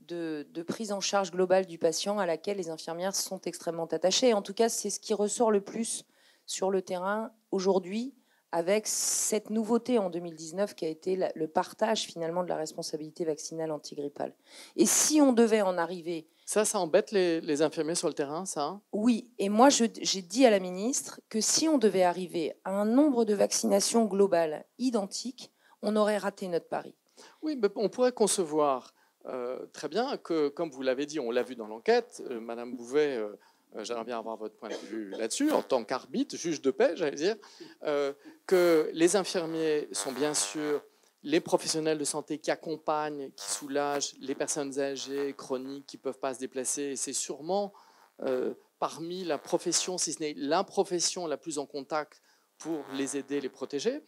de, 0.07 0.45
prise 0.67 0.91
en 0.91 0.99
charge 0.99 1.31
globale 1.31 1.65
du 1.65 1.77
patient 1.77 2.19
à 2.19 2.25
laquelle 2.25 2.57
les 2.57 2.69
infirmières 2.69 3.15
sont 3.15 3.41
extrêmement 3.41 3.85
attachées. 3.85 4.33
en 4.33 4.41
tout 4.41 4.53
cas, 4.53 4.69
c'est 4.69 4.89
ce 4.89 4.99
qui 4.99 5.13
ressort 5.13 5.51
le 5.51 5.61
plus 5.61 6.03
sur 6.45 6.71
le 6.71 6.81
terrain 6.81 7.31
aujourd'hui 7.51 8.13
avec 8.51 8.87
cette 8.87 9.49
nouveauté 9.49 9.99
en 9.99 10.09
2019 10.09 10.75
qui 10.75 10.85
a 10.85 10.87
été 10.87 11.19
le 11.35 11.47
partage 11.47 12.03
finalement 12.03 12.41
de 12.41 12.47
la 12.47 12.55
responsabilité 12.55 13.25
vaccinale 13.25 13.69
antigrippale. 13.69 14.33
Et 14.77 14.85
si 14.85 15.19
on 15.19 15.33
devait 15.33 15.61
en 15.61 15.77
arriver... 15.77 16.29
Ça, 16.45 16.63
ça 16.63 16.79
embête 16.79 17.11
les, 17.11 17.61
infirmiers 17.61 17.95
sur 17.95 18.07
le 18.07 18.13
terrain, 18.13 18.45
ça 18.45 18.63
hein? 18.63 18.81
Oui, 18.93 19.29
et 19.39 19.49
moi 19.49 19.67
j'ai 19.69 20.21
dit 20.21 20.45
à 20.45 20.51
la 20.51 20.59
ministre 20.59 21.19
que 21.27 21.41
si 21.41 21.67
on 21.67 21.77
devait 21.77 22.03
arriver 22.03 22.53
à 22.63 22.71
un 22.71 22.85
nombre 22.85 23.25
de 23.25 23.33
vaccinations 23.33 24.05
globales 24.05 24.63
identiques, 24.77 25.51
on 25.81 25.97
aurait 25.97 26.17
raté 26.17 26.47
notre 26.47 26.69
pari. 26.69 26.95
Oui, 27.41 27.57
mais 27.61 27.67
on 27.75 27.89
pourrait 27.89 28.13
concevoir 28.13 28.93
euh, 29.27 29.65
très 29.73 29.87
bien 29.87 30.17
que, 30.17 30.49
comme 30.49 30.69
vous 30.69 30.81
l'avez 30.81 31.05
dit, 31.05 31.19
on 31.19 31.31
l'a 31.31 31.43
vu 31.43 31.55
dans 31.55 31.67
l'enquête, 31.67 32.21
euh, 32.29 32.39
Madame 32.39 32.75
Bouvet... 32.75 33.17
Euh, 33.17 33.35
euh, 33.75 33.83
j'aimerais 33.83 34.05
bien 34.05 34.17
avoir 34.17 34.37
votre 34.37 34.55
point 34.55 34.69
de 34.69 34.87
vue 34.87 35.09
là-dessus, 35.09 35.51
en 35.51 35.61
tant 35.61 35.83
qu'arbitre, 35.83 36.37
juge 36.37 36.61
de 36.61 36.71
paix, 36.71 36.93
j'allais 36.95 37.17
dire, 37.17 37.35
que 38.45 38.89
les 38.93 39.17
infirmiers 39.17 39.89
sont 39.91 40.13
bien 40.13 40.33
sûr 40.33 40.81
les 41.23 41.41
professionnels 41.41 41.97
de 41.97 42.05
santé 42.05 42.37
qui 42.37 42.51
accompagnent, 42.51 43.31
qui 43.31 43.51
soulagent 43.51 44.13
les 44.21 44.33
personnes 44.33 44.79
âgées, 44.79 45.33
chroniques, 45.33 45.87
qui 45.87 45.97
ne 45.97 46.01
peuvent 46.03 46.19
pas 46.19 46.33
se 46.33 46.39
déplacer. 46.39 46.95
C'est 46.95 47.11
sûrement 47.11 47.73
parmi 48.79 49.25
la 49.25 49.37
profession, 49.37 49.97
si 49.97 50.13
ce 50.13 50.21
n'est 50.21 50.35
la 50.37 50.63
profession 50.63 51.27
la 51.27 51.35
plus 51.35 51.57
en 51.57 51.65
contact 51.65 52.21
pour 52.57 52.85
les 52.93 53.17
aider, 53.17 53.41
les 53.41 53.49
protéger. 53.49 54.03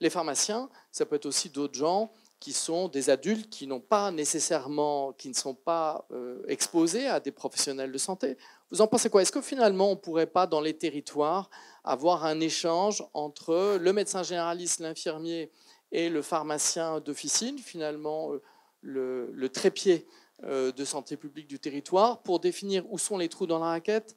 les 0.00 0.10
pharmaciens, 0.10 0.68
ça 0.92 1.06
peut 1.06 1.16
être 1.16 1.24
aussi 1.24 1.48
d'autres 1.48 1.78
gens 1.78 2.12
qui 2.40 2.52
sont 2.52 2.88
des 2.88 3.10
adultes 3.10 3.48
qui 3.50 3.66
n'ont 3.66 3.80
pas 3.80 4.10
nécessairement, 4.10 5.12
qui 5.12 5.28
ne 5.28 5.34
sont 5.34 5.54
pas 5.54 6.06
exposés 6.48 7.06
à 7.06 7.18
des 7.18 7.32
professionnels 7.32 7.92
de 7.92 7.98
santé. 7.98 8.36
Vous 8.70 8.80
en 8.80 8.88
pensez 8.88 9.08
quoi? 9.10 9.22
Est-ce 9.22 9.32
que 9.32 9.40
finalement, 9.40 9.88
on 9.88 9.94
ne 9.94 10.00
pourrait 10.00 10.26
pas, 10.26 10.46
dans 10.46 10.60
les 10.60 10.74
territoires, 10.74 11.50
avoir 11.84 12.24
un 12.24 12.40
échange 12.40 13.04
entre 13.14 13.78
le 13.80 13.92
médecin 13.92 14.22
généraliste, 14.22 14.80
l'infirmier 14.80 15.52
et 15.92 16.08
le 16.10 16.20
pharmacien 16.20 17.00
d'officine, 17.00 17.58
finalement, 17.58 18.32
euh, 18.32 18.42
le, 18.82 19.48
trépied 19.48 20.06
euh, 20.42 20.72
de 20.72 20.84
santé 20.84 21.16
publique 21.16 21.46
du 21.46 21.60
territoire, 21.60 22.22
pour 22.22 22.40
définir 22.40 22.84
où 22.90 22.98
sont 22.98 23.18
les 23.18 23.28
trous 23.28 23.46
dans 23.46 23.60
la 23.60 23.66
raquette 23.66 24.16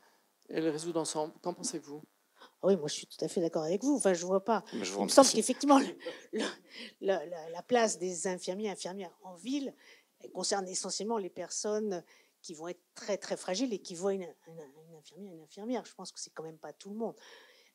et 0.49 0.59
les 0.59 0.69
résoudre 0.71 0.99
ensemble? 0.99 1.33
Qu'en 1.43 1.53
pensez-vous? 1.53 2.01
Oui, 2.63 2.75
moi 2.75 2.87
je 2.87 2.93
suis 2.93 3.07
tout 3.07 3.23
à 3.23 3.27
fait 3.27 3.41
d'accord 3.41 3.63
avec 3.63 3.83
vous. 3.83 3.95
Enfin, 3.95 4.13
je 4.13 4.25
vois 4.25 4.43
pas. 4.43 4.63
Il 4.73 4.79
me 4.79 5.07
semble 5.07 5.27
qu'effectivement, 5.29 5.79
la, 7.01 7.25
la, 7.25 7.63
place 7.63 7.97
des 7.97 8.27
infirmiers 8.27 8.65
et 8.65 8.71
infirmières 8.71 9.17
en 9.23 9.35
ville 9.35 9.73
concerne 10.33 10.67
essentiellement 10.67 11.17
les 11.17 11.29
personnes 11.29 12.03
qui 12.41 12.53
vont 12.53 12.67
être 12.67 12.81
très 12.95 13.17
très 13.17 13.37
fragiles 13.37 13.73
et 13.73 13.79
qui 13.79 13.95
voient 13.95 14.13
une, 14.13 14.27
une, 14.47 14.95
infirmière, 14.97 15.33
une 15.33 15.41
infirmière. 15.41 15.85
Je 15.85 15.93
pense 15.93 16.11
que 16.11 16.19
c'est 16.19 16.31
quand 16.31 16.43
même 16.43 16.57
pas 16.57 16.73
tout 16.73 16.89
le 16.89 16.95
monde. 16.95 17.15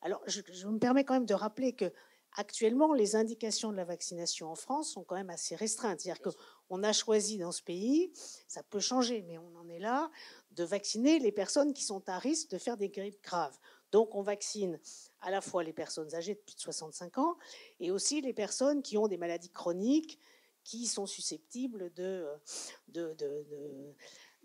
Alors, 0.01 0.21
je, 0.27 0.67
me 0.67 0.77
permets 0.77 1.03
quand 1.03 1.13
même 1.13 1.25
de 1.25 1.33
rappeler 1.33 1.73
que 1.73 1.91
actuellement, 2.37 2.93
les 2.93 3.15
indications 3.15 3.71
de 3.71 3.77
la 3.77 3.85
vaccination 3.85 4.51
en 4.51 4.55
France 4.55 4.91
sont 4.91 5.03
quand 5.03 5.15
même 5.15 5.29
assez 5.29 5.55
restreintes. 5.55 6.01
C'est-à-dire 6.01 6.21
qu'on 6.21 6.83
a 6.83 6.93
choisi 6.93 7.37
dans 7.37 7.51
ce 7.51 7.63
pays, 7.63 8.11
ça 8.47 8.61
peut 8.61 8.79
changer, 8.79 9.23
mais 9.23 9.37
on 9.37 9.55
en 9.55 9.69
est 9.69 9.79
là, 9.79 10.11
de 10.51 10.63
vacciner 10.63 11.19
les 11.19 11.31
personnes 11.31 11.73
qui 11.73 11.83
sont 11.83 12.07
à 12.09 12.19
risque 12.19 12.49
de 12.49 12.57
faire 12.57 12.77
des 12.77 12.89
grippes 12.89 13.23
graves. 13.23 13.57
Donc, 13.91 14.15
on 14.15 14.21
vaccine 14.21 14.79
à 15.21 15.31
la 15.31 15.41
fois 15.41 15.63
les 15.63 15.73
personnes 15.73 16.13
âgées 16.15 16.35
de 16.35 16.39
plus 16.39 16.55
de 16.55 16.61
65 16.61 17.17
ans 17.17 17.37
et 17.79 17.91
aussi 17.91 18.21
les 18.21 18.33
personnes 18.33 18.81
qui 18.81 18.97
ont 18.97 19.07
des 19.07 19.17
maladies 19.17 19.51
chroniques 19.51 20.19
qui 20.63 20.87
sont 20.87 21.05
susceptibles 21.05 21.93
de, 21.93 22.27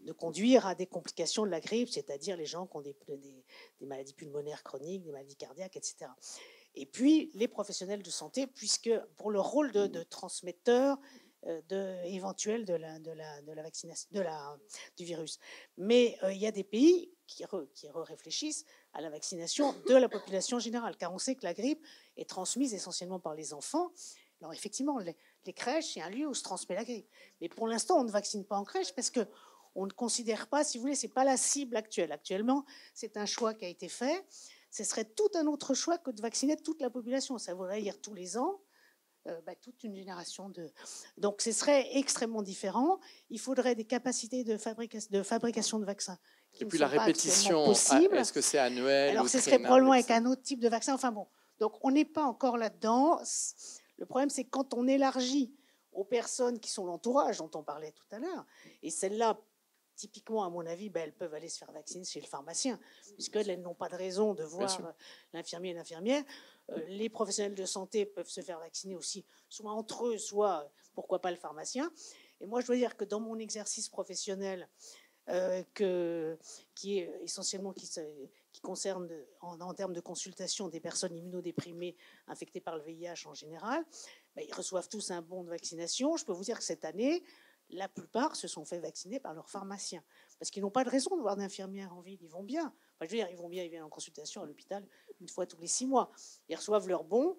de 0.05 0.13
conduire 0.13 0.67
à 0.67 0.75
des 0.75 0.87
complications 0.87 1.45
de 1.45 1.51
la 1.51 1.61
grippe, 1.61 1.89
c'est-à-dire 1.89 2.37
les 2.37 2.47
gens 2.47 2.67
qui 2.67 2.77
ont 2.77 2.81
des, 2.81 2.97
maladies 3.81 4.15
pulmonaires 4.15 4.63
chroniques, 4.63 5.03
des 5.03 5.13
maladies 5.13 5.37
cardiaques, 5.37 5.77
etc. 5.77 6.11
Et 6.75 6.87
puis 6.87 7.31
les 7.35 7.49
professionnels 7.49 8.03
de 8.03 8.11
santé, 8.11 8.47
puisque 8.47 8.91
pour 9.17 9.31
le 9.31 9.41
rôle 9.41 9.73
de, 9.73 10.03
transmetteur 10.05 10.99
euh, 11.47 12.03
éventuel 12.05 12.65
de 12.65 12.75
la, 12.75 13.63
vaccination, 13.63 14.09
du 14.97 15.05
virus. 15.05 15.39
Mais 15.77 16.17
euh, 16.23 16.33
il 16.33 16.39
y 16.39 16.47
a 16.47 16.53
des 16.53 16.65
pays 16.65 17.11
qui, 17.35 17.45
qui 17.75 17.89
réfléchissent 17.89 18.65
à 18.93 19.01
la 19.01 19.11
vaccination 19.11 19.75
de 19.89 19.95
la 19.95 20.09
population 20.09 20.59
générale, 20.59 20.97
car 20.97 21.13
on 21.13 21.19
sait 21.19 21.35
que 21.35 21.45
la 21.45 21.55
grippe 21.55 21.85
est 22.17 22.29
transmise 22.29 22.75
essentiellement 22.75 23.21
par 23.21 23.35
les 23.35 23.55
enfants. 23.55 23.93
Alors 24.41 24.53
effectivement, 24.53 24.99
les, 24.99 25.53
crèches, 25.53 25.95
c'est 25.95 26.01
un 26.01 26.11
lieu 26.11 26.27
où 26.27 26.35
se 26.35 26.43
transmet 26.43 26.75
la 26.75 26.85
grippe. 26.85 27.09
Mais 27.41 27.49
pour 27.49 27.69
l'instant, 27.69 27.99
on 28.01 28.05
ne 28.05 28.11
vaccine 28.11 28.45
pas 28.45 28.57
en 28.57 28.65
crèche 28.65 28.95
parce 28.95 29.11
que 29.11 29.21
on 29.77 29.87
ne 29.87 29.93
considère 29.93 30.49
pas, 30.49 30.65
si 30.65 30.79
vous 30.79 30.83
voulez, 30.83 30.97
c'est 30.97 31.09
pas 31.09 31.25
la 31.25 31.37
cible 31.37 31.77
actuelle. 31.77 32.11
Actuellement, 32.11 32.65
c'est 32.93 33.17
un 33.17 33.27
choix 33.27 33.55
qui 33.55 33.65
a 33.65 33.69
été 33.69 33.89
fait. 33.89 34.27
Ce 34.71 34.83
serait 34.83 35.05
tout 35.05 35.31
un 35.35 35.47
autre 35.47 35.75
choix 35.75 35.99
que 35.99 36.11
de 36.11 36.21
vacciner 36.21 36.57
toute 36.57 36.81
la 36.81 36.91
population. 36.91 37.39
Ça 37.39 37.55
voudrait 37.55 37.81
dire 37.81 38.01
tous 38.01 38.15
les 38.15 38.37
ans, 38.37 38.61
bah, 39.27 39.55
toute 39.61 39.85
une 39.85 39.95
génération 39.95 40.49
de. 40.49 40.71
Donc, 41.19 41.41
ce 41.41 41.53
serait 41.53 41.97
extrêmement 41.97 42.43
différent. 42.43 42.99
Il 43.29 43.39
faudrait 43.39 43.75
des 43.75 43.85
capacités 43.85 44.45
de, 44.45 44.53
de 45.11 45.23
fabrication 45.23 45.79
de 45.79 45.85
vaccins. 45.85 46.19
Et 46.59 46.65
puis 46.65 46.79
la 46.79 46.89
répétition, 46.89 47.65
ah, 47.67 47.71
est-ce 47.71 48.33
que 48.33 48.41
c'est 48.41 48.59
annuel 48.59 49.11
Alors, 49.11 49.29
ce 49.29 49.39
serait 49.39 49.59
probablement 49.59 49.93
avec 49.93 50.11
un 50.11 50.27
autre 50.27 50.43
type 50.43 50.61
de 50.61 50.69
vaccin. 50.69 50.95
Enfin 50.95 51.13
bon, 51.13 51.27
donc 51.59 51.75
on 51.83 51.91
n'est 51.91 52.05
pas 52.05 52.25
encore 52.25 52.57
là-dedans. 52.57 53.21
Le 53.99 54.07
problème, 54.07 54.31
c'est 54.31 54.45
quand 54.45 54.75
on 54.75 54.89
élargit 54.89 55.55
aux 55.93 56.05
personnes 56.05 56.59
qui 56.59 56.71
sont 56.71 56.87
l'entourage 56.87 57.39
dont 57.39 57.51
on 57.55 57.63
parlait 57.63 57.93
tout 57.93 58.07
à 58.11 58.19
l'heure, 58.19 58.47
et 58.83 58.91
celles-là 58.91 59.39
typiquement, 60.01 60.45
à 60.45 60.49
mon 60.49 60.65
avis, 60.65 60.89
ben, 60.89 61.03
elles 61.03 61.13
peuvent 61.13 61.35
aller 61.35 61.51
se 61.51 61.59
faire 61.59 61.71
vacciner 61.73 62.05
chez 62.05 62.21
le 62.21 62.27
pharmacien, 62.27 62.81
puisqu'elles 63.15 63.61
n'ont 63.61 63.75
pas 63.75 63.91
de 63.91 63.97
raison 63.97 64.33
de 64.33 64.45
voir 64.45 64.81
euh, 64.81 64.93
l'infirmier 65.35 65.71
et 65.71 65.75
l'infirmière. 65.75 66.25
Euh, 66.71 66.81
les 66.89 67.09
professionnels 67.09 67.55
de 67.55 67.65
santé 67.65 68.07
peuvent 68.07 68.29
se 68.29 68.41
faire 68.41 68.59
vacciner 68.59 68.95
aussi, 68.95 69.25
soit 69.49 69.73
entre 69.73 70.07
eux, 70.07 70.19
soit, 70.19 70.63
euh, 70.65 70.69
pourquoi 70.95 71.21
pas, 71.21 71.31
le 71.31 71.37
pharmacien. 71.37 71.91
Et 72.41 72.47
moi, 72.47 72.61
je 72.61 72.67
dois 72.67 72.77
dire 72.77 72.97
que 72.97 73.05
dans 73.05 73.21
mon 73.21 73.39
exercice 73.39 73.89
professionnel, 73.89 74.69
que, 75.75 76.37
qui 76.75 76.99
est 76.99 77.21
essentiellement 77.23 77.73
qui, 77.73 77.89
qui 78.53 78.61
concerne 78.61 79.09
en, 79.41 79.75
termes 79.75 79.93
de 79.93 80.01
consultation 80.01 80.69
des 80.69 80.81
personnes 80.81 81.15
immunodéprimées 81.17 81.97
infectées 82.27 82.61
par 82.61 82.77
le 82.77 82.83
VIH 82.83 83.27
en 83.27 83.35
général, 83.35 83.85
ben, 84.35 84.45
ils 84.47 84.55
reçoivent 84.55 84.89
tous 84.89 85.11
un 85.11 85.23
bon 85.23 85.45
de 85.45 85.51
vaccination. 85.51 86.17
Je 86.17 86.25
peux 86.25 86.33
vous 86.33 86.45
dire 86.45 86.59
que 86.59 86.65
cette 86.65 86.85
année, 86.85 87.23
la 87.71 87.89
plupart 87.89 88.37
se 88.37 88.49
sont 88.49 88.65
fait 88.65 88.81
vacciner 88.81 89.21
par 89.21 89.35
leur 89.35 89.49
pharmacien. 89.49 90.03
Parce 90.41 90.51
qu'ils 90.51 90.63
n'ont 90.63 90.71
pas 90.71 90.85
de 90.85 90.91
raison 90.91 91.15
de 91.17 91.21
voir 91.21 91.37
d'infirmières 91.37 91.95
en 91.95 92.01
ville. 92.01 92.19
Ils 92.23 92.31
vont 92.31 92.43
bien. 92.43 92.73
je 93.01 93.07
veux 93.07 93.15
dire, 93.15 93.29
ils 93.31 93.37
vont 93.37 93.49
bien, 93.49 93.63
ils 93.63 93.69
viennent 93.69 93.85
en 93.85 93.91
consultation 93.91 94.43
à 94.43 94.47
l'hôpital 94.47 94.85
une 95.21 95.29
fois 95.29 95.47
tous 95.47 95.61
les 95.61 95.67
six 95.67 95.87
mois. 95.87 96.11
Ils 96.49 96.57
reçoivent 96.57 96.89
leur 96.89 97.05
bon. 97.05 97.37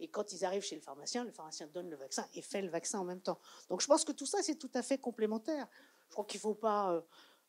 Et 0.00 0.08
quand 0.08 0.32
ils 0.32 0.44
arrivent 0.44 0.62
chez 0.62 0.76
le 0.76 0.80
pharmacien, 0.80 1.24
le 1.24 1.30
pharmacien 1.30 1.66
donne 1.66 1.90
le 1.90 1.96
vaccin 1.96 2.26
et 2.34 2.40
fait 2.40 2.62
le 2.62 2.68
vaccin 2.68 3.00
en 3.00 3.04
même 3.04 3.20
temps. 3.20 3.38
Donc 3.68 3.82
je 3.82 3.86
pense 3.86 4.04
que 4.04 4.12
tout 4.12 4.26
ça, 4.26 4.42
c'est 4.42 4.54
tout 4.54 4.70
à 4.74 4.82
fait 4.82 4.96
complémentaire. 4.96 5.68
Je 6.08 6.12
crois 6.12 6.24
qu'il 6.24 6.38
ne 6.38 6.42
faut 6.42 6.54
pas 6.54 6.92
euh, 6.92 7.00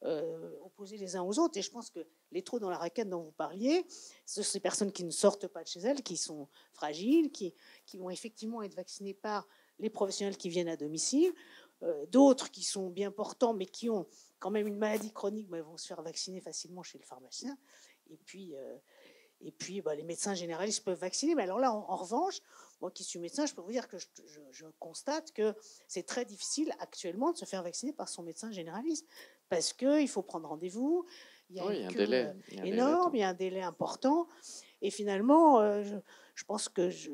euh, 0.03 0.51
opposer 0.65 0.97
les 0.97 1.15
uns 1.15 1.23
aux 1.23 1.39
autres. 1.39 1.57
Et 1.57 1.61
je 1.61 1.71
pense 1.71 1.89
que 1.89 2.05
les 2.31 2.41
trous 2.41 2.59
dans 2.59 2.69
la 2.69 2.77
raquette 2.77 3.09
dont 3.09 3.21
vous 3.21 3.31
parliez, 3.31 3.85
ce 4.25 4.41
sont 4.41 4.51
ces 4.51 4.59
personnes 4.59 4.91
qui 4.91 5.05
ne 5.05 5.11
sortent 5.11 5.47
pas 5.47 5.63
de 5.63 5.67
chez 5.67 5.79
elles, 5.79 6.03
qui 6.03 6.17
sont 6.17 6.49
fragiles, 6.73 7.31
qui, 7.31 7.53
qui 7.85 7.97
vont 7.97 8.09
effectivement 8.09 8.61
être 8.63 8.75
vaccinées 8.75 9.13
par 9.13 9.47
les 9.77 9.89
professionnels 9.89 10.35
qui 10.35 10.49
viennent 10.49 10.67
à 10.67 10.75
domicile. 10.75 11.33
Euh, 11.81 12.05
d'autres 12.07 12.51
qui 12.51 12.63
sont 12.63 12.89
bien 12.89 13.11
portants, 13.11 13.53
mais 13.53 13.65
qui 13.65 13.89
ont 13.89 14.05
quand 14.39 14.51
même 14.51 14.67
une 14.67 14.77
maladie 14.77 15.11
chronique, 15.11 15.47
mais 15.49 15.61
vont 15.61 15.77
se 15.77 15.87
faire 15.87 16.01
vacciner 16.01 16.41
facilement 16.41 16.83
chez 16.83 16.97
le 16.97 17.03
pharmacien. 17.03 17.57
Et 18.09 18.17
puis, 18.17 18.55
euh, 18.55 18.77
et 19.41 19.51
puis 19.51 19.81
bah, 19.81 19.95
les 19.95 20.03
médecins 20.03 20.33
généralistes 20.33 20.83
peuvent 20.83 20.99
vacciner. 20.99 21.35
Mais 21.35 21.43
alors 21.43 21.59
là, 21.59 21.71
en, 21.71 21.95
revanche, 21.95 22.39
moi 22.81 22.91
qui 22.91 23.03
suis 23.03 23.19
médecin, 23.19 23.45
je 23.45 23.53
peux 23.53 23.61
vous 23.61 23.71
dire 23.71 23.87
que 23.87 23.97
je, 23.97 24.65
constate 24.79 25.31
que 25.31 25.55
c'est 25.87 26.03
très 26.03 26.25
difficile 26.25 26.73
actuellement 26.79 27.31
de 27.31 27.37
se 27.37 27.45
faire 27.45 27.63
vacciner 27.63 27.93
par 27.93 28.09
son 28.09 28.23
médecin 28.23 28.51
généraliste. 28.51 29.07
Parce 29.49 29.73
qu'il 29.73 30.07
faut 30.07 30.21
prendre 30.21 30.47
rendez-vous, 30.47 31.05
il 31.49 31.55
y 31.55 31.59
a, 31.59 31.65
un 31.65 31.91
délai, 31.91 32.35
énorme, 32.51 33.15
il 33.15 33.19
y 33.19 33.23
a 33.23 33.29
un 33.29 33.33
délai 33.33 33.61
important. 33.61 34.27
Et 34.81 34.91
finalement, 34.91 35.59
euh, 35.59 35.83
je 35.83 35.95
pense 36.45 36.69
que 36.69 36.89
je, 36.89 37.09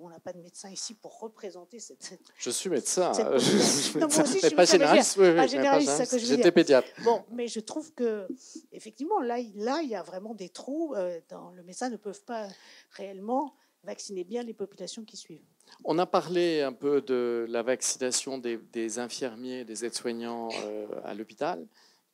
on 0.00 0.08
n'a 0.08 0.20
pas 0.20 0.32
de 0.32 0.38
médecin 0.38 0.70
ici 0.70 0.94
pour 0.94 1.18
représenter 1.20 1.78
cette. 1.78 2.18
Je 2.36 2.50
suis 2.50 2.70
médecin. 2.70 3.12
non, 3.12 3.28
moi 3.28 3.36
aussi, 3.36 4.40
je 4.40 4.46
suis 4.46 4.54
pas 4.54 4.64
généraliste. 4.64 5.16
Oui, 5.18 5.34
pas 5.34 5.46
généraliste, 5.46 6.10
que 6.10 6.18
je 6.18 6.26
J'étais 6.26 6.52
pédiatre. 6.52 6.88
Bon, 7.04 7.24
mais 7.30 7.48
je 7.48 7.60
trouve 7.60 7.92
que 7.94 8.26
effectivement, 8.72 9.20
là, 9.20 9.38
là, 9.54 9.80
il 9.82 9.88
y 9.88 9.94
a 9.94 10.02
vraiment 10.02 10.34
des 10.34 10.48
trous. 10.48 10.94
Euh, 10.94 11.20
dans, 11.28 11.50
le 11.50 11.62
médecin 11.62 11.88
ne 11.88 11.96
peuvent 11.96 12.24
pas 12.24 12.48
réellement 12.90 13.54
vacciner 13.84 14.24
bien 14.24 14.42
les 14.42 14.54
populations 14.54 15.04
qui 15.04 15.16
suivent. 15.16 15.44
On 15.84 15.98
a 15.98 16.06
parlé 16.06 16.60
un 16.60 16.72
peu 16.72 17.00
de 17.00 17.46
la 17.48 17.62
vaccination 17.62 18.38
des, 18.38 18.98
infirmiers, 18.98 19.64
des 19.64 19.84
aides-soignants 19.84 20.48
euh, 20.64 20.86
à 21.04 21.14
l'hôpital, 21.14 21.66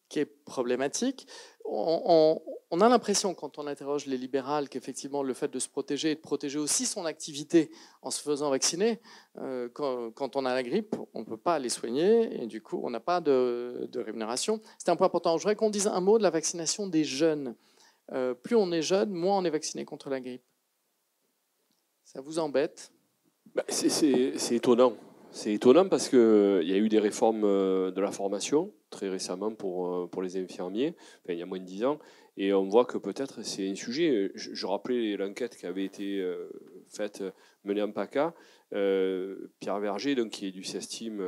qui 0.08 0.20
est 0.20 0.24
problématique. 0.44 1.26
On, 1.70 2.80
a 2.80 2.88
l'impression, 2.88 3.34
quand 3.34 3.58
on 3.58 3.66
interroge 3.66 4.06
les 4.06 4.16
libérales, 4.16 4.68
qu'effectivement, 4.68 5.22
le 5.22 5.34
fait 5.34 5.48
de 5.48 5.58
se 5.58 5.68
protéger 5.68 6.12
et 6.12 6.14
de 6.14 6.20
protéger 6.20 6.58
aussi 6.58 6.86
son 6.86 7.04
activité 7.04 7.70
en 8.02 8.10
se 8.10 8.20
faisant 8.20 8.50
vacciner, 8.50 9.00
euh, 9.38 9.68
quand, 9.68 10.36
on 10.36 10.44
a 10.44 10.54
la 10.54 10.62
grippe, 10.62 10.96
on 11.14 11.20
ne 11.20 11.24
peut 11.24 11.36
pas 11.36 11.58
les 11.58 11.68
soigner 11.68 12.42
et 12.42 12.46
du 12.46 12.62
coup, 12.62 12.80
on 12.82 12.90
n'a 12.90 13.00
pas 13.00 13.20
de, 13.20 13.88
rémunération. 13.94 14.60
C'est 14.78 14.90
un 14.90 14.96
point 14.96 15.06
important. 15.06 15.36
Je 15.36 15.42
voudrais 15.42 15.56
qu'on 15.56 15.70
dise 15.70 15.86
un 15.86 16.00
mot 16.00 16.18
de 16.18 16.22
la 16.22 16.30
vaccination 16.30 16.86
des 16.86 17.04
jeunes. 17.04 17.54
Euh, 18.12 18.34
plus 18.34 18.56
on 18.56 18.72
est 18.72 18.82
jeune, 18.82 19.10
moins 19.10 19.38
on 19.38 19.44
est 19.44 19.50
vacciné 19.50 19.84
contre 19.84 20.08
la 20.08 20.20
grippe. 20.20 20.44
Ça 22.04 22.20
vous 22.20 22.38
embête? 22.38 22.90
Bah, 23.54 23.64
C'est 23.68 24.52
étonnant. 24.52 24.94
C'est 25.30 25.52
étonnant 25.52 25.88
parce 25.88 26.08
qu'il 26.08 26.18
euh, 26.18 26.62
y 26.62 26.72
a 26.72 26.78
eu 26.78 26.88
des 26.88 26.98
réformes 26.98 27.44
euh, 27.44 27.90
de 27.90 28.00
la 28.00 28.10
formation 28.10 28.72
très 28.90 29.08
récemment 29.08 29.54
pour, 29.54 29.86
euh, 29.86 30.06
pour 30.06 30.22
les 30.22 30.38
infirmiers, 30.38 30.94
il 31.28 31.36
y 31.36 31.42
a 31.42 31.46
moins 31.46 31.58
de 31.58 31.64
10 31.64 31.84
ans, 31.84 31.98
et 32.38 32.54
on 32.54 32.66
voit 32.66 32.86
que 32.86 32.96
peut-être 32.96 33.42
c'est 33.42 33.68
un 33.68 33.74
sujet. 33.74 34.32
Je, 34.34 34.66
rappelais 34.66 35.16
l'enquête 35.16 35.56
qui 35.56 35.66
avait 35.66 35.84
été 35.84 36.24
faite, 36.88 37.22
menée 37.64 37.82
en 37.82 37.90
PACA. 37.90 38.32
Pierre 38.70 39.80
Verger, 39.80 40.14
donc, 40.14 40.30
qui 40.30 40.46
est 40.46 40.52
du 40.52 40.62
CESTIM 40.62 41.18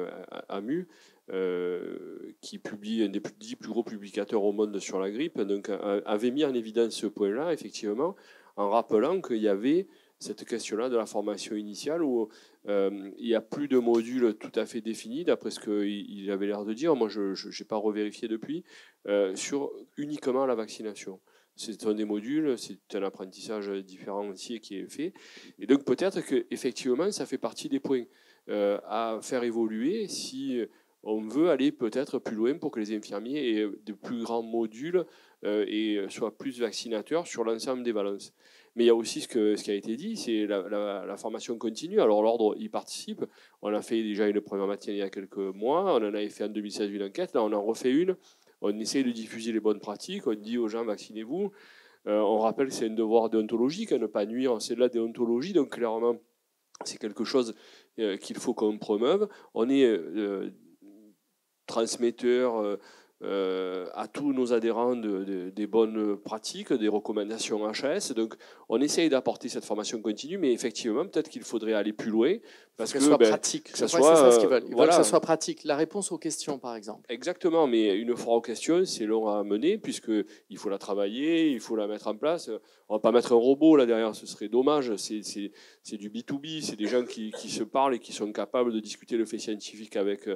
AMU, 0.48 0.86
qui 2.40 2.59
publie 2.61 3.03
un 3.03 3.09
des 3.09 3.18
plus, 3.18 3.34
10 3.38 3.57
plus 3.57 3.70
gros 3.70 3.82
publicateurs 3.82 4.44
au 4.44 4.53
monde 4.53 4.78
sur 4.78 5.01
la 5.01 5.11
grippe, 5.11 5.40
donc, 5.40 5.68
avait 6.07 6.30
mis 6.30 6.44
en 6.44 6.55
évidence 6.55 6.92
ce 6.92 7.09
point-là, 7.09 7.53
effectivement, 7.53 8.14
en 8.57 8.70
rappelant 8.70 9.20
qu'il 9.20 9.38
y 9.38 9.48
avait 9.48 9.88
cette 10.20 10.44
question-là 10.44 10.90
de 10.90 10.96
la 10.96 11.07
formation 11.07 11.57
initiale 11.57 12.05
où 12.05 12.28
euh, 12.69 13.11
il 13.17 13.27
n'y 13.27 13.35
a 13.35 13.41
plus 13.41 13.69
de 13.69 13.79
modules 13.79 14.35
tout 14.39 14.53
à 14.55 14.67
fait 14.67 14.81
définis, 14.81 15.25
d'après 15.25 15.51
ce 15.51 15.61
qu'il 15.61 16.31
avait 16.31 16.47
l'air 16.47 16.65
de 16.65 16.75
dire. 16.75 16.95
Moi, 16.95 17.09
je 17.09 17.33
n'ai 17.33 17.67
pas 17.67 17.77
revérifié 17.77 18.29
depuis, 18.29 18.65
euh, 19.07 19.35
sur 19.35 19.71
uniquement 19.97 20.47
la 20.47 20.55
vaccination. 20.55 21.21
C'est 21.57 21.85
un 21.87 21.95
des 21.95 22.05
modules, 22.05 22.57
c'est 22.57 22.79
un 22.95 23.03
apprentissage 23.03 23.69
différencié 23.85 24.61
qui 24.61 24.77
est 24.77 24.89
fait. 24.89 25.13
Et 25.59 25.67
donc 25.67 25.85
peut-être 25.85 26.21
qu'effectivement, 26.23 27.11
ça 27.11 27.27
fait 27.27 27.39
partie 27.39 27.69
des 27.69 27.81
points 27.81 28.05
euh, 28.49 28.79
à 28.85 29.19
faire 29.21 29.43
évoluer 29.43 30.09
si 30.09 30.63
on 31.03 31.21
veut 31.21 31.51
aller 31.51 31.71
peut-être 31.71 32.19
plus 32.19 32.37
loin 32.37 32.57
pour 32.57 32.71
que 32.71 32.81
les 32.81 32.97
infirmiers 32.97 33.51
aient 33.51 33.69
de 33.85 33.93
plus 33.93 34.23
grands 34.23 34.43
modules 34.43 35.05
et 35.43 35.99
soient 36.09 36.37
plus 36.37 36.61
vaccinateurs 36.61 37.27
sur 37.27 37.45
l'ensemble 37.45 37.83
des 37.83 37.93
balances. 37.93 38.35
Mais 38.77 38.85
il 38.85 38.87
y 38.87 38.91
a 38.91 38.95
aussi 38.95 39.21
ce, 39.21 39.27
qui 39.62 39.71
a 39.71 39.75
été 39.75 39.97
dit, 39.97 40.16
c'est 40.16 40.47
la, 40.47 41.16
formation 41.16 41.59
continue. 41.59 42.01
Alors 42.01 42.23
l'ordre 42.23 42.55
y 42.57 42.68
participe. 42.68 43.25
On 43.62 43.75
a 43.75 43.83
fait 43.83 44.03
déjà 44.03 44.29
une 44.29 44.41
première 44.41 44.66
matière 44.66 44.95
il 44.95 44.99
y 44.99 45.03
a 45.03 45.11
quelques 45.11 45.39
mois. 45.39 45.95
On 45.95 45.97
en 45.97 46.14
avait 46.14 46.29
fait 46.29 46.45
en 46.45 46.49
2016 46.49 46.91
une 46.91 47.03
enquête. 47.03 47.35
Là, 47.35 47.43
on 47.43 47.53
en 47.53 47.62
refait 47.62 47.91
une. 47.91 48.16
On 48.62 48.79
essaie 48.79 49.03
de 49.03 49.11
diffuser 49.11 49.53
les 49.53 49.61
bonnes 49.61 49.81
pratiques. 49.81 50.27
On 50.27 50.35
dit 50.35 50.57
aux 50.57 50.68
gens 50.68 50.85
vaccinez-vous. 50.85 51.51
Euh, 52.07 52.21
on 52.21 52.39
rappelle 52.39 52.68
que 52.68 52.73
c'est 52.73 52.87
un 52.87 52.95
devoir 52.95 53.29
déontologique, 53.29 53.93
à 53.93 53.99
ne 53.99 54.07
pas 54.07 54.25
nuire. 54.25 54.61
C'est 54.62 54.77
de 54.77 54.81
la 54.81 54.89
déontologie. 54.89 55.53
Donc 55.53 55.71
clairement, 55.71 56.16
c'est 56.85 56.99
quelque 56.99 57.25
chose 57.25 57.55
euh, 57.99 58.16
qu'il 58.16 58.37
faut 58.37 58.55
qu'on 58.55 58.79
promeuve. 58.79 59.29
On 59.55 59.68
est 59.68 59.85
euh, 59.85 60.51
transmetteur 61.66 62.79
euh, 63.23 63.87
à 63.93 64.09
tous 64.09 64.33
nos 64.33 64.55
adhérents 64.55 64.97
des 64.97 65.66
bonnes 65.66 66.16
pratiques, 66.16 66.73
des 66.73 66.89
recommandations 66.89 67.66
HAS. 67.66 68.14
Donc, 68.16 68.35
on 68.71 68.81
essaye 68.81 69.11
d'apporter 69.11 69.51
cette 69.51 69.66
formation 69.66 70.01
continue, 70.01 70.39
mais 70.39 70.53
effectivement, 70.53 71.05
peut-être 71.07 71.29
qu'il 71.29 71.43
faudrait 71.43 71.75
aller 71.75 71.93
plus 71.93 72.11
loin. 72.11 72.37
Parce 72.79 72.95
que, 72.95 72.99
soit 72.99 73.18
ben, 73.18 73.29
pratique. 73.29 73.73
Que 73.73 73.77
ça 73.77 73.89
soit, 73.89 74.16
ça 74.16 74.33
ce 74.33 74.39
qu'ils 74.39 74.49
veulent. 74.49 74.64
Ils 74.66 74.75
veulent 74.75 74.89
que 74.89 74.95
ça 74.95 75.05
soit 75.05 75.21
pratique. 75.21 75.64
La 75.64 75.77
réponse 75.77 76.11
aux 76.12 76.16
questions, 76.16 76.59
par 76.59 76.75
exemple. 76.75 77.05
Exactement, 77.11 77.66
mais 77.66 77.95
une 77.95 78.16
fois 78.16 78.37
aux 78.37 78.41
questions, 78.41 78.87
c'est 78.87 79.05
long 79.05 79.29
à 79.29 79.45
mener, 79.45 79.77
puisqu'il 79.77 80.57
faut 80.57 80.71
la 80.71 80.79
travailler, 80.79 81.51
il 81.51 81.61
faut 81.61 81.77
la 81.77 81.87
mettre 81.87 82.07
en 82.07 82.16
place. 82.16 82.49
On 82.89 82.95
ne 82.95 82.99
va 82.99 83.03
pas 83.03 83.12
mettre 83.12 83.33
un 83.33 83.37
robot 83.37 83.77
là 83.77 83.85
derrière, 83.85 84.14
ce 84.14 84.27
serait 84.27 84.49
dommage. 84.49 84.97
C'est 84.97 85.97
du 85.99 86.09
B2B, 86.09 86.62
c'est 86.62 86.77
des 86.77 86.87
gens 86.87 87.05
qui, 87.05 87.33
qui, 87.33 87.51
se 87.51 87.64
parlent 87.64 87.97
et 87.97 87.99
qui 87.99 88.14
sont 88.14 88.33
capables 88.33 88.73
de 88.73 88.81
discuter 88.81 89.18
le 89.18 89.27
fait 89.27 89.39
scientifique 89.39 89.97
avec 89.97 90.27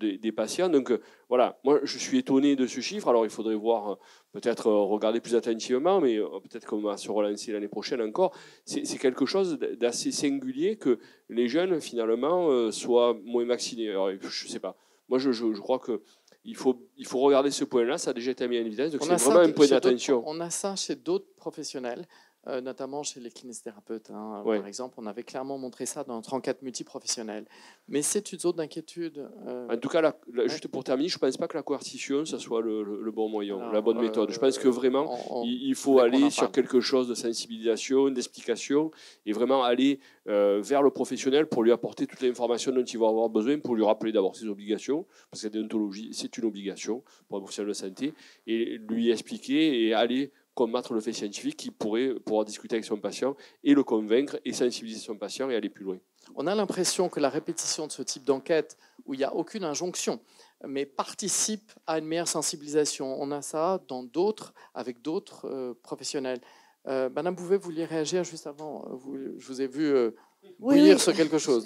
des, 0.00 0.32
patients. 0.32 0.68
Donc 0.68 0.90
euh, 0.90 1.00
voilà, 1.28 1.58
moi 1.64 1.80
je 1.82 1.98
suis 1.98 2.18
étonné 2.18 2.56
de 2.56 2.66
ce 2.66 2.80
chiffre. 2.80 3.08
Alors 3.08 3.24
il 3.24 3.30
faudrait 3.30 3.54
voir, 3.54 3.92
euh, 3.92 3.94
peut-être 4.32 4.68
euh, 4.68 4.82
regarder 4.84 5.20
plus 5.20 5.34
attentivement, 5.34 6.00
mais 6.00 6.18
peut-être 6.18 6.66
qu'on 6.66 6.80
va 6.80 6.96
se 6.96 7.10
relancer 7.10 7.52
l'année 7.52 7.68
prochaine 7.68 8.00
encore. 8.00 8.32
C'est 8.64 8.98
quelque 8.98 9.26
chose 9.26 9.58
d'assez 9.78 10.12
singulier 10.12 10.76
que 10.76 10.98
les 11.28 11.48
jeunes 11.48 11.80
finalement 11.80 12.70
soient 12.70 13.16
moins 13.24 13.44
vaccinés. 13.44 13.90
Alors 13.90 14.10
je 14.20 14.48
sais 14.48 14.60
pas. 14.60 14.76
Moi 15.08 15.18
je, 15.18 15.32
je, 15.32 15.60
crois 15.60 15.78
que 15.78 16.00
il 16.44 16.56
faut, 16.56 16.88
il 16.96 17.06
faut 17.06 17.18
regarder 17.18 17.50
ce 17.50 17.64
point-là, 17.64 17.98
ça 17.98 18.10
a 18.10 18.14
déjà 18.14 18.30
été 18.30 18.48
mis 18.48 18.58
en 18.58 18.64
évidence, 18.64 18.92
donc 18.92 19.02
c'est 19.02 19.14
vraiment 19.16 19.40
un 19.40 19.52
point 19.52 19.66
d'attention. 19.66 20.22
On 20.26 20.40
a 20.40 20.48
ça 20.48 20.74
chez 20.76 20.94
d'autres 20.94 21.28
professionnels. 21.36 22.06
Euh, 22.48 22.62
notamment 22.62 23.02
chez 23.02 23.20
les 23.20 23.30
kinésithérapeutes. 23.30 24.10
Hein. 24.10 24.42
Par 24.46 24.66
exemple, 24.66 24.94
on 24.96 25.04
avait 25.06 25.24
clairement 25.24 25.58
montré 25.58 25.84
ça 25.84 26.04
dans 26.04 26.14
notre 26.14 26.32
enquête 26.32 26.62
multiprofessionnelle. 26.62 27.44
Mais 27.86 28.00
c'est 28.00 28.32
une 28.32 28.38
zone 28.38 28.56
d'inquiétude. 28.56 29.28
Euh, 29.46 29.68
en 29.68 29.76
tout 29.76 29.90
cas, 29.90 30.14
juste 30.46 30.66
pour 30.68 30.82
terminer, 30.82 31.10
je 31.10 31.16
ne 31.16 31.20
pense 31.20 31.36
pas 31.36 31.48
que 31.48 31.58
la 31.58 31.62
coercition, 31.62 32.24
ça 32.24 32.38
soit 32.38 32.62
le, 32.62 33.10
bon 33.10 33.28
moyen, 33.28 33.70
la 33.70 33.82
bonne 33.82 34.00
méthode. 34.00 34.30
Je 34.30 34.38
pense 34.38 34.56
que 34.56 34.68
vraiment, 34.68 35.44
il, 35.44 35.74
faut 35.74 35.98
aller 35.98 36.30
sur 36.30 36.50
quelque 36.50 36.80
chose 36.80 37.08
de 37.08 37.14
sensibilisation, 37.14 38.08
d'explication, 38.08 38.90
et 39.26 39.32
vraiment 39.32 39.62
aller 39.62 40.00
euh, 40.26 40.62
vers 40.62 40.82
le 40.82 40.90
professionnel 40.90 41.46
pour 41.46 41.62
lui 41.62 41.72
apporter 41.72 42.06
toute 42.06 42.22
l'information 42.22 42.72
dont 42.72 42.82
il 42.82 42.98
va 42.98 43.08
avoir 43.08 43.28
besoin, 43.28 43.58
pour 43.58 43.76
lui 43.76 43.84
rappeler 43.84 44.12
d'abord 44.12 44.34
ses 44.34 44.46
obligations, 44.46 45.04
parce 45.30 45.42
que 45.42 45.48
la 45.48 45.52
déontologie, 45.52 46.08
c'est 46.14 46.38
une 46.38 46.46
obligation 46.46 47.02
pour 47.28 47.36
un 47.36 47.40
professionnel 47.40 47.68
de 47.68 47.74
santé, 47.74 48.14
et 48.46 48.78
lui 48.88 49.10
expliquer 49.10 49.84
et 49.84 49.92
aller 49.92 50.32
combattre 50.60 50.92
le 50.92 51.00
fait 51.00 51.14
scientifique 51.14 51.56
qui 51.56 51.70
pourrait 51.70 52.12
pouvoir 52.22 52.44
discuter 52.44 52.74
avec 52.74 52.84
son 52.84 52.98
patient 52.98 53.34
et 53.64 53.72
le 53.72 53.82
convaincre 53.82 54.38
et 54.44 54.52
sensibiliser 54.52 55.00
son 55.00 55.16
patient 55.16 55.48
et 55.48 55.56
aller 55.56 55.70
plus 55.70 55.84
loin. 55.84 55.98
On 56.34 56.46
a 56.46 56.54
l'impression 56.54 57.08
que 57.08 57.18
la 57.18 57.30
répétition 57.30 57.86
de 57.86 57.92
ce 57.92 58.02
type 58.02 58.24
d'enquête, 58.24 58.76
où 59.06 59.14
il 59.14 59.16
n'y 59.16 59.24
a 59.24 59.34
aucune 59.34 59.64
injonction, 59.64 60.20
mais 60.66 60.84
participe 60.84 61.72
à 61.86 61.98
une 61.98 62.04
meilleure 62.04 62.28
sensibilisation. 62.28 63.16
On 63.22 63.30
a 63.30 63.40
ça 63.40 63.82
dans 63.88 64.02
d'autres, 64.02 64.52
avec 64.74 65.00
d'autres 65.00 65.46
euh, 65.46 65.72
professionnels. 65.82 66.42
Euh, 66.86 67.08
Madame 67.08 67.34
Bouvet, 67.34 67.56
vous 67.56 67.64
vouliez 67.64 67.86
réagir 67.86 68.22
juste 68.22 68.46
avant 68.46 68.86
vous, 68.90 69.16
Je 69.38 69.46
vous 69.46 69.62
ai 69.62 69.66
vu 69.66 69.86
euh, 69.86 70.10
bouillir 70.58 71.00
sur 71.00 71.14
quelque 71.14 71.38
chose. 71.38 71.64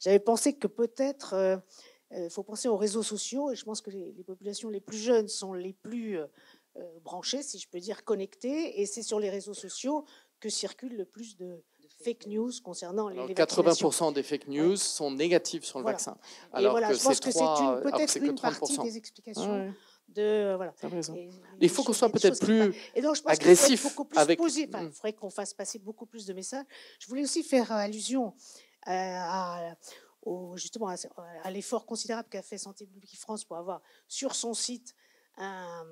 J'avais 0.00 0.18
pensé 0.18 0.54
que 0.54 0.66
peut-être 0.66 1.60
il 2.10 2.30
faut 2.30 2.42
penser 2.42 2.68
aux 2.68 2.76
réseaux 2.78 3.02
sociaux, 3.02 3.50
et 3.50 3.54
je 3.54 3.64
pense 3.64 3.82
que 3.82 3.90
les, 3.90 4.12
les, 4.12 4.24
populations 4.24 4.70
les 4.70 4.80
plus 4.80 4.98
jeunes 4.98 5.28
sont 5.28 5.52
les 5.52 5.74
plus 5.74 6.18
euh, 6.76 7.00
branchés, 7.00 7.42
si 7.42 7.58
je 7.58 7.68
peux 7.68 7.80
dire, 7.80 8.04
connectés. 8.04 8.80
Et 8.80 8.86
c'est 8.86 9.02
sur 9.02 9.20
les 9.20 9.30
réseaux 9.30 9.54
sociaux 9.54 10.04
que 10.40 10.48
circulent 10.48 10.96
le 10.96 11.04
plus 11.04 11.36
de, 11.36 11.62
fake 12.02 12.26
news 12.26 12.50
concernant 12.64 13.08
les, 13.08 13.34
80% 13.34 14.12
des 14.12 14.22
fake 14.22 14.48
news 14.48 14.76
sont 14.76 15.10
négatives 15.10 15.64
sur 15.64 15.78
le 15.78 15.84
vaccin. 15.84 16.16
Alors 16.52 16.72
voilà, 16.72 16.88
que 16.88 16.94
je 16.94 17.02
pense 17.02 17.20
que 17.20 17.30
c'est 17.30 17.40
peut-être 17.40 18.16
une 18.16 18.38
partie 18.38 18.78
des 18.78 18.96
explications. 18.96 19.72
De, 20.08 20.20
euh, 20.20 20.56
voilà. 20.56 20.74
il 21.60 21.70
faut 21.70 21.84
qu'on 21.84 21.94
soit 21.94 22.10
peut-être 22.10 22.38
plus 22.44 22.74
agressif. 23.24 23.86
avec... 24.14 24.38
Mm. 24.38 24.46
il 24.46 24.90
faudrait 24.92 25.12
qu'on 25.14 25.30
fasse 25.30 25.54
passer 25.54 25.78
beaucoup 25.78 26.04
plus 26.04 26.26
de 26.26 26.34
messages. 26.34 26.66
Je 26.98 27.06
voulais 27.08 27.22
aussi 27.22 27.42
faire 27.42 27.72
allusion 27.72 28.34
à, 28.84 29.74
justement 30.56 30.88
à, 31.42 31.50
l'effort 31.50 31.86
considérable 31.86 32.28
qu'a 32.28 32.42
fait 32.42 32.58
Santé 32.58 32.86
publique 32.86 33.18
France 33.18 33.44
pour 33.44 33.56
avoir 33.56 33.80
sur 34.06 34.34
son 34.34 34.52
site 34.52 34.94
un, 35.38 35.86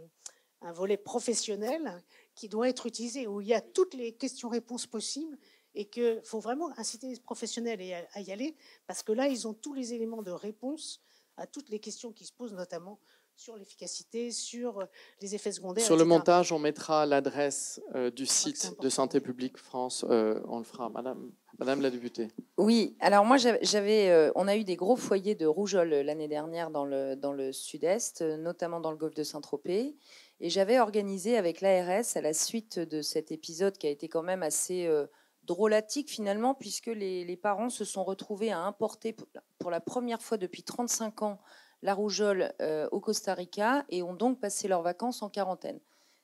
un 0.63 0.73
volet 0.73 0.97
professionnel 0.97 2.03
qui 2.35 2.49
doit 2.49 2.69
être 2.69 2.87
utilisé, 2.87 3.27
où 3.27 3.41
il 3.41 3.49
y 3.49 3.55
a 3.55 3.61
toutes 3.61 3.95
les 3.95 4.13
questions-réponses 4.13 4.87
possibles 4.87 5.37
et 5.75 5.87
qu'il 5.87 6.21
faut 6.25 6.41
vraiment 6.41 6.71
inciter 6.79 7.09
les 7.09 7.21
professionnels 7.21 7.81
à 8.13 8.21
y 8.21 8.33
aller, 8.33 8.57
parce 8.87 9.03
que 9.03 9.13
là, 9.13 9.29
ils 9.29 9.47
ont 9.47 9.55
tous 9.55 9.73
les 9.73 9.95
éléments 9.95 10.23
de 10.23 10.33
réponse 10.33 11.01
à 11.37 11.47
toutes 11.47 11.69
les 11.71 11.79
questions 11.79 12.13
qui 12.13 12.25
se 12.25 12.33
posent, 12.33 12.53
notamment 12.53 12.99
sur 13.41 13.57
l'efficacité, 13.57 14.31
sur 14.33 14.87
les 15.23 15.35
effets 15.35 15.53
secondaires. 15.53 15.85
Sur 15.85 15.97
le 15.97 16.05
montage, 16.05 16.53
on 16.53 16.59
mettra 16.59 17.07
l'adresse 17.07 17.81
euh, 17.95 18.11
du 18.11 18.27
site 18.27 18.79
de 18.81 18.89
Santé 18.91 19.19
publique 19.19 19.57
France. 19.57 20.05
Euh, 20.11 20.43
on 20.47 20.59
le 20.59 20.65
fera, 20.65 20.91
Madame, 20.91 21.33
Madame 21.59 21.81
la 21.81 21.89
députée. 21.91 22.29
Oui, 22.59 22.97
alors 23.01 23.25
moi, 23.25 23.39
j'avais, 23.39 24.11
euh, 24.11 24.31
on 24.35 24.47
a 24.47 24.57
eu 24.57 24.65
des 24.65 24.77
gros 24.77 24.97
foyers 24.97 25.37
de 25.37 25.47
rougeole 25.47 25.89
l'année 25.89 26.29
dernière 26.29 26.71
dans 26.71 26.85
le, 26.85 27.17
dans 27.17 27.33
le 27.33 27.51
sud-est, 27.53 28.21
notamment 28.21 28.79
dans 28.79 28.91
le 28.91 28.99
golfe 28.99 29.15
de 29.15 29.23
Saint-Tropez. 29.23 29.97
Et 30.41 30.49
j'avais 30.49 30.81
organisé 30.81 31.37
avec 31.37 31.61
l'ARS, 31.61 32.17
à 32.17 32.21
la 32.23 32.33
suite 32.33 32.79
de 32.79 33.03
cet 33.03 33.31
épisode 33.31 33.77
qui 33.77 33.87
a 33.87 33.91
été 33.91 34.09
quand 34.09 34.23
même 34.23 34.43
assez 34.43 34.87
euh, 34.87 35.07
drôlatique 35.45 36.11
finalement, 36.11 36.55
puisque 36.55 36.87
les, 36.87 37.37
parents 37.37 37.69
se 37.69 37.85
sont 37.85 38.05
retrouvés 38.05 38.51
à 38.51 38.61
importer 38.61 39.15
pour 39.59 39.71
la 39.71 39.81
première 39.81 40.23
fois 40.23 40.39
depuis 40.39 40.63
35 40.63 41.23
ans 41.23 41.41
la 41.83 41.95
rougeole 41.95 42.53
euh, 42.61 42.89
au 42.91 43.01
Costa 43.01 43.35
Rica 43.35 43.85
et 43.89 44.03
ont 44.03 44.15
donc 44.15 44.41
passé 44.41 44.69
leurs 44.69 44.83
vacances 44.83 45.23
en 45.23 45.29
quarantaine. 45.29 45.81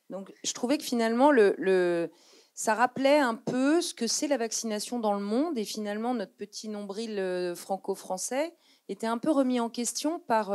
Donc 0.09 0.33
je 0.43 0.53
trouvais 0.53 0.77
que 0.77 0.83
finalement, 0.83 1.31
le, 1.31 2.09
ça 2.53 2.73
rappelait 2.73 3.19
un 3.19 3.35
peu 3.35 3.81
ce 3.81 3.93
que 3.93 4.07
c'est 4.07 4.27
la 4.27 4.37
vaccination 4.37 4.99
dans 4.99 5.13
le 5.13 5.19
monde 5.19 5.57
et 5.57 5.65
finalement 5.65 6.15
notre 6.15 6.33
petit 6.33 6.69
nombril 6.69 7.19
euh, 7.19 7.55
franco-français 7.55 8.55
était 8.89 9.07
un 9.07 9.17
peu 9.17 9.31
remis 9.31 9.59
en 9.59 9.69
question 9.69 10.19
par 10.19 10.51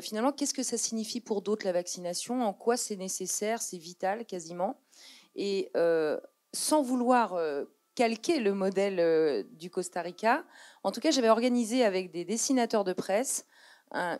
finalement, 0.00 0.32
qu'est-ce 0.32 0.54
que 0.54 0.62
ça 0.62 0.76
signifie 0.76 1.20
pour 1.20 1.42
d'autres 1.42 1.66
la 1.66 1.72
vaccination? 1.72 2.42
En 2.42 2.52
quoi 2.52 2.76
c'est 2.76 2.96
nécessaire? 2.96 3.62
C'est 3.62 3.78
vital 3.78 4.26
quasiment. 4.26 4.80
Et 5.34 5.70
sans 6.52 6.82
vouloir 6.82 7.38
calquer 7.94 8.40
le 8.40 8.52
modèle 8.52 9.46
du 9.52 9.70
Costa 9.70 10.02
Rica, 10.02 10.44
en 10.82 10.92
tout 10.92 11.00
cas, 11.00 11.10
j'avais 11.10 11.30
organisé 11.30 11.84
avec 11.84 12.10
des 12.10 12.24
dessinateurs 12.24 12.84
de 12.84 12.92
presse 12.92 13.46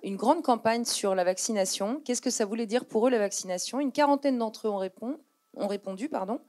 une 0.02 0.16
grande 0.16 0.42
campagne 0.42 0.84
sur 0.84 1.14
la 1.14 1.24
vaccination. 1.24 2.00
Qu'est-ce 2.04 2.22
que 2.22 2.30
ça 2.30 2.44
voulait 2.44 2.66
dire 2.66 2.84
pour 2.84 3.06
eux 3.06 3.10
la 3.10 3.18
vaccination? 3.18 3.80
Une 3.80 3.92
quarantaine 3.92 4.38
d'entre 4.38 4.68
eux 4.68 4.70
ont, 4.70 5.66
répondu. 5.66 6.08
Pardon. 6.08 6.40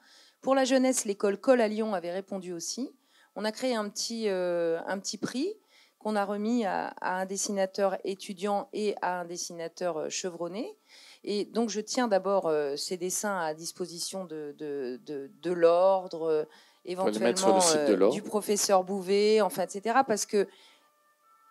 Pour 0.41 0.55
la 0.55 0.65
jeunesse, 0.65 1.05
l'école 1.05 1.39
Col 1.39 1.61
à 1.61 1.67
Lyon 1.67 1.93
avait 1.93 2.11
répondu 2.11 2.53
aussi. 2.53 2.91
On 3.35 3.45
a 3.45 3.51
créé 3.51 3.75
un 3.75 3.89
petit, 3.89 4.29
euh, 4.29 4.79
un 4.85 4.99
petit 4.99 5.17
prix 5.17 5.55
qu'on 5.99 6.15
a 6.15 6.25
remis 6.25 6.65
à, 6.65 6.93
un 7.01 7.25
dessinateur 7.25 7.97
étudiant 8.03 8.69
et 8.73 8.95
à 9.01 9.21
un 9.21 9.25
dessinateur 9.25 9.97
euh, 9.97 10.09
chevronné. 10.09 10.75
Et 11.23 11.45
donc, 11.45 11.69
je 11.69 11.81
tiens 11.81 12.07
d'abord 12.07 12.47
euh, 12.47 12.75
ces 12.75 12.97
dessins 12.97 13.37
à 13.37 13.53
disposition 13.53 14.25
de, 14.25 14.55
de, 14.57 14.99
de, 15.05 15.51
l'ordre, 15.51 16.47
éventuellement 16.85 18.09
du 18.11 18.21
professeur 18.21 18.83
Bouvet, 18.83 19.41
enfin, 19.41 19.63
etc. 19.63 19.99
Parce 20.07 20.25
que 20.25 20.47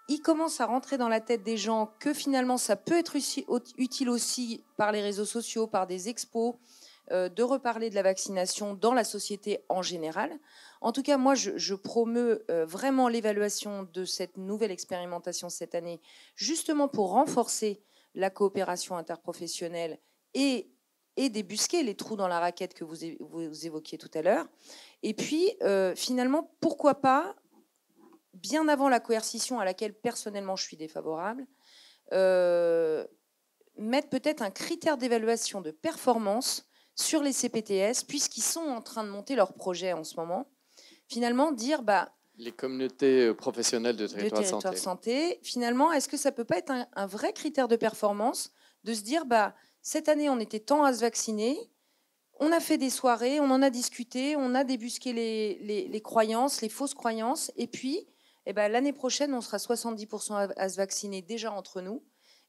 il 0.08 0.20
commence 0.20 0.60
à 0.60 0.66
rentrer 0.66 0.98
dans 0.98 1.08
la 1.08 1.20
tête 1.20 1.42
des 1.42 1.56
gens 1.56 1.90
que 1.98 2.14
finalement 2.14 2.58
ça 2.58 2.76
peut 2.76 2.96
être 2.96 3.16
utile 3.76 4.08
aussi 4.08 4.62
par 4.76 4.92
les 4.92 5.02
réseaux 5.02 5.24
sociaux, 5.24 5.66
par 5.66 5.86
des 5.86 6.08
expos, 6.08 6.54
euh, 6.54 6.58
de 7.10 7.42
reparler 7.42 7.90
de 7.90 7.94
la 7.94 8.02
vaccination 8.02 8.74
dans 8.74 8.92
la 8.92 9.04
société 9.04 9.60
en 9.68 9.82
général. 9.82 10.38
En 10.80 10.92
tout 10.92 11.02
cas, 11.02 11.16
moi, 11.16 11.34
je, 11.34 11.56
je 11.56 11.74
euh, 11.86 12.66
vraiment 12.66 13.08
l'évaluation 13.08 13.88
de 13.92 14.04
cette 14.04 14.36
nouvelle 14.36 14.70
expérimentation 14.70 15.48
cette 15.48 15.74
année, 15.74 16.00
justement 16.34 16.88
pour 16.88 17.10
renforcer 17.10 17.82
la 18.14 18.30
coopération 18.30 18.96
interprofessionnelle 18.96 19.98
et, 20.34 20.70
débusquer 21.16 21.82
les 21.82 21.94
trous 21.94 22.16
dans 22.16 22.28
la 22.28 22.40
raquette 22.40 22.74
que 22.74 22.84
vous, 22.84 23.04
évoquiez 23.66 23.96
tout 23.96 24.10
à 24.12 24.20
l'heure. 24.20 24.46
Et 25.02 25.14
puis, 25.14 25.56
euh, 25.62 25.94
finalement, 25.96 26.54
pourquoi 26.60 26.96
pas 27.00 27.34
bien 28.34 28.68
avant 28.68 28.90
la 28.90 29.00
coercition 29.00 29.58
à 29.58 29.64
laquelle 29.64 29.94
personnellement 29.94 30.56
je 30.56 30.64
suis 30.64 30.76
défavorable, 30.76 31.46
euh, 32.12 33.06
mettre 33.78 34.10
peut-être 34.10 34.42
un 34.42 34.50
critère 34.50 34.98
d'évaluation 34.98 35.62
de 35.62 35.70
performance 35.70 36.68
sur 36.96 37.22
les 37.22 37.32
CPTS, 37.32 38.04
puisqu'ils 38.08 38.42
sont 38.42 38.60
en 38.60 38.82
train 38.82 39.04
de 39.04 39.10
monter 39.10 39.36
leur 39.36 39.52
projet 39.52 39.92
en 39.92 40.02
ce 40.02 40.16
moment. 40.16 40.50
Finalement, 41.06 41.52
dire 41.52 41.82
bah, 41.82 42.12
les 42.38 42.52
communautés 42.52 43.26
euh, 43.26 43.34
professionnelles 43.34 43.96
de 43.96 44.08
territoire, 44.08 44.42
de 44.42 44.46
santé. 44.46 44.76
santé. 44.76 45.40
Finalement, 45.42 45.92
est-ce 45.92 46.08
que 46.08 46.16
ça 46.16 46.32
peut 46.32 46.44
pas 46.44 46.58
être 46.58 46.72
un, 46.92 47.06
vrai 47.06 47.32
critère 47.32 47.68
de 47.68 47.76
performance 47.76 48.50
de 48.84 48.92
se 48.92 49.02
dire 49.02 49.24
bah 49.24 49.54
cette 49.82 50.08
année 50.08 50.28
on 50.28 50.40
était 50.40 50.60
temps 50.60 50.82
à 50.82 50.92
se 50.92 51.00
vacciner, 51.00 51.56
on 52.40 52.50
a 52.50 52.60
fait 52.60 52.76
des 52.76 52.90
soirées, 52.90 53.40
on 53.40 53.50
en 53.50 53.62
a 53.62 53.70
discuté, 53.70 54.36
on 54.36 54.54
a 54.54 54.64
débusqué 54.64 55.12
les, 55.12 55.88
les 55.88 56.00
croyances, 56.02 56.60
les 56.60 56.68
fausses 56.68 56.92
croyances, 56.92 57.52
et 57.56 57.68
puis 57.68 58.08
eh 58.46 58.52
ben, 58.52 58.68
l'année 58.68 58.92
prochaine, 58.92 59.34
on 59.34 59.40
sera 59.40 59.58
70% 59.58 60.54
à, 60.56 60.68
se 60.68 60.76
vacciner 60.76 61.20
déjà 61.20 61.52
entre 61.52 61.80
nous. 61.80 62.04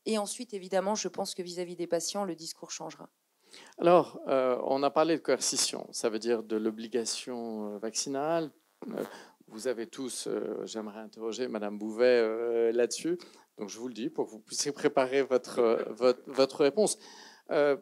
Et 0.05 0.19
ensuite, 0.19 0.53
évidemment, 0.53 0.93
je 0.93 1.07
pense 1.07 1.33
que 1.33 1.41
vis-à-vis 1.41 1.75
des 1.75 1.87
patients, 1.87 2.23
le 2.23 2.35
discours 2.35 2.71
changera. 2.71 3.09
Alors, 3.79 4.19
euh, 4.27 4.57
on 4.65 4.81
a 4.83 4.89
parlé 4.89 5.15
de 5.17 5.21
coercition, 5.21 5.87
ça 5.91 6.09
veut 6.09 6.19
dire 6.19 6.43
de 6.43 6.55
l'obligation 6.55 7.75
euh, 7.75 7.77
vaccinale. 7.77 8.49
Euh, 8.87 9.03
vous 9.47 9.67
avez 9.67 9.87
tous, 9.87 10.27
j'aimerais 10.65 10.99
interroger 10.99 11.47
Madame 11.47 11.77
Bouvet 11.77 12.73
là-dessus, 12.73 13.17
donc 13.57 13.69
je 13.69 13.79
vous 13.79 13.87
le 13.87 13.93
dis 13.93 14.09
pour 14.09 14.25
que 14.25 14.31
vous 14.31 14.39
puissiez 14.39 14.73
préparer 14.73 15.21
votre, 15.21 15.85
votre, 16.27 16.63
réponse. 16.63 16.97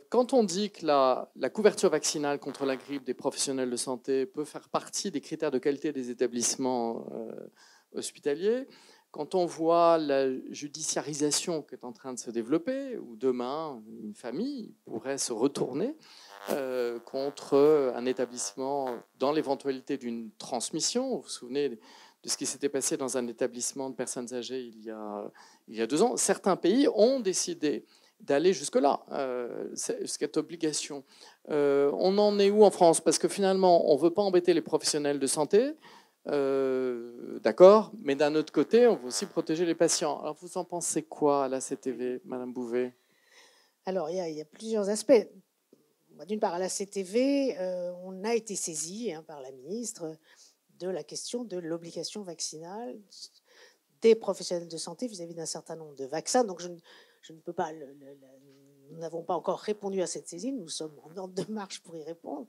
quand 0.10 0.34
on 0.34 0.44
dit 0.44 0.70
que 0.70 0.86
la, 0.86 1.50
couverture 1.52 1.90
vaccinale 1.90 2.38
contre 2.38 2.68
la 2.68 2.76
grippe 2.76 3.04
des 3.04 3.16
professionnels 3.16 3.72
de 3.72 3.78
santé 3.78 4.28
peut 4.28 4.46
faire 4.46 4.70
partie 4.70 5.10
des 5.10 5.22
critères 5.22 5.50
de 5.50 5.58
qualité 5.58 5.92
des 5.92 6.12
établissements 6.12 7.08
hospitalier, 7.96 8.68
quand 9.16 9.34
on 9.34 9.46
voit 9.46 9.98
la 9.98 10.28
judiciarisation 10.50 11.62
qui 11.62 11.74
est 11.76 11.86
en 11.86 11.94
train 11.94 12.12
de 12.12 12.20
se 12.20 12.32
développer, 12.32 12.98
où 12.98 13.16
demain 13.16 13.82
une 14.04 14.14
famille 14.14 14.74
pourrait 14.84 15.18
se 15.18 15.32
retourner 15.32 15.96
euh, 16.50 17.00
contre 17.00 17.94
un 17.96 18.06
établissement 18.08 18.90
dans 19.18 19.32
l'éventualité 19.32 19.96
d'une 19.96 20.32
transmission, 20.38 21.16
vous 21.16 21.22
vous 21.22 21.30
souvenez 21.30 21.70
de 21.70 21.80
ce 22.26 22.36
qui 22.36 22.46
s'était 22.46 22.68
passé 22.68 22.98
dans 22.98 23.18
un 23.18 23.26
établissement 23.28 23.90
de 23.90 23.96
personnes 23.96 24.34
âgées 24.34 24.60
il 24.60 24.84
y 24.84 25.82
a, 25.82 25.88
deux 25.88 26.02
ans, 26.02 26.18
certains 26.18 26.58
pays 26.58 26.90
ont 26.94 27.22
décidé 27.22 27.86
d'aller 28.20 28.52
jusque-là, 28.52 29.06
euh, 29.14 29.70
cette 29.76 30.36
obligation. 30.36 31.06
Euh, 31.50 31.90
on 31.94 32.18
en 32.18 32.38
est 32.38 32.50
où 32.50 32.66
en 32.66 32.72
France? 32.72 33.00
Parce 33.00 33.18
que 33.18 33.30
finalement, 33.30 33.90
on 33.90 33.96
ne 33.96 34.02
veut 34.02 34.12
pas 34.12 34.24
embêter 34.24 34.54
les 34.54 34.62
professionnels 34.62 35.20
de 35.20 35.28
santé, 35.28 35.74
euh, 36.28 37.40
d'accord, 37.40 37.92
mais 38.02 38.16
d'un 38.16 38.34
autre 38.36 38.52
côté, 38.52 38.88
on 38.88 38.96
veut 38.96 39.08
aussi 39.08 39.26
protéger 39.26 39.66
les 39.66 39.76
patients. 39.76 40.20
Alors, 40.20 40.36
vous 40.42 40.58
en 40.58 40.66
pensez 40.66 41.04
quoi 41.04 41.46
à 41.46 41.48
la 41.48 41.62
CTV, 41.62 42.22
Madame 42.26 42.52
Bouvet? 42.52 42.94
Alors, 43.86 44.10
il 44.10 44.16
y, 44.16 44.42
a, 44.42 44.46
plusieurs 44.46 44.90
aspects. 44.90 45.28
D'une 46.28 46.40
part, 46.40 46.56
à 46.56 46.60
la 46.60 46.70
CTV, 46.70 47.58
euh, 47.60 47.94
on 48.04 48.24
a 48.24 48.34
été 48.34 48.56
saisi 48.56 49.14
hein, 49.14 49.22
par 49.22 49.42
la 49.42 49.52
ministre 49.52 50.18
de 50.80 50.90
la 50.90 51.04
question 51.04 51.44
de 51.44 51.58
l'obligation 51.58 52.24
vaccinale 52.24 52.98
des 54.02 54.16
professionnels 54.16 54.68
de 54.68 54.78
santé 54.78 55.08
vis-à-vis 55.08 55.36
d'un 55.36 55.46
certain 55.46 55.76
nombre 55.76 55.96
de 55.96 56.06
vaccins. 56.06 56.44
Donc, 56.44 56.60
je, 56.62 56.70
ne 56.70 57.40
peux 57.40 57.54
pas. 57.54 57.72
nous 58.90 58.98
n'avons 58.98 59.22
pas 59.22 59.36
encore 59.36 59.60
répondu 59.60 60.02
à 60.02 60.08
cette 60.08 60.28
saisine. 60.28 60.58
Nous 60.58 60.70
sommes 60.70 60.98
en 61.04 61.16
ordre 61.18 61.36
de 61.36 61.52
marche 61.52 61.82
pour 61.82 61.96
y 61.96 62.04
répondre 62.04 62.48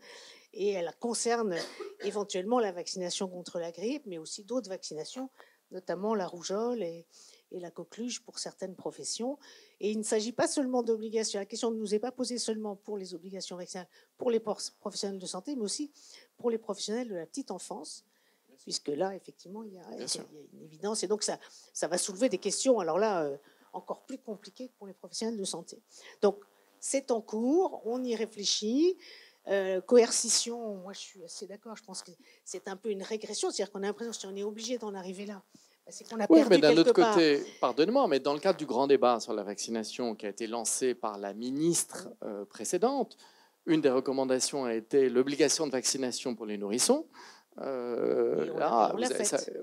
et 0.57 0.71
elle 0.71 0.91
concerne 0.99 1.55
éventuellement 2.03 2.59
la 2.59 2.73
vaccination 2.73 3.29
contre 3.29 3.59
la 3.61 3.73
grippe, 3.73 4.07
mais 4.07 4.19
aussi 4.19 4.43
d'autres 4.43 4.71
vaccinations, 4.71 5.29
notamment 5.71 6.15
la 6.15 6.27
rougeole 6.27 6.83
et, 6.83 7.07
la 7.53 7.71
coqueluche 7.71 8.21
pour 8.21 8.39
certaines 8.39 8.75
professions. 8.75 9.39
Et 9.81 9.91
il 9.91 9.99
ne 9.99 10.03
s'agit 10.03 10.33
pas 10.33 10.47
seulement 10.47 10.83
d'obligations. 10.83 11.39
La 11.39 11.47
question 11.47 11.71
ne 11.71 11.79
nous 11.79 11.95
est 11.95 11.99
pas 11.99 12.13
posée 12.13 12.39
seulement 12.39 12.77
pour 12.77 12.99
les 12.99 13.15
obligations 13.15 13.57
vaccinales 13.57 13.89
pour 14.19 14.31
les 14.31 14.41
professionnels 14.41 15.19
de 15.19 15.27
santé, 15.27 15.57
mais 15.57 15.63
aussi 15.63 15.91
pour 16.37 16.51
les 16.51 16.59
professionnels 16.59 17.09
de 17.09 17.15
la 17.15 17.25
petite 17.25 17.51
enfance, 17.51 18.05
puisque 18.59 18.89
là, 18.89 19.15
effectivement, 19.15 19.63
il 19.63 19.73
y, 19.73 19.79
a, 19.79 19.91
une 20.53 20.63
évidence. 20.63 21.03
Et 21.03 21.07
donc, 21.07 21.23
ça, 21.23 21.39
ça 21.73 21.89
va 21.89 21.97
soulever 21.97 22.29
des 22.29 22.39
questions, 22.39 22.79
alors 22.79 22.99
là, 22.99 23.25
euh, 23.25 23.39
encore 23.73 24.05
plus 24.05 24.19
compliquées 24.19 24.71
pour 24.77 24.87
les 24.87 24.93
professionnels 24.95 25.39
de 25.39 25.45
santé. 25.45 25.81
Donc, 26.21 26.45
c'est 26.81 27.11
en 27.11 27.21
cours, 27.21 27.83
on 27.85 28.05
y 28.05 28.15
réfléchit. 28.15 28.97
Euh, 29.49 29.80
coercition, 29.80 30.76
moi 30.76 30.92
je 30.92 30.99
suis 30.99 31.24
assez 31.24 31.47
d'accord, 31.47 31.76
je 31.76 31.84
pense 31.84 32.03
que 32.03 32.11
c'est 32.44 32.66
un 32.66 32.76
peu 32.76 32.90
une 32.90 33.03
régression, 33.03 33.51
c'est-à-dire 33.51 33.72
qu'on 33.72 33.82
a 33.84 33.86
l'impression 33.86 34.12
si 34.12 34.26
on 34.26 34.34
est 34.34 34.42
obligé 34.42 34.76
d'en 34.76 34.92
arriver 34.94 35.24
là, 35.24 35.40
bah, 35.84 35.92
c'est 35.92 36.09
qu'on 36.09 36.18
a 36.18 36.26
oui, 36.28 36.40
mais 36.51 36.59
d'un 36.59 36.76
autre 36.76 36.92
côté, 36.92 37.44
pardonnez-moi, 37.61 38.09
mais 38.09 38.18
dans 38.18 38.34
le 38.34 38.40
cadre 38.40 38.59
du 38.59 38.66
grand 38.66 38.88
débat 38.88 39.20
sur 39.20 39.32
la 39.34 39.44
vaccination 39.44 40.16
qui 40.16 40.26
a 40.26 40.30
été 40.30 40.49
lancé 40.49 40.94
par 40.94 41.16
la 41.16 41.32
ministre 41.32 42.09
euh, 42.24 42.44
précédente, 42.44 43.16
une 43.66 43.80
des 43.80 43.90
recommandations 43.90 44.64
a 44.64 44.74
été 44.74 45.09
l'obligation 45.09 45.66
de 45.66 45.72
vaccination 45.72 46.34
pour 46.34 46.47
les 46.47 46.59
nourrissons. 46.59 47.07
Euh, 47.63 48.51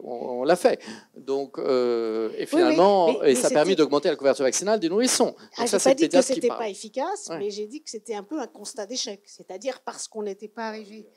on, 0.04 0.44
l'a 0.44 0.56
fait. 0.56 0.82
Donc, 1.16 1.60
euh, 1.60 2.32
et 2.38 2.48
finalement, 2.48 3.22
et 3.24 3.36
ça 3.36 3.48
a 3.48 3.50
permis 3.52 3.76
d'augmenter 3.76 4.10
la 4.10 4.16
couverture 4.16 4.46
vaccinale 4.46 4.80
des 4.80 4.90
nourrissons. 4.90 5.36
Ah, 5.58 5.66
je 5.66 5.76
n'ai 5.76 5.82
pas 5.82 5.94
dit 5.94 6.10
que 6.10 6.22
c'était 6.22 6.48
pas 6.48 6.70
efficace, 6.70 7.30
mais 7.38 7.52
j'ai 7.52 7.68
dit 7.68 7.84
que 7.84 7.90
c'était 7.90 8.16
un 8.16 8.24
peu 8.24 8.40
un 8.40 8.48
constat 8.48 8.88
d'échec. 8.88 9.22
C'est-à-dire 9.26 9.82
parce 9.82 10.08
qu'on 10.08 10.24
n'était 10.24 10.48
pas 10.48 10.68
arrivé. 10.68 11.08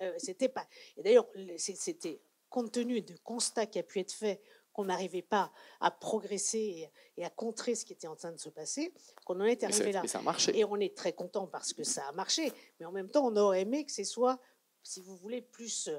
Euh, 0.00 0.12
c'était 0.16 0.48
pas. 0.48 0.66
Et 0.96 1.02
d'ailleurs, 1.02 1.26
c'était 1.56 2.20
compte 2.48 2.70
tenu 2.70 3.00
du 3.00 3.18
constat 3.18 3.66
qui 3.66 3.78
a 3.78 3.82
pu 3.82 3.98
être 3.98 4.12
fait 4.12 4.40
qu'on 4.72 4.84
n'arrivait 4.86 5.22
pas 5.22 5.52
à 5.80 5.90
progresser 5.90 6.90
et 7.16 7.24
à 7.24 7.30
contrer 7.30 7.74
ce 7.74 7.84
qui 7.84 7.92
était 7.92 8.06
en 8.06 8.16
train 8.16 8.32
de 8.32 8.38
se 8.38 8.48
passer, 8.48 8.92
qu'on 9.24 9.38
en 9.40 9.44
est 9.44 9.62
arrivé 9.64 9.92
là. 9.92 10.02
ça 10.06 10.20
a 10.20 10.22
marché. 10.22 10.56
Et 10.56 10.64
on 10.64 10.76
est 10.76 10.96
très 10.96 11.12
content 11.12 11.46
parce 11.46 11.72
que 11.72 11.84
ça 11.84 12.06
a 12.08 12.12
marché, 12.12 12.50
mais 12.80 12.86
en 12.86 12.92
même 12.92 13.10
temps, 13.10 13.26
on 13.26 13.36
aurait 13.36 13.62
aimé 13.62 13.84
que 13.84 13.92
ce 13.92 14.04
soit 14.04 14.38
si 14.82 15.00
vous 15.00 15.16
voulez, 15.16 15.40
plus, 15.40 15.90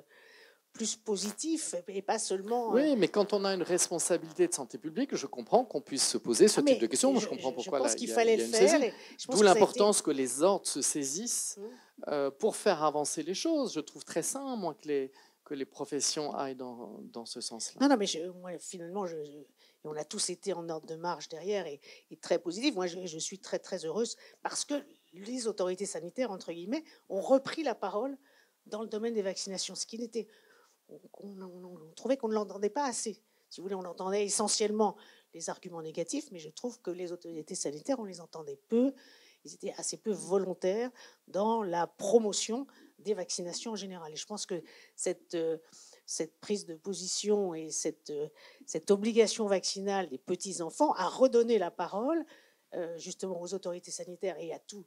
plus 0.74 0.96
positif 0.96 1.76
et 1.88 2.02
pas 2.02 2.20
seulement. 2.20 2.72
Oui, 2.72 2.92
euh, 2.92 2.96
mais 2.98 3.08
quand 3.08 3.32
on 3.32 3.46
a 3.46 3.54
une 3.54 3.62
responsabilité 3.62 4.48
de 4.48 4.54
santé 4.54 4.78
publique, 4.78 5.16
je 5.16 5.28
comprends 5.28 5.64
qu'on 5.64 5.82
puisse 5.82 6.08
se 6.08 6.18
poser 6.18 6.48
ce 6.48 6.60
ah, 6.60 6.64
type 6.64 6.80
de 6.80 6.88
questions. 6.88 7.12
Moi, 7.12 7.22
je, 7.22 7.28
comprends 7.28 7.54
pourquoi. 7.54 7.78
Je 7.78 7.84
pense 7.84 7.96
qu'il 7.96 8.10
fallait 8.10 8.38
le 8.38 8.46
faire. 8.46 8.82
D'où 9.30 9.44
l'importance 9.44 10.02
que 10.02 10.12
les 10.12 10.42
ordres 10.42 10.68
se 10.68 10.82
saisissent 10.82 11.58
hum. 11.60 11.70
euh, 12.08 12.32
pour 12.32 12.56
faire 12.56 12.84
avancer 12.84 13.22
les 13.22 13.36
choses. 13.36 13.74
Je 13.74 13.80
trouve 13.80 14.04
très 14.04 14.24
sain, 14.24 14.56
moi, 14.56 14.74
que 14.74 14.88
les, 14.88 15.12
que 15.46 15.54
les 15.54 15.66
professions 15.66 16.34
aillent 16.34 16.56
dans, 16.56 17.00
dans 17.04 17.26
ce 17.26 17.40
sens-là. 17.40 17.78
Non, 17.80 17.90
non, 17.90 17.98
mais 17.98 18.08
moi, 18.42 18.58
finalement, 18.58 19.06
je, 19.06 19.18
on 19.84 19.96
a 19.96 20.04
tous 20.04 20.32
été 20.32 20.54
en 20.54 20.68
ordre 20.70 20.88
de 20.88 20.96
marche 20.96 21.30
derrière 21.30 21.68
et, 21.68 21.80
et 22.10 22.18
très 22.18 22.40
positif. 22.40 22.74
Moi, 22.74 22.88
je, 22.88 23.06
je, 23.06 23.20
suis 23.20 23.38
très, 23.38 23.60
très 23.60 23.86
heureuse 23.86 24.18
parce 24.42 24.66
que 24.66 24.74
les 25.14 25.48
autorités 25.48 25.86
sanitaires, 25.86 26.32
entre 26.32 26.52
guillemets, 26.52 26.84
ont 27.10 27.22
repris 27.22 27.62
la 27.62 27.76
parole 27.76 28.18
dans 28.66 28.82
le 28.82 28.88
domaine 28.88 29.14
des 29.14 29.22
vaccinations, 29.22 29.76
ce 29.76 29.86
qui 29.86 30.00
n'était, 30.00 30.28
on, 30.90 31.94
trouvait 31.96 32.18
qu'on 32.18 32.30
ne 32.30 32.34
l'entendait 32.34 32.70
pas 32.70 32.86
assez. 32.86 33.22
Si 33.50 33.60
vous 33.60 33.66
voulez, 33.66 33.76
on 33.76 33.86
entendait 33.86 34.26
essentiellement 34.26 34.96
les 35.34 35.50
arguments 35.50 35.82
négatifs, 35.82 36.32
mais 36.32 36.40
je 36.40 36.50
trouve 36.50 36.82
que 36.82 36.92
les 36.92 37.12
autorités 37.12 37.56
sanitaires, 37.56 38.00
on 38.00 38.06
les 38.06 38.20
entendait 38.20 38.60
peu, 38.68 38.94
ils 39.46 39.54
étaient 39.54 39.74
assez 39.78 39.98
peu 39.98 40.12
volontaires 40.12 40.90
dans 41.28 41.64
la 41.64 41.88
promotion 41.88 42.66
des 43.00 43.14
vaccinations 43.14 43.72
en 43.72 43.76
général. 43.76 44.14
Et 44.14 44.16
je 44.16 44.26
pense 44.26 44.46
que 44.46 44.64
cette, 44.96 45.36
euh, 45.36 45.58
prise 46.40 46.66
de 46.66 46.76
position 46.76 47.54
et 47.54 47.70
cette, 47.70 48.10
euh, 48.10 48.30
cette 48.66 48.92
obligation 48.92 49.46
vaccinale 49.46 50.10
des 50.10 50.18
petits-enfants 50.18 50.94
a 50.94 51.08
redonné 51.08 51.58
la 51.58 51.72
parole 51.72 52.26
euh, 52.76 52.98
justement 52.98 53.40
aux 53.40 53.54
autorités 53.54 53.92
sanitaires 53.92 54.38
et 54.40 54.52
à 54.52 54.60
tout, 54.60 54.86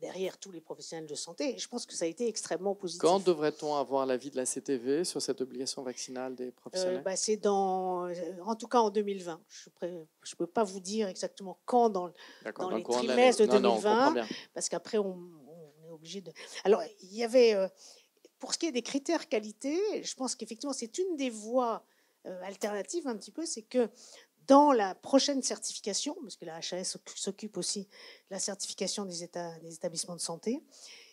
derrière 0.00 0.38
tous 0.38 0.50
les 0.50 0.60
professionnels 0.60 1.06
de 1.06 1.14
santé. 1.14 1.56
Je 1.58 1.68
pense 1.68 1.86
que 1.86 1.94
ça 1.94 2.06
a 2.06 2.08
été 2.08 2.26
extrêmement 2.28 2.74
positif. 2.74 3.02
Quand 3.02 3.20
devrait-on 3.20 3.76
avoir 3.76 4.06
l'avis 4.06 4.30
de 4.30 4.36
la 4.36 4.46
CTV 4.46 5.04
sur 5.04 5.20
cette 5.20 5.40
obligation 5.40 5.82
vaccinale 5.82 6.34
des 6.34 6.50
professionnels? 6.50 7.02
bah, 7.04 7.16
C'est 7.16 7.36
dans, 7.36 8.08
en 8.44 8.56
tout 8.56 8.68
cas 8.68 8.78
en 8.78 8.90
2020. 8.90 9.40
Je 9.50 9.86
ne 9.88 10.36
peux 10.38 10.46
pas 10.46 10.64
vous 10.64 10.80
dire 10.80 11.08
exactement 11.08 11.58
quand 11.64 11.90
dans, 11.90 12.10
dans 12.58 12.70
les 12.70 12.82
trimestres 12.82 13.42
de, 13.42 13.46
2020, 13.46 14.26
parce 14.54 14.68
qu'après 14.68 14.98
on, 14.98 15.18
obligé 15.96 16.20
de. 16.20 16.32
Alors, 16.64 16.82
il 17.02 17.14
y 17.14 17.24
avait, 17.24 17.54
euh, 17.54 17.68
pour 18.38 18.54
ce 18.54 18.58
qui 18.58 18.66
est 18.66 18.72
des 18.72 18.82
critères 18.82 19.28
qualité, 19.28 19.78
je 20.02 20.14
pense 20.14 20.36
qu'effectivement, 20.36 20.72
c'est 20.72 20.98
une 20.98 21.16
des 21.16 21.30
voies 21.30 21.84
euh, 22.26 22.42
alternatives 22.42 23.08
un 23.08 23.16
petit 23.16 23.32
peu, 23.32 23.44
c'est 23.44 23.62
que 23.62 23.88
dans 24.46 24.72
la 24.72 24.94
prochaine 24.94 25.42
certification, 25.42 26.16
parce 26.22 26.36
que 26.36 26.44
la 26.44 26.56
HAS 26.56 26.96
s'occupe 27.14 27.56
aussi 27.56 27.82
de 27.82 27.88
la 28.30 28.38
certification 28.38 29.04
des, 29.04 29.22
états, 29.22 29.58
des 29.60 29.74
établissements 29.74 30.16
de 30.16 30.20
santé, 30.20 30.62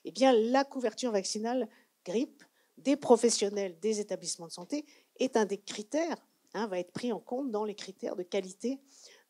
eh 0.06 0.12
bien, 0.12 0.34
la 0.34 0.64
couverture 0.64 1.12
vaccinale 1.12 1.68
grippe 2.06 2.44
des 2.78 2.96
professionnels 2.96 3.78
des 3.80 4.00
établissements 4.00 4.48
de 4.48 4.52
santé 4.52 4.86
est 5.20 5.38
un 5.38 5.46
des 5.46 5.58
critères, 5.58 6.18
hein, 6.54 6.68
va 6.68 6.80
être 6.80 6.92
pris 6.92 7.12
en 7.12 7.20
compte 7.20 7.52
dans 7.52 7.66
les 7.66 7.76
critères 7.76 8.16
de 8.16 8.24
qualité 8.24 8.80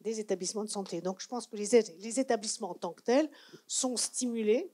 des 0.02 0.20
établissements 0.20 0.64
de 0.64 0.70
santé. 0.70 1.02
Donc, 1.02 1.22
je 1.22 1.28
pense 1.28 1.48
que 1.48 1.56
les, 1.56 2.20
établissements 2.20 2.72
en 2.72 2.76
tant 2.76 2.94
que 2.94 3.02
tels 3.02 3.30
sont 3.68 3.96
stimulés 3.96 4.72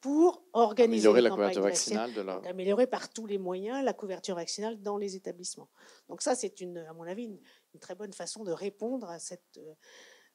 pour 0.00 0.44
organiser 0.52 1.08
améliorer 1.08 1.20
la 1.22 1.30
couverture 1.30 1.62
vaccinale, 1.62 2.12
de 2.12 2.20
la... 2.20 2.34
améliorer 2.48 2.86
par 2.86 3.08
tous 3.08 3.26
les 3.26 3.38
moyens 3.38 3.82
la 3.84 3.92
couverture 3.92 4.36
vaccinale 4.36 4.80
dans 4.82 4.98
les 4.98 5.16
établissements. 5.16 5.68
Donc 6.08 6.22
ça, 6.22 6.34
c'est 6.34 6.60
une, 6.60 6.78
à 6.78 6.92
mon 6.92 7.04
avis, 7.04 7.24
une, 7.24 7.38
très 7.78 7.94
bonne 7.94 8.12
façon 8.12 8.44
de 8.44 8.52
répondre 8.52 9.08
à 9.10 9.18
cette, 9.18 9.60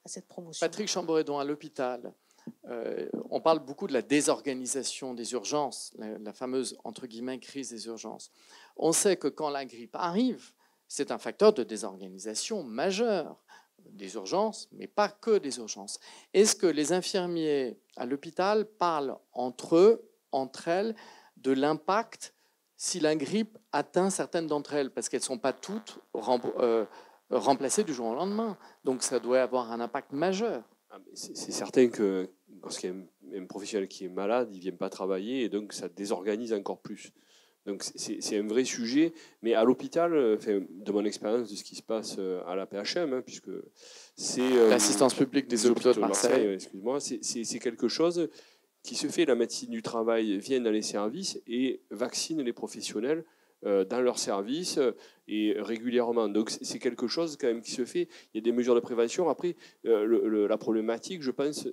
cette 0.05 0.27
promotion. 0.27 0.65
Patrick 0.65 0.87
Chamboredon, 0.87 1.39
à 1.39 1.43
l'hôpital, 1.43 2.13
euh, 2.65 3.07
on 3.29 3.41
parle 3.41 3.59
beaucoup 3.59 3.87
de 3.87 3.93
la 3.93 4.01
désorganisation 4.01 5.13
des 5.13 5.33
urgences, 5.33 5.93
la, 5.97 6.17
la, 6.17 6.33
fameuse 6.33 6.77
entre 6.83 7.07
guillemets 7.07 7.39
crise 7.39 7.69
des 7.69 7.85
urgences. 7.85 8.31
On 8.77 8.91
sait 8.91 9.17
que 9.17 9.27
quand 9.27 9.49
la 9.49 9.65
grippe 9.65 9.95
arrive, 9.95 10.51
c'est 10.87 11.11
un 11.11 11.17
facteur 11.17 11.53
de 11.53 11.63
désorganisation 11.63 12.63
majeur 12.63 13.43
des 13.89 14.13
urgences, 14.15 14.67
mais 14.71 14.87
pas 14.87 15.09
que 15.09 15.37
des 15.37 15.57
urgences. 15.57 15.99
Est-ce 16.33 16.55
que 16.55 16.67
les 16.67 16.93
infirmiers 16.93 17.79
à 17.95 18.05
l'hôpital 18.05 18.65
parlent 18.65 19.17
entre 19.33 19.75
eux, 19.75 20.11
entre 20.31 20.67
elles, 20.67 20.95
de 21.37 21.51
l'impact 21.51 22.33
si 22.77 22.99
la 22.99 23.15
grippe 23.15 23.57
atteint 23.71 24.09
certaines 24.09 24.47
d'entre 24.47 24.73
elles, 24.73 24.91
parce 24.91 25.07
qu'elles 25.07 25.21
ne 25.21 25.25
sont 25.25 25.37
pas 25.37 25.53
toutes 25.53 25.99
euh, 26.15 26.85
remplacées 27.31 27.83
du 27.83 27.93
jour 27.93 28.07
au 28.07 28.15
lendemain. 28.15 28.57
Donc 28.83 29.03
ça 29.03 29.19
doit 29.19 29.41
avoir 29.41 29.71
un 29.71 29.79
impact 29.79 30.11
majeur. 30.11 30.63
Ah, 30.89 30.99
c'est 31.13 31.51
certain 31.51 31.87
que 31.87 32.29
lorsqu'il 32.61 32.93
y 33.31 33.37
a 33.37 33.41
un 33.41 33.45
professionnel 33.45 33.87
qui 33.87 34.05
est 34.05 34.09
malade, 34.09 34.49
il 34.51 34.57
ne 34.57 34.61
vient 34.61 34.71
pas 34.73 34.89
travailler, 34.89 35.43
et 35.43 35.49
donc 35.49 35.73
ça 35.73 35.87
désorganise 35.87 36.53
encore 36.53 36.79
plus. 36.79 37.13
Donc 37.65 37.83
c'est 37.83 38.37
un 38.37 38.47
vrai 38.47 38.63
sujet, 38.63 39.13
mais 39.43 39.53
à 39.53 39.63
l'hôpital, 39.63 40.13
euh, 40.13 40.37
de 40.69 40.91
mon 40.91 41.05
expérience 41.05 41.51
de 41.51 41.55
ce 41.55 41.63
qui 41.63 41.75
se 41.75 41.83
passe 41.83 42.15
euh, 42.17 42.41
à 42.47 42.55
la 42.55 42.65
PHM, 42.65 43.13
hein, 43.13 43.21
puisque 43.23 43.51
c'est 44.15 44.41
euh, 44.41 44.69
l'assistance 44.69 45.13
publique 45.13 45.47
des 45.47 45.67
hôpitaux 45.67 45.93
de 45.93 45.99
Marseille, 45.99 46.53
excuse-moi, 46.55 46.99
c'est 46.99 47.59
quelque 47.59 47.87
chose 47.87 48.29
qui 48.81 48.95
se 48.95 49.07
fait. 49.07 49.25
La 49.25 49.35
médecine 49.35 49.69
du 49.69 49.83
travail 49.83 50.39
vient 50.39 50.59
dans 50.59 50.71
les 50.71 50.81
services 50.81 51.39
et 51.45 51.81
vaccine 51.91 52.41
les 52.41 52.53
professionnels 52.53 53.23
dans 53.63 54.01
leur 54.01 54.17
service 54.17 54.77
euh, 54.77 54.91
et 55.27 55.55
régulièrement. 55.57 56.27
Donc 56.27 56.49
c'est 56.49 56.79
quelque 56.79 57.07
chose 57.07 57.37
quand 57.39 57.47
même 57.47 57.61
qui 57.61 57.71
se 57.71 57.85
fait. 57.85 58.09
Il 58.33 58.37
y 58.37 58.39
a 58.39 58.41
des 58.41 58.51
mesures 58.51 58.75
de 58.75 58.79
prévention. 58.79 59.29
Après, 59.29 59.55
euh, 59.85 60.47
la 60.47 60.57
problématique, 60.57 61.21
je 61.21 61.31
pense, 61.31 61.67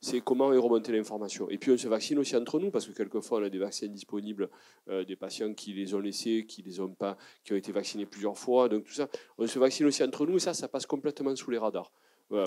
c'est 0.00 0.20
comment 0.20 0.52
est 0.52 0.58
remontée 0.58 0.92
l'information. 0.92 1.48
Et 1.50 1.58
puis 1.58 1.70
on 1.70 1.76
se 1.76 1.88
vaccine 1.88 2.18
aussi 2.18 2.36
entre 2.36 2.58
nous 2.58 2.70
parce 2.70 2.86
que 2.86 2.92
quelquefois 2.92 3.40
on 3.40 3.44
a 3.44 3.50
des 3.50 3.58
vaccins 3.58 3.86
disponibles, 3.86 4.48
des 4.88 5.16
patients 5.16 5.52
qui 5.54 5.72
les 5.72 5.94
ont 5.94 6.00
laissés, 6.00 6.46
qui 6.46 6.62
les 6.62 6.80
ont 6.80 6.88
pas, 6.88 7.16
qui 7.44 7.52
ont 7.52 7.56
été 7.56 7.70
vaccinés 7.70 8.06
plusieurs 8.06 8.36
fois. 8.36 8.68
Donc 8.68 8.84
tout 8.84 8.92
ça, 8.94 9.08
on 9.38 9.46
se 9.46 9.58
vaccine 9.58 9.86
aussi 9.86 10.02
entre 10.02 10.26
nous 10.26 10.36
et 10.36 10.40
ça, 10.40 10.54
ça 10.54 10.68
passe 10.68 10.86
complètement 10.86 11.36
sous 11.36 11.50
les 11.50 11.58
radars. 11.58 11.92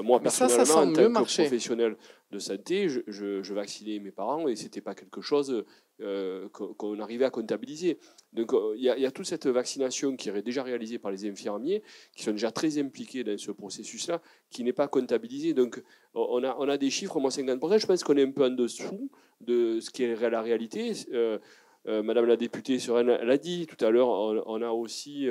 Moi, 0.04 0.20
personnellement, 0.20 0.76
en 0.76 0.94
tant 0.94 1.24
que 1.24 1.34
professionnel 1.34 1.96
de 2.32 2.40
santé, 2.40 2.90
je, 2.90 3.02
je, 3.08 3.54
vaccinais 3.54 4.00
mes 4.00 4.12
parents 4.12 4.48
et 4.48 4.56
ce 4.56 4.64
n'était 4.64 4.82
pas 4.82 4.94
quelque 4.94 5.22
chose 5.22 5.64
euh, 6.02 6.48
qu'on 6.50 7.00
arrivait 7.00 7.26
à 7.26 7.32
comptabiliser. 7.32 7.98
Donc 8.32 8.54
euh, 8.54 8.76
il 8.78 8.84
y, 8.84 9.06
a 9.06 9.12
toute 9.12 9.26
cette 9.26 9.48
vaccination 9.48 10.16
qui 10.16 10.30
est 10.30 10.42
déjà 10.44 10.62
réalisée 10.62 11.00
par 11.00 11.10
les 11.10 11.28
infirmiers, 11.28 11.82
qui 12.16 12.22
sont 12.22 12.34
déjà 12.34 12.52
très 12.52 12.78
impliqués 12.78 13.24
dans 13.24 13.36
ce 13.36 13.50
processus-là, 13.50 14.22
qui 14.52 14.64
n'est 14.64 14.74
pas 14.74 14.88
comptabilisé. 14.88 15.56
Donc 15.56 15.82
on 16.14 16.44
a, 16.44 16.56
on 16.60 16.70
a 16.70 16.78
des 16.78 16.92
chiffres, 16.92 17.20
moins 17.20 17.32
50%, 17.32 17.80
je 17.80 17.88
pense 17.88 18.04
qu'on 18.04 18.16
est 18.16 18.24
un 18.24 18.32
peu 18.32 18.46
en 18.46 18.52
dessous 18.52 19.10
de 19.42 19.80
ce 19.80 19.90
qui 19.90 20.04
est 20.04 20.30
la 20.30 20.42
réalité. 20.44 20.92
Euh, 21.14 21.40
Madame 21.88 22.26
la 22.26 22.36
députée 22.36 22.78
Sereine 22.78 23.08
l'a 23.08 23.38
dit 23.38 23.66
tout 23.66 23.84
à 23.84 23.90
l'heure, 23.90 24.10
on, 24.10 24.62
a 24.62 24.70
aussi 24.70 25.28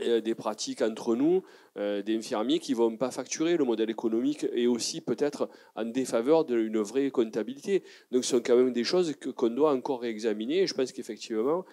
des 0.00 0.34
pratiques 0.34 0.80
entre 0.80 1.14
nous, 1.16 1.42
des 1.76 2.16
infirmiers 2.16 2.58
qui 2.58 2.72
ne 2.72 2.78
vont 2.78 2.96
pas 2.96 3.10
facturer. 3.10 3.56
Le 3.56 3.64
modèle 3.64 3.90
économique 3.90 4.46
et 4.52 4.66
aussi 4.66 5.00
peut-être 5.00 5.50
en 5.76 5.84
défaveur 5.84 6.44
d'une 6.44 6.78
vraie 6.78 7.10
comptabilité. 7.10 7.82
Donc 8.10 8.24
ce 8.24 8.36
sont 8.36 8.42
quand 8.42 8.56
même 8.56 8.72
des 8.72 8.84
choses 8.84 9.14
qu'on 9.36 9.50
doit 9.50 9.72
encore 9.72 10.00
réexaminer. 10.00 10.62
Et 10.62 10.66
je 10.66 10.74
pense 10.74 10.92
qu'effectivement, 10.92 11.58
euh, 11.60 11.64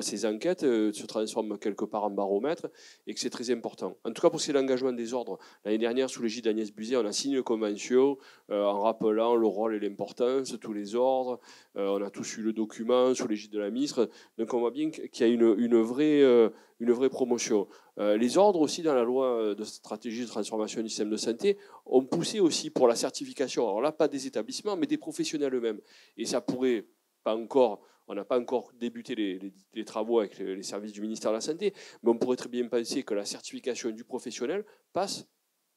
ces 0.00 0.26
enquêtes 0.26 0.62
euh, 0.62 0.92
se 0.92 1.06
transforment 1.06 1.58
quelque 1.58 1.84
part 1.84 2.04
en 2.04 2.10
baromètre 2.10 2.68
et 3.06 3.14
que 3.14 3.20
c'est 3.20 3.30
très 3.30 3.50
important. 3.50 3.96
En 4.04 4.12
tout 4.12 4.22
cas, 4.22 4.30
pour 4.30 4.40
ce 4.40 4.46
qui 4.46 4.50
est 4.50 4.54
l'engagement 4.54 4.92
des 4.92 5.12
ordres, 5.12 5.38
l'année 5.64 5.78
dernière, 5.78 6.08
sous 6.08 6.22
l'égide 6.22 6.44
d'Agnès 6.44 6.72
Buzet, 6.72 6.96
on 6.96 7.04
a 7.04 7.12
signé 7.12 7.36
une 7.36 7.42
convention 7.42 8.16
euh, 8.50 8.64
en 8.64 8.80
rappelant 8.80 9.34
le 9.34 9.46
rôle 9.46 9.74
et 9.74 9.80
l'importance 9.80 10.52
de 10.52 10.56
tous 10.56 10.72
les 10.72 10.94
ordres. 10.94 11.40
on 11.74 12.02
a 12.02 12.10
tous 12.10 12.36
eu 12.36 12.42
le 12.42 12.52
document 12.52 13.14
sous 13.14 13.26
l'égide 13.26 13.52
de 13.52 13.58
la 13.58 13.70
ministre. 13.70 14.08
Donc 14.38 14.54
on 14.54 14.60
voit 14.60 14.70
bien 14.70 14.90
qu'il 14.90 15.26
y 15.26 15.30
a 15.30 15.32
une 15.32 15.82
vraie 15.82 17.08
promotion. 17.08 17.66
les 17.98 18.38
ordres 18.38 18.60
aussi, 18.60 18.82
dans 18.82 18.94
la 18.94 19.04
loi 19.04 19.54
de 19.54 19.64
stratégie 19.64 20.22
de 20.22 20.28
transformation 20.28 20.82
du 20.82 20.88
système 20.88 21.10
de 21.10 21.16
santé, 21.16 21.58
ont 21.86 22.04
poussé 22.04 22.40
aussi 22.40 22.70
pour 22.70 22.88
la 22.88 22.94
certification. 22.94 23.64
Alors 23.64 23.80
là, 23.80 23.92
pas 23.92 24.08
des 24.08 24.26
établissements, 24.26 24.76
mais 24.76 24.86
des 24.86 24.98
professionnels 24.98 25.54
eux-mêmes. 25.54 25.80
Et 26.16 26.26
ça 26.26 26.40
pourrait 26.40 26.86
pas 27.24 27.36
encore 27.36 27.80
on 28.06 28.14
n'a 28.14 28.24
pas 28.24 28.38
encore 28.38 28.72
débuté 28.74 29.14
les, 29.14 29.84
travaux 29.84 30.20
avec 30.20 30.38
les, 30.38 30.62
services 30.62 30.92
du 30.92 31.00
ministère 31.00 31.30
de 31.30 31.36
la 31.36 31.40
Santé, 31.40 31.72
mais 32.02 32.10
on 32.10 32.18
pourrait 32.18 32.36
très 32.36 32.48
bien 32.48 32.66
penser 32.68 33.02
que 33.02 33.14
la 33.14 33.24
certification 33.24 33.90
du 33.90 34.04
professionnel 34.04 34.64
passe 34.92 35.26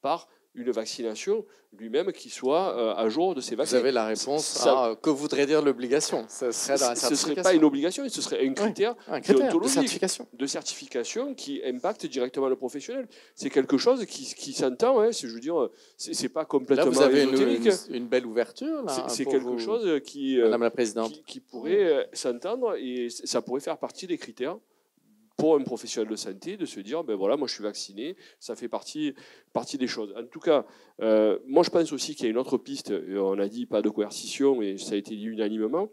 par 0.00 0.28
une 0.56 0.70
vaccination 0.70 1.44
lui-même 1.78 2.10
qui 2.12 2.30
soit 2.30 2.76
euh, 2.76 2.94
à 2.94 3.08
jour 3.08 3.34
de 3.34 3.40
ces 3.40 3.54
vaccins. 3.54 3.76
Vous 3.76 3.82
avez 3.82 3.92
la 3.92 4.06
réponse 4.06 4.66
à 4.66 4.96
que 5.00 5.10
voudrait 5.10 5.46
dire 5.46 5.62
l'obligation? 5.62 6.24
Ce 6.28 6.46
ne 6.46 6.50
serait 7.14 7.34
pas 7.34 7.54
une 7.54 7.64
obligation, 7.64 8.08
ce 8.08 8.22
serait 8.22 8.46
un 8.46 8.54
critère, 8.54 8.94
de, 9.08 9.68
certification. 9.68 10.26
de 10.32 10.46
certification 10.46 11.34
qui 11.34 11.60
impacte 11.64 12.06
directement 12.06 12.48
le 12.48 12.56
professionnel. 12.56 13.06
C'est 13.34 13.50
quelque 13.50 13.76
chose 13.76 14.04
qui, 14.06 14.34
qui 14.34 14.52
s'entend, 14.52 15.00
hein, 15.00 15.10
je 15.10 15.26
veux 15.26 15.40
dire, 15.40 15.68
c'est 15.96 16.30
pas 16.30 16.44
complètement 16.44 16.86
là, 16.86 16.90
vous 16.90 17.02
avez 17.02 17.24
une, 17.24 17.94
une, 17.94 18.06
belle 18.06 18.26
ouverture. 18.26 18.84
C'est 19.08 19.26
quelque 19.26 19.58
chose 19.58 20.00
qui, 20.02 20.40
euh, 20.40 20.44
Madame 20.44 20.62
la 20.62 20.70
Présidente. 20.70 21.12
qui, 21.12 21.22
qui 21.24 21.40
pourrait 21.40 21.84
euh, 21.84 22.04
s'entendre 22.12 22.74
et 22.78 23.08
ça 23.10 23.42
pourrait 23.42 23.60
faire 23.60 23.78
partie 23.78 24.06
des 24.06 24.16
critères 24.16 24.56
pour 25.36 25.56
un 25.56 25.62
professionnel 25.62 26.10
de 26.10 26.16
santé 26.16 26.56
de 26.56 26.64
se 26.64 26.80
dire 26.80 27.04
ben 27.04 27.14
voilà 27.14 27.36
moi 27.36 27.46
je 27.46 27.54
suis 27.54 27.62
vacciné 27.62 28.16
ça 28.40 28.56
fait 28.56 28.68
partie 28.68 29.14
des 29.78 29.86
choses. 29.86 30.14
En 30.16 30.24
tout 30.24 30.40
cas 30.40 30.66
euh, 31.02 31.38
moi 31.46 31.62
je 31.62 31.70
pense 31.70 31.92
aussi 31.92 32.14
qu'il 32.14 32.24
y 32.24 32.28
a 32.28 32.30
une 32.30 32.38
autre 32.38 32.58
piste 32.58 32.92
on 33.16 33.38
a 33.38 33.48
dit 33.48 33.66
pas 33.66 33.82
de 33.82 33.90
coercition 33.90 34.62
et 34.62 34.78
ça 34.78 34.94
a 34.94 34.96
été 34.96 35.14
dit 35.14 35.26
unanimement 35.26 35.88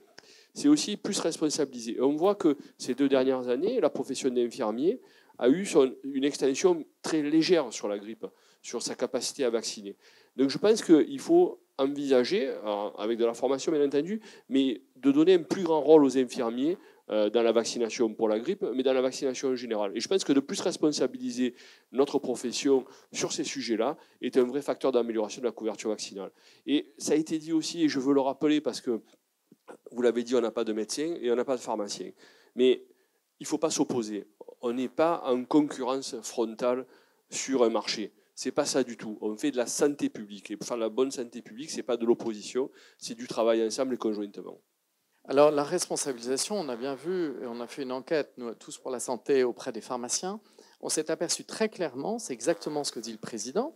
c'est 0.54 0.68
aussi 0.68 0.98
plus 0.98 1.20
responsabiliser 1.20 2.00
on 2.00 2.16
voit 2.16 2.36
que 2.36 2.58
ces 2.78 2.96
deux 2.96 3.10
dernières 3.10 3.50
années 3.50 3.82
la 3.82 3.89
profession 3.89 4.30
d'infirmier 4.30 5.02
a 5.39 5.50
eu 5.50 5.68
une 6.04 6.24
extension 6.24 6.86
très 7.02 7.22
légère 7.22 7.74
sur 7.74 7.88
la 7.88 7.98
grippe 7.98 8.26
sur 8.62 8.82
sa 8.82 8.96
capacité 8.96 9.44
à 9.44 9.50
vacciner. 9.50 9.98
Donc 10.38 10.50
je 10.50 10.58
pense 10.58 10.82
qu'il 10.82 11.20
faut 11.20 11.60
envisager 11.78 12.54
avec 12.98 13.18
de 13.18 13.26
la 13.26 13.34
formation 13.34 13.72
bien 13.72 13.84
entendu 13.84 14.22
mais 14.48 14.82
de 14.96 15.12
donner 15.12 15.34
un 15.34 15.44
plus 15.44 15.64
grand 15.64 15.82
rôle 15.82 16.06
aux 16.06 16.18
infirmiers 16.18 16.74
euh, 16.74 16.78
dans 17.10 17.43
la 17.43 17.51
vaccination 17.51 18.14
pour 18.14 18.30
la 18.30 18.39
grippe, 18.39 18.64
mais 18.74 18.84
dans 18.84 18.93
la 18.93 19.01
vaccination 19.01 19.49
en 19.49 19.56
général. 19.56 19.91
Et 19.95 19.99
je 19.99 20.08
pense 20.08 20.24
que 20.24 20.32
de 20.32 20.39
plus 20.39 20.62
responsabiliser 20.62 21.54
notre 21.91 22.18
profession 22.18 22.86
sur 23.12 23.34
ces 23.34 23.43
sujets-là 23.43 23.97
est 24.22 24.38
un 24.38 24.43
vrai 24.43 24.62
facteur 24.62 24.91
d'amélioration 24.91 25.41
de 25.41 25.45
la 25.45 25.51
couverture 25.51 25.89
vaccinale. 25.89 26.32
Et 26.66 26.93
ça 26.97 27.14
a 27.14 27.16
été 27.16 27.39
dit 27.39 27.51
aussi, 27.51 27.84
et 27.84 27.89
je 27.89 27.99
veux 27.99 28.14
le 28.14 28.22
rappeler 28.22 28.62
parce 28.62 28.80
que 28.80 29.01
vous 29.91 30.01
l'avez 30.01 30.24
dit, 30.24 30.36
on 30.36 30.41
n'a 30.41 30.51
pas 30.51 30.64
de 30.64 30.74
médecin 30.74 31.16
et 31.22 31.32
on 31.32 31.36
n'a 31.36 31.45
pas 31.45 31.56
de 31.56 31.62
pharmacien. 31.62 32.12
Mais 32.56 32.86
il 33.39 33.43
ne 33.43 33.47
faut 33.47 33.58
pas 33.58 33.70
s'opposer. 33.70 34.28
On 34.62 34.74
n'est 34.74 34.89
pas 34.89 35.24
en 35.26 35.43
concurrence 35.43 36.16
frontale 36.22 36.86
sur 37.30 37.64
un 37.64 37.70
marché. 37.70 38.14
C'est 38.36 38.51
pas 38.51 38.66
ça 38.66 38.84
du 38.84 38.97
tout. 38.97 39.18
On 39.22 39.36
fait 39.36 39.51
de 39.51 39.58
la 39.58 39.68
santé 39.68 40.10
publique. 40.10 40.51
Et 40.51 40.58
pour 40.58 40.68
faire 40.68 40.78
la 40.78 40.89
bonne 40.89 41.12
santé 41.12 41.41
publique, 41.41 41.70
c'est 41.70 41.84
pas 41.84 41.97
de 41.97 42.06
l'opposition, 42.06 42.72
c'est 42.97 43.16
du 43.16 43.28
travail 43.28 43.66
ensemble 43.66 43.93
et 43.95 43.97
conjointement. 43.97 44.60
Alors 45.26 45.51
la 45.51 45.63
responsabilisation, 45.63 46.55
on 46.55 46.67
a 46.67 46.76
bien 46.76 46.95
vu, 46.95 47.41
et 47.41 47.45
on 47.47 47.61
a 47.61 47.67
fait 47.67 47.84
une 47.84 47.93
enquête, 47.93 48.34
nous 48.38 48.53
tous 48.55 48.78
pour 48.78 48.91
la 48.91 48.99
santé, 48.99 49.43
auprès 49.43 49.71
des 49.71 49.82
pharmaciens. 49.82 50.41
On 50.82 50.89
s'est 50.89 51.09
aperçu 51.09 51.45
très 51.45 51.69
clairement, 51.69 52.19
c'est 52.19 52.34
exactement 52.34 52.84
ce 52.84 52.91
que 52.91 52.99
dit 52.99 53.13
le 53.13 53.17
président, 53.17 53.74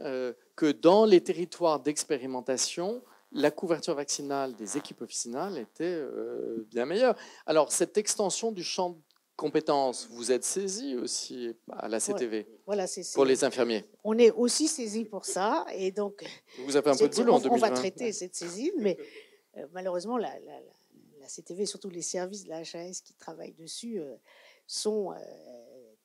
euh, 0.00 0.32
que 0.56 0.72
dans 0.72 1.04
les 1.04 1.20
territoires 1.20 1.78
d'expérimentation, 1.78 3.00
la 3.30 3.52
couverture 3.52 3.94
vaccinale 3.94 4.56
des 4.56 4.76
équipes 4.76 5.02
officinales 5.02 5.56
était 5.58 5.84
euh, 5.84 6.66
bien 6.68 6.84
meilleure. 6.84 7.14
Alors 7.46 7.70
cette 7.70 7.96
extension 7.96 8.50
du 8.50 8.64
champ 8.64 8.90
de 8.90 8.96
compétences, 9.36 10.08
vous 10.10 10.32
êtes 10.32 10.42
saisi 10.42 10.96
aussi 10.96 11.54
à 11.70 11.86
la 11.86 12.00
CTV 12.00 12.48
voilà, 12.66 12.86
pour 13.14 13.24
les 13.24 13.44
infirmiers. 13.44 13.84
On 14.02 14.18
est 14.18 14.32
aussi 14.32 14.66
saisi 14.66 15.04
pour 15.04 15.26
ça, 15.26 15.64
et 15.72 15.92
donc 15.92 16.24
vous 16.64 16.76
avez 16.76 16.90
un 16.90 16.96
peu 16.96 17.08
de 17.08 17.14
boulot 17.14 17.34
en 17.34 17.38
2020. 17.38 17.54
On 17.54 17.70
va 17.70 17.70
traiter 17.70 18.12
cette 18.12 18.34
saisine, 18.34 18.74
mais 18.78 18.98
euh, 19.56 19.66
malheureusement 19.72 20.18
la 20.18 20.32
CTV, 21.28 21.66
surtout 21.66 21.90
les 21.90 22.02
services 22.02 22.44
de 22.44 22.48
la 22.48 22.58
HAS 22.58 23.00
qui 23.04 23.14
travaillent 23.14 23.54
dessus, 23.54 24.00
euh, 24.00 24.16
sont 24.66 25.12
euh, 25.12 25.16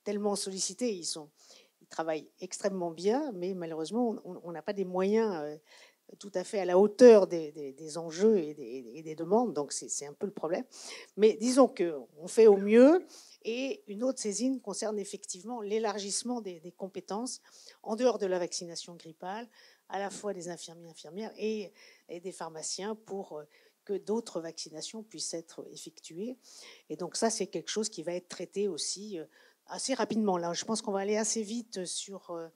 tellement 0.03 0.35
sollicités. 0.35 0.93
Ils 0.93 1.87
travaillent 1.89 2.29
extrêmement 2.39 2.91
bien, 2.91 3.31
mais 3.33 3.53
malheureusement, 3.53 4.15
on 4.23 4.51
n'a 4.51 4.61
pas 4.61 4.73
des 4.73 4.85
moyens 4.85 5.35
euh, 5.35 5.57
tout 6.19 6.31
à 6.35 6.43
fait 6.43 6.59
à 6.59 6.65
la 6.65 6.77
hauteur 6.77 7.27
des, 7.27 7.97
enjeux 7.97 8.37
et 8.37 9.01
des, 9.03 9.15
demandes. 9.15 9.53
Donc, 9.53 9.71
c'est 9.71 10.05
un 10.05 10.13
peu 10.13 10.25
le 10.25 10.33
problème. 10.33 10.63
Mais 11.17 11.33
disons 11.33 11.67
qu'on 11.67 12.27
fait 12.27 12.47
au 12.47 12.57
mieux. 12.57 13.05
Et 13.45 13.83
une 13.87 14.03
autre 14.03 14.19
saisine 14.19 14.61
concerne 14.61 14.97
effectivement 14.99 15.61
l'élargissement 15.61 16.39
des, 16.39 16.73
compétences 16.77 17.41
en 17.81 17.95
dehors 17.95 18.17
de 18.17 18.25
la 18.25 18.39
vaccination 18.39 18.95
grippale, 18.95 19.49
à 19.89 19.99
la 19.99 20.09
fois 20.09 20.33
des 20.33 20.49
infirmiers, 20.49 20.89
infirmières 20.89 21.33
et, 21.37 21.71
et 22.07 22.19
des 22.19 22.31
pharmaciens 22.31 22.95
pour 22.95 23.43
que 23.85 23.93
d'autres 23.93 24.41
vaccinations 24.41 25.03
puissent 25.03 25.33
être 25.33 25.65
effectuées. 25.71 26.37
Et 26.89 26.95
donc 26.95 27.15
ça, 27.15 27.29
c'est 27.29 27.47
quelque 27.47 27.69
chose 27.69 27.89
qui 27.89 28.03
va 28.03 28.13
être 28.13 28.29
traité 28.29 28.67
aussi 28.67 29.19
euh, 29.19 29.25
assez 29.67 29.93
rapidement. 29.93 30.37
Là, 30.37 30.53
je 30.53 30.65
pense 30.65 30.81
qu'on 30.81 30.91
va 30.91 30.99
aller 30.99 31.17
assez 31.17 31.43
vite 31.43 31.85
sur... 31.85 32.31
Euh, 32.31 32.47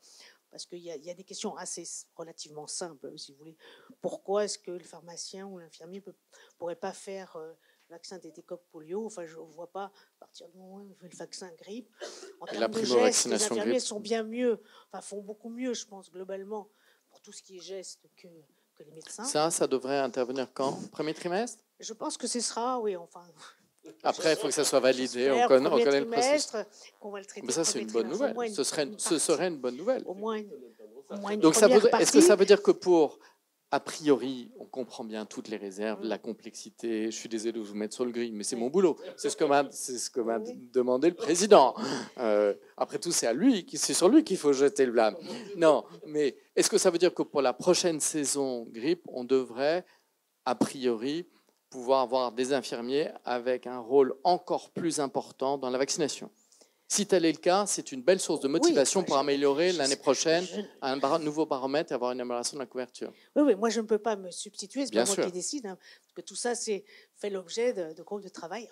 parce 0.50 0.66
qu'il 0.66 0.80
y, 0.80 1.10
a 1.10 1.14
des 1.14 1.24
questions 1.24 1.56
assez 1.58 1.84
relativement 2.16 2.68
simples, 2.68 3.12
si 3.18 3.32
vous 3.34 3.38
voulez. 3.38 3.58
Pourquoi 4.02 4.46
est-ce 4.46 4.58
que 4.58 4.72
le 4.72 4.84
pharmacien 4.84 5.46
ou 5.46 5.60
l'infirmier 5.60 6.02
ne 6.08 6.12
pourrait 6.58 6.78
pas 6.78 6.94
faire 6.94 7.38
le 7.38 7.44
euh, 7.44 7.54
vaccin 7.90 8.18
tétécoque 8.18 8.64
polio? 8.72 9.06
Enfin, 9.06 9.26
je 9.26 9.38
ne 9.38 9.44
vois 9.44 9.70
pas, 9.72 9.86
à 9.86 10.20
partir 10.20 10.48
du 10.50 10.58
moment 10.58 10.78
où 10.78 10.90
on 10.90 10.96
fait 10.96 11.10
le 11.10 11.18
vaccin 11.18 11.52
grippe, 11.60 11.94
en 12.40 12.46
termes 12.46 12.72
de 12.72 12.84
gestes, 12.84 13.26
les 13.26 13.44
infirmiers 13.44 13.80
sont 13.80 14.00
bien 14.00 14.24
mieux, 14.24 14.62
enfin, 14.92 15.02
font 15.02 15.22
beaucoup 15.22 15.50
mieux, 15.50 15.74
je 15.74 15.86
pense, 15.86 16.10
globalement, 16.10 16.70
pour 17.10 17.22
tout 17.22 17.34
ce 17.34 17.44
qui 17.44 17.58
est 17.58 17.62
geste 17.62 18.10
que 18.16 18.30
les 18.84 18.92
médecins. 18.92 19.24
Ça, 19.24 19.50
ça 19.52 19.68
devrait 19.68 20.00
intervenir 20.00 20.48
quand? 20.54 20.80
Premier 20.92 21.14
trimestre? 21.14 21.60
Je 21.80 21.94
pense 21.94 22.18
que 22.18 22.28
ce 22.28 22.40
sera, 22.40 22.80
oui, 22.80 22.96
enfin. 22.96 23.22
Après, 24.04 24.34
il 24.34 24.36
faut 24.36 24.48
que 24.48 24.54
ça 24.54 24.66
soit 24.66 24.80
validé. 24.80 25.32
On 25.32 25.48
connaît, 25.48 25.68
on 25.68 25.84
connaît 25.84 26.02
le 26.02 26.08
processus. 26.08 26.52
va 26.52 27.20
le 27.20 27.26
traiter 27.26 27.48
Mais 27.48 27.54
ça, 27.54 27.64
c'est 27.64 27.80
une 27.80 27.92
bonne 27.92 28.10
nouvelle. 28.10 28.36
Ce 28.52 28.64
serait, 28.64 28.90
ce 28.98 29.18
serait 29.18 29.48
une 29.48 29.58
bonne 29.58 29.78
nouvelle. 29.78 30.04
Au 30.06 30.14
moins 30.14 30.36
une, 30.36 30.50
au 31.10 31.18
moins 31.18 31.32
une 31.32 31.40
Donc, 31.40 31.56
est-ce 31.56 32.12
que 32.12 32.22
ça 32.22 32.36
veut 32.36 32.46
dire 32.46 32.62
que 32.62 32.72
pour 32.72 33.20
a 33.72 33.80
priori, 33.82 34.50
on 34.60 34.66
comprend 34.66 35.04
bien 35.04 35.26
toutes 35.26 35.50
les 35.50 35.58
réserves, 35.58 36.02
la 36.02 36.18
complexité. 36.18 37.12
Je 37.12 37.16
suis 37.16 37.28
désolé 37.28 37.52
de 37.52 37.60
vous 37.60 37.76
mettre 37.76 37.94
sur 37.94 38.06
le 38.06 38.12
gris, 38.12 38.32
mais 38.32 38.44
c'est 38.44 38.56
mon 38.56 38.70
boulot. 38.70 38.98
C'est 39.18 39.30
ce 39.30 39.36
que 39.36 39.44
m'a, 39.44 39.70
ce 39.72 40.10
demandé 40.72 41.10
le 41.10 41.16
président. 41.16 41.76
Euh, 42.20 42.54
après 42.78 42.98
tout, 42.98 43.12
c'est 43.12 43.28
à 43.28 43.34
lui, 43.34 43.66
c'est 43.74 43.94
sur 43.94 44.10
lui 44.10 44.24
qu'il 44.24 44.38
faut 44.38 44.54
jeter 44.54 44.86
le 44.86 44.92
blâme. 44.92 45.16
Non, 45.56 45.84
mais 46.06 46.36
est-ce 46.56 46.70
que 46.70 46.78
ça 46.78 46.90
veut 46.90 46.98
dire 46.98 47.14
que 47.14 47.24
pour 47.24 47.42
la 47.42 47.54
prochaine 47.54 48.00
saison 48.00 48.66
grippe, 48.72 49.04
on 49.08 49.24
devrait, 49.24 49.86
a 50.46 50.56
priori, 50.56 51.28
pouvoir 51.70 52.02
avoir 52.02 52.32
des 52.32 52.54
infirmiers 52.54 53.10
avec 53.26 53.68
un 53.68 53.80
rôle 53.80 54.16
encore 54.24 54.72
plus 54.72 55.00
important 55.00 55.58
dans 55.58 55.70
la 55.70 55.78
vaccination? 55.78 56.32
Si 56.88 57.06
tel 57.06 57.26
est 57.26 57.32
le 57.34 57.38
cas, 57.38 57.66
c'est 57.66 57.92
une 57.92 58.02
belle 58.02 58.20
source 58.20 58.40
de 58.40 58.48
motivation 58.48 59.04
pour 59.04 59.18
améliorer 59.18 59.74
l'année 59.74 59.98
prochaine 59.98 60.46
un 60.82 61.20
nouveau 61.20 61.46
baromètre 61.46 61.92
et 61.92 61.96
avoir 61.96 62.12
une 62.12 62.22
amélioration 62.22 62.56
de 62.56 62.62
la 62.62 62.66
couverture. 62.66 63.12
Oui, 63.36 63.44
oui, 63.44 63.56
moi 63.56 63.70
je 63.70 63.82
ne 63.82 63.86
peux 63.86 63.98
pas 63.98 64.16
me 64.16 64.32
substituer, 64.32 64.86
c'est 64.86 64.94
pas 64.94 65.06
moi 65.06 65.16
qui 65.16 65.32
décide, 65.32 65.66
hein, 65.66 65.78
parce 65.78 66.14
que 66.16 66.22
tout 66.22 66.36
ça 66.36 66.56
c'est 66.56 66.86
fait 67.16 67.30
l'objet 67.30 67.74
de, 67.74 68.02
groupes 68.04 68.24
de 68.24 68.30
travail. 68.30 68.70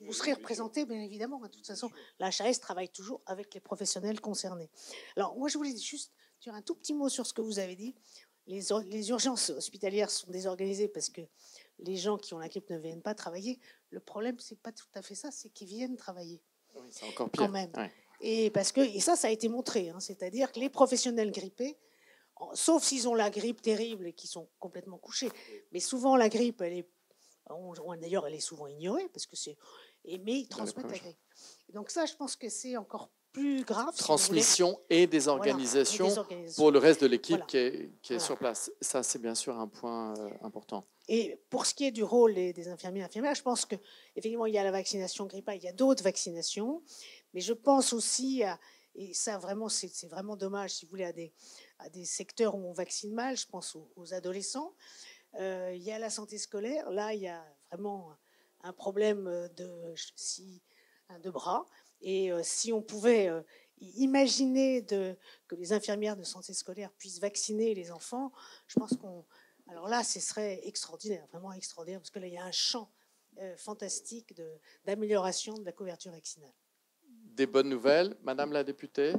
Vous 0.00 0.12
serez 0.12 0.32
représenté, 0.32 0.84
bien 0.84 1.00
évidemment. 1.00 1.40
Hein, 1.44 1.46
de 1.46 1.52
toute 1.52 1.66
façon, 1.66 1.90
la 2.18 2.26
HAS 2.26 2.58
travaille 2.60 2.88
toujours 2.88 3.22
avec 3.26 3.54
les 3.54 3.60
professionnels 3.60 4.20
concernés. 4.20 4.68
Alors, 5.16 5.36
moi, 5.36 5.48
je 5.48 5.56
voulais 5.56 5.76
juste 5.76 6.12
dire 6.42 6.52
un 6.52 6.62
tout 6.62 6.74
petit 6.74 6.94
mot 6.94 7.08
sur 7.08 7.26
ce 7.26 7.32
que 7.32 7.40
vous 7.40 7.60
avez 7.60 7.76
dit. 7.76 7.94
Les, 8.46 8.60
les 8.86 9.08
urgences 9.10 9.50
hospitalières 9.50 10.10
sont 10.10 10.30
désorganisées 10.30 10.88
parce 10.88 11.08
que 11.08 11.22
les 11.78 11.96
gens 11.96 12.18
qui 12.18 12.34
ont 12.34 12.38
la 12.38 12.48
grippe 12.48 12.68
ne 12.70 12.78
viennent 12.78 13.02
pas 13.02 13.14
travailler. 13.14 13.60
Le 13.90 14.00
problème, 14.00 14.36
c'est 14.40 14.58
pas 14.60 14.72
tout 14.72 14.88
à 14.94 15.00
fait 15.00 15.14
ça, 15.14 15.30
c'est 15.30 15.48
qu'ils 15.48 15.68
viennent 15.68 15.96
travailler 15.96 16.42
c'est 16.90 17.06
encore 17.06 17.30
pire. 17.30 17.46
Quand 17.46 17.52
même. 17.52 17.72
Et, 18.20 18.50
parce 18.50 18.72
que, 18.72 18.80
et 18.80 19.00
ça, 19.00 19.16
ça 19.16 19.28
a 19.28 19.30
été 19.30 19.48
montré. 19.48 19.90
Hein, 19.90 20.00
c'est-à-dire 20.00 20.52
que 20.52 20.60
les 20.60 20.70
professionnels 20.70 21.30
grippés, 21.30 21.76
sauf 22.54 22.82
s'ils 22.82 23.08
ont 23.08 23.14
la 23.14 23.30
grippe 23.30 23.62
terrible 23.62 24.06
et 24.06 24.12
qu'ils 24.12 24.30
sont 24.30 24.48
complètement 24.58 24.98
couchés, 24.98 25.30
mais 25.72 25.80
souvent 25.80 26.16
la 26.16 26.28
grippe, 26.28 26.60
elle 26.60 26.78
est. 26.78 26.88
D'ailleurs, 28.00 28.26
elle 28.26 28.34
est 28.34 28.40
souvent 28.40 28.66
ignorée 28.66 29.08
parce 29.10 29.26
que 29.26 29.36
c'est. 29.36 29.56
Mais 30.06 30.40
ils 30.40 30.48
transmettent 30.48 30.90
la 30.90 30.98
grippe. 30.98 31.18
Donc, 31.72 31.90
ça, 31.90 32.06
je 32.06 32.14
pense 32.14 32.36
que 32.36 32.48
c'est 32.48 32.76
encore 32.76 33.10
plus 33.34 33.64
grave. 33.64 33.94
Transmission 33.96 34.80
et, 34.88 35.06
des 35.06 35.28
organisations 35.28 36.08
pour 36.56 36.70
le 36.70 36.78
reste 36.78 37.02
de 37.02 37.06
l'équipe 37.06 37.44
qui 37.46 37.58
est, 37.58 38.18
sur 38.18 38.38
place. 38.38 38.70
Ça, 38.80 39.02
c'est 39.02 39.20
bien 39.20 39.34
sûr 39.34 39.58
un 39.58 39.68
point 39.68 40.14
euh, 40.16 40.30
important. 40.40 40.86
Et 41.08 41.38
pour 41.50 41.66
ce 41.66 41.74
qui 41.74 41.84
est 41.84 41.90
du 41.90 42.04
rôle 42.04 42.32
des, 42.32 42.68
infirmiers 42.68 43.00
et 43.00 43.04
infirmières, 43.04 43.34
je 43.34 43.42
pense 43.42 43.66
qu'effectivement, 43.66 44.46
il 44.46 44.54
y 44.54 44.58
a 44.58 44.64
la 44.64 44.70
vaccination 44.70 45.26
grippale, 45.26 45.56
il 45.56 45.64
y 45.64 45.68
a 45.68 45.72
d'autres 45.72 46.02
vaccinations, 46.02 46.82
mais 47.34 47.40
je 47.40 47.52
pense 47.52 47.92
aussi, 47.92 48.44
à, 48.44 48.58
et 48.94 49.12
ça 49.12 49.36
vraiment, 49.36 49.68
c'est 49.68 50.08
vraiment 50.08 50.36
dommage, 50.36 50.70
si 50.70 50.86
vous 50.86 50.90
voulez, 50.90 51.04
à 51.04 51.12
des, 51.12 51.34
à 51.80 51.90
des 51.90 52.04
secteurs 52.04 52.54
où 52.54 52.66
on 52.66 52.72
vaccine 52.72 53.12
mal, 53.12 53.36
je 53.36 53.46
pense 53.46 53.76
aux, 53.96 54.14
adolescents. 54.14 54.74
Euh, 55.40 55.72
il 55.74 55.82
y 55.82 55.90
a 55.90 55.98
la 55.98 56.08
santé 56.08 56.38
scolaire, 56.38 56.88
là, 56.90 57.12
il 57.12 57.20
y 57.20 57.28
a 57.28 57.44
vraiment 57.70 58.14
un 58.62 58.72
problème 58.72 59.24
de, 59.56 59.92
si, 60.14 60.62
de 61.22 61.30
bras. 61.30 61.66
Et 62.04 62.30
euh, 62.30 62.40
si 62.42 62.72
on 62.72 62.82
pouvait 62.82 63.28
euh, 63.28 63.40
imaginer 63.80 64.82
de, 64.82 65.16
que 65.48 65.56
les 65.56 65.72
infirmières 65.72 66.16
de 66.16 66.22
santé 66.22 66.52
scolaire 66.52 66.92
puissent 66.98 67.18
vacciner 67.18 67.74
les 67.74 67.90
enfants, 67.90 68.30
je 68.68 68.78
pense 68.78 68.94
qu'on 68.96 69.24
alors 69.70 69.88
là, 69.88 70.04
ce 70.04 70.20
serait 70.20 70.60
extraordinaire, 70.64 71.26
vraiment 71.32 71.50
extraordinaire, 71.54 71.98
parce 71.98 72.10
que 72.10 72.18
là, 72.18 72.26
il 72.26 72.34
y 72.34 72.38
a 72.38 72.44
un 72.44 72.52
champ 72.52 72.90
euh, 73.38 73.56
fantastique 73.56 74.34
d'amélioration 74.84 75.54
de, 75.54 75.64
la 75.64 75.72
couverture 75.72 76.12
vaccinale. 76.12 76.52
Des 77.08 77.46
bonnes 77.46 77.70
nouvelles, 77.70 78.14
Madame 78.22 78.52
la 78.52 78.62
députée. 78.62 79.14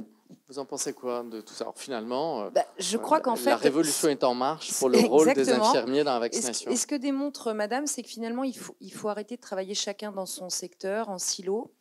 Vous 0.48 0.60
en 0.60 0.64
pensez 0.64 0.92
quoi 0.92 1.24
de 1.24 1.40
tout 1.40 1.52
ça? 1.52 1.64
Alors, 1.64 1.76
Finalement, 1.76 2.48
bah, 2.52 2.64
je 2.78 2.96
crois 2.96 3.20
qu'en 3.20 3.34
fait, 3.34 3.50
la 3.50 3.56
révolution 3.56 4.08
est 4.08 4.22
en 4.22 4.34
marche 4.34 4.72
pour 4.78 4.88
le 4.88 5.00
rôle 5.00 5.34
des 5.34 5.50
infirmiers 5.50 6.04
dans 6.04 6.14
la 6.14 6.20
vaccination. 6.20 6.70
Et 6.70 6.76
ce, 6.76 6.86
que 6.86 6.94
démontre 6.94 7.52
Madame, 7.52 7.88
c'est 7.88 8.04
que 8.04 8.08
finalement, 8.08 8.44
il 8.44 8.56
faut, 8.56 8.76
il 8.80 8.92
faut 8.92 9.08
arrêter 9.08 9.34
de 9.34 9.40
travailler 9.40 9.74
chacun 9.74 10.12
dans 10.12 10.26
son 10.26 10.48
secteur, 10.48 11.08
en 11.08 11.18
silo 11.18 11.75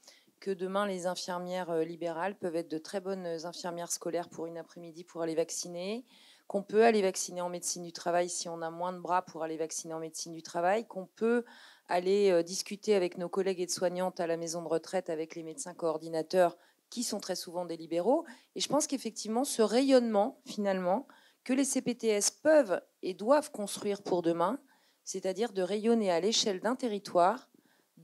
que 0.45 0.51
demain 0.51 0.85
les 0.85 1.07
infirmières 1.07 1.71
euh, 1.71 1.83
libérales 1.83 2.37
peuvent 2.37 2.55
être 2.55 2.69
de 2.69 2.77
très 2.77 2.99
bonnes 2.99 3.25
infirmières 3.45 3.91
scolaires 3.91 4.29
pour 4.29 4.45
une 4.45 4.59
après-midi 4.59 5.03
pour 5.03 5.23
aller 5.23 5.33
vacciner, 5.33 6.05
qu'on 6.45 6.61
peut 6.61 6.85
aller 6.85 7.01
vacciner 7.01 7.41
en 7.41 7.49
médecine 7.49 7.81
du 7.81 7.91
travail 7.91 8.29
si 8.29 8.47
on 8.47 8.61
a 8.61 8.69
moins 8.69 8.93
de 8.93 8.99
bras 8.99 9.23
pour 9.23 9.41
aller 9.41 9.57
vacciner 9.57 9.95
en 9.95 9.99
médecine 9.99 10.33
du 10.33 10.43
travail, 10.43 10.85
qu'on 10.85 11.07
peut 11.07 11.45
aller 11.87 12.29
euh, 12.29 12.43
discuter 12.43 12.93
avec 12.93 13.17
nos 13.17 13.27
collègues 13.27 13.59
aides-soignantes 13.61 14.19
à 14.19 14.27
la 14.27 14.37
maison 14.37 14.61
de 14.61 14.67
retraite, 14.67 15.09
avec 15.09 15.33
les 15.33 15.41
médecins 15.41 15.73
coordinateurs, 15.73 16.55
qui 16.91 17.01
sont 17.01 17.19
très 17.19 17.35
souvent 17.35 17.65
des 17.65 17.75
libéraux. 17.75 18.23
Et 18.53 18.59
je 18.59 18.69
pense 18.69 18.85
qu'effectivement, 18.85 19.45
ce 19.45 19.63
rayonnement, 19.63 20.43
finalement, 20.45 21.07
que 21.43 21.53
les 21.53 21.65
CPTS 21.65 22.29
peuvent 22.43 22.83
et 23.01 23.15
doivent 23.15 23.49
construire 23.49 24.03
pour 24.03 24.21
demain, 24.21 24.59
c'est-à-dire 25.05 25.53
de 25.53 25.63
rayonner 25.63 26.11
à 26.11 26.19
l'échelle 26.19 26.59
d'un 26.59 26.75
territoire 26.75 27.49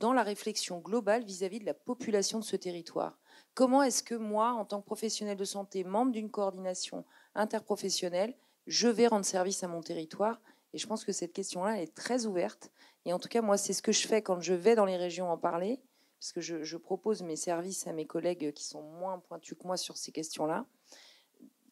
dans 0.02 0.14
la 0.14 0.24
réflexion 0.24 0.80
globale 0.80 1.24
vis-à-vis 1.24 1.58
-vis 1.58 1.62
de 1.62 1.66
la 1.68 1.76
population 1.76 2.40
de 2.40 2.44
ce 2.44 2.56
territoire. 2.58 3.20
Comment 3.54 3.84
est-ce 3.84 4.02
que 4.02 4.16
moi, 4.16 4.54
en 4.54 4.66
tant 4.66 4.82
que 4.82 4.86
professionnel 4.86 5.38
de 5.38 5.46
santé, 5.46 5.84
membre 5.84 6.12
d'une 6.12 6.32
coordination, 6.32 7.06
interprofessionnel, 7.36 8.36
je 8.66 8.88
vais 8.88 9.08
rendre 9.08 9.26
service 9.26 9.64
à 9.64 9.68
mon 9.68 9.82
territoire? 9.82 10.42
Et 10.74 10.78
je 10.80 10.88
pense 10.88 11.06
que 11.06 11.12
cette 11.12 11.34
question-là 11.34 11.82
est 11.82 11.94
très 11.94 12.26
ouverte. 12.26 12.72
Et 13.06 13.14
en 13.14 13.20
tout 13.20 13.30
cas, 13.30 13.42
moi, 13.42 13.58
c'est 13.58 13.74
ce 13.74 13.82
que 13.82 13.92
je 13.92 14.08
fais 14.08 14.22
quand 14.22 14.42
je 14.42 14.54
vais 14.54 14.76
dans 14.76 14.86
les 14.86 14.98
régions 14.98 15.30
en 15.30 15.38
parler, 15.38 15.82
parce 16.20 16.32
que 16.32 16.42
je, 16.42 16.78
propose 16.78 17.22
mes 17.24 17.36
services 17.36 17.88
à 17.88 17.94
mes 17.94 18.06
collègues 18.06 18.54
qui 18.54 18.64
sont 18.64 18.82
moins 18.82 19.20
pointus 19.20 19.58
que 19.58 19.68
moi 19.68 19.78
sur 19.78 19.98
ces 19.98 20.12
questions-là. 20.12 20.66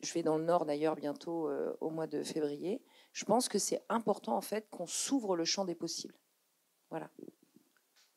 Je 0.01 0.13
vais 0.13 0.23
dans 0.23 0.37
le 0.37 0.43
Nord 0.43 0.65
d'ailleurs 0.65 0.95
bientôt 0.95 1.49
euh, 1.49 1.75
au 1.81 1.89
mois 1.89 2.07
de 2.07 2.23
février. 2.23 2.81
Je 3.13 3.25
pense 3.25 3.47
que 3.49 3.59
c'est 3.59 3.83
important 3.89 4.35
en 4.35 4.41
fait 4.41 4.69
qu'on 4.69 4.87
s'ouvre 4.87 5.35
le 5.35 5.45
champ 5.45 5.65
des 5.65 5.75
possibles. 5.75 6.15
Voilà. 6.89 7.09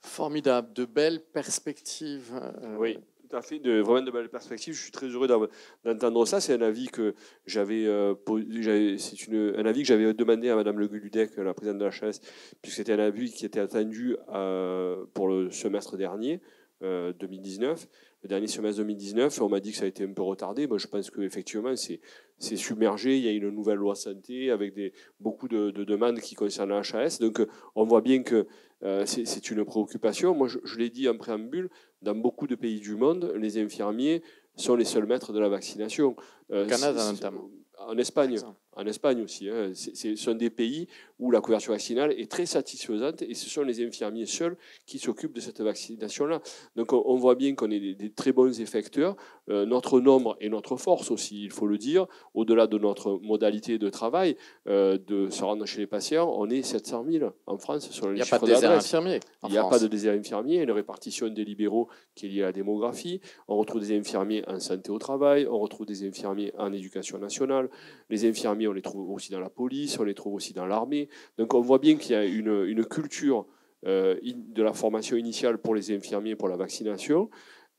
Formidable, 0.02 0.72
de 0.72 0.84
belles 0.84 1.20
perspectives. 1.20 2.32
Euh, 2.34 2.76
oui 2.78 2.98
tout 3.30 3.38
à 3.38 3.40
fait, 3.40 3.60
de, 3.60 3.80
vraiment 3.80 4.02
de 4.02 4.10
belles 4.10 4.28
perspectives. 4.28 4.74
Je 4.74 4.82
suis 4.82 4.92
très 4.92 5.06
heureux 5.06 5.26
d'entendre 5.26 6.26
ça. 6.26 6.38
C'est 6.38 6.52
un 6.52 6.60
avis 6.60 6.88
que 6.88 7.14
j'avais, 7.46 7.86
euh, 7.86 8.14
un 8.28 9.64
avis 9.64 9.80
que 9.80 9.88
j'avais 9.88 10.12
demandé 10.12 10.50
à 10.50 10.54
Madame 10.54 10.78
Le 10.78 10.86
Guludec, 10.86 11.34
la 11.38 11.54
présidente 11.54 11.78
de 11.78 11.84
la 11.86 11.90
chaise, 11.90 12.20
puisque 12.60 12.76
c'était 12.76 12.92
un 12.92 12.98
avis 12.98 13.32
qui 13.32 13.46
était 13.46 13.60
attendu 13.60 14.18
euh, 14.34 15.06
pour 15.14 15.28
le 15.28 15.50
semestre 15.50 15.96
dernier, 15.96 16.42
2019 16.82 17.86
le 18.22 18.28
dernier 18.28 18.46
semestre 18.46 18.78
2019, 18.78 19.40
on 19.42 19.48
m'a 19.48 19.58
dit 19.58 19.72
que 19.72 19.78
ça 19.78 19.84
a 19.84 19.88
été 19.88 20.04
un 20.04 20.12
peu 20.12 20.22
retardé. 20.22 20.68
Moi, 20.68 20.78
je 20.78 20.86
pense 20.86 21.10
qu'effectivement, 21.10 21.74
c'est 21.74 22.56
submergé. 22.56 23.18
Il 23.18 23.24
y 23.24 23.28
a 23.28 23.32
une 23.32 23.50
nouvelle 23.50 23.78
loi 23.78 23.96
santé 23.96 24.52
avec 24.52 24.74
beaucoup 25.18 25.48
de, 25.48 25.70
demandes 25.70 26.20
qui 26.20 26.36
concernent 26.36 26.70
la 26.70 26.82
HAS. 26.82 27.18
Donc, 27.20 27.42
on 27.74 27.84
voit 27.84 28.00
bien 28.00 28.22
que 28.22 28.46
euh, 28.84 29.04
c'est 29.06 29.50
une 29.50 29.64
préoccupation. 29.64 30.34
Moi, 30.34 30.48
je, 30.48 30.76
l'ai 30.76 30.90
dit 30.90 31.08
en 31.08 31.16
préambule, 31.16 31.70
dans 32.00 32.14
beaucoup 32.14 32.46
de 32.46 32.54
pays 32.54 32.80
du 32.80 32.96
monde, 32.96 33.32
les 33.36 33.58
infirmiers 33.58 34.22
sont 34.56 34.74
les 34.74 34.84
seuls 34.84 35.06
maîtres 35.06 35.32
de 35.32 35.38
la 35.38 35.48
vaccination. 35.48 36.16
Euh, 36.50 36.66
Canada, 36.66 37.10
notamment. 37.10 37.48
En 37.78 37.96
Espagne 37.96 38.38
en 38.74 38.86
Espagne 38.86 39.22
aussi. 39.22 39.48
Hein. 39.48 39.72
Ce 39.74 40.16
sont 40.16 40.34
des 40.34 40.50
pays 40.50 40.88
où 41.18 41.30
la 41.30 41.40
couverture 41.40 41.72
vaccinale 41.72 42.12
est 42.18 42.30
très 42.30 42.46
satisfaisante 42.46 43.22
et 43.22 43.34
ce 43.34 43.48
sont 43.48 43.62
les 43.62 43.84
infirmiers 43.84 44.26
seuls 44.26 44.56
qui 44.86 44.98
s'occupent 44.98 45.34
de 45.34 45.40
cette 45.40 45.60
vaccination-là. 45.60 46.40
Donc 46.76 46.92
on, 46.92 47.16
voit 47.16 47.34
bien 47.34 47.54
qu'on 47.54 47.70
est 47.70 47.94
des, 47.94 48.10
très 48.10 48.32
bons 48.32 48.60
effecteurs. 48.60 49.16
Euh, 49.48 49.66
notre 49.66 50.00
nombre 50.00 50.36
et 50.40 50.48
notre 50.48 50.76
force 50.76 51.10
aussi, 51.10 51.44
il 51.44 51.50
faut 51.50 51.66
le 51.66 51.78
dire, 51.78 52.06
au-delà 52.34 52.66
de 52.66 52.78
notre 52.78 53.20
modalité 53.22 53.78
de 53.78 53.88
travail, 53.88 54.36
euh, 54.68 54.98
de 54.98 55.30
se 55.30 55.44
rendre 55.44 55.64
chez 55.66 55.80
les 55.80 55.86
patients, 55.86 56.32
on 56.36 56.48
est 56.50 56.62
700 56.62 57.04
000 57.08 57.32
en 57.46 57.58
France 57.58 57.90
sur 57.90 58.08
le 58.08 58.14
Il 58.14 58.16
n'y 58.16 58.22
a 58.22 58.26
pas 58.26 58.38
de 58.38 58.46
désert 58.46 58.72
infirmier. 58.72 59.20
Il 59.44 59.50
n'y 59.50 59.58
a 59.58 59.64
pas 59.64 59.78
de 59.78 59.86
désert 59.86 60.14
infirmier. 60.14 60.54
Il 60.54 60.56
y 60.58 60.60
a 60.60 60.64
une 60.64 60.72
répartition 60.72 61.28
des 61.28 61.44
libéraux 61.44 61.88
qui 62.14 62.26
est 62.26 62.28
liée 62.30 62.42
à 62.42 62.46
la 62.46 62.52
démographie. 62.52 63.20
On 63.48 63.56
retrouve 63.56 63.80
des 63.80 63.96
infirmiers 63.96 64.42
en 64.48 64.58
santé 64.58 64.90
au 64.90 64.98
travail, 64.98 65.46
on 65.46 65.58
retrouve 65.58 65.86
des 65.86 66.06
infirmiers 66.06 66.52
en 66.58 66.72
éducation 66.72 67.18
nationale. 67.18 67.68
Les 68.10 68.28
infirmiers 68.28 68.61
on 68.68 68.72
les 68.72 68.82
trouve 68.82 69.10
aussi 69.10 69.30
dans 69.30 69.40
la 69.40 69.50
police, 69.50 69.98
on 69.98 70.04
les 70.04 70.14
trouve 70.14 70.34
aussi 70.34 70.52
dans 70.52 70.66
l'armée. 70.66 71.08
Donc 71.38 71.54
on 71.54 71.60
voit 71.60 71.78
bien 71.78 71.96
qu'il 71.96 72.12
y 72.12 72.14
a 72.14 72.24
une, 72.24 72.84
culture 72.84 73.46
euh, 73.86 74.16
de 74.22 74.62
la 74.62 74.72
formation 74.72 75.16
initiale 75.16 75.58
pour 75.58 75.74
les 75.74 75.90
infirmiers 75.90 76.36
pour 76.36 76.48
la 76.48 76.56
vaccination. 76.56 77.30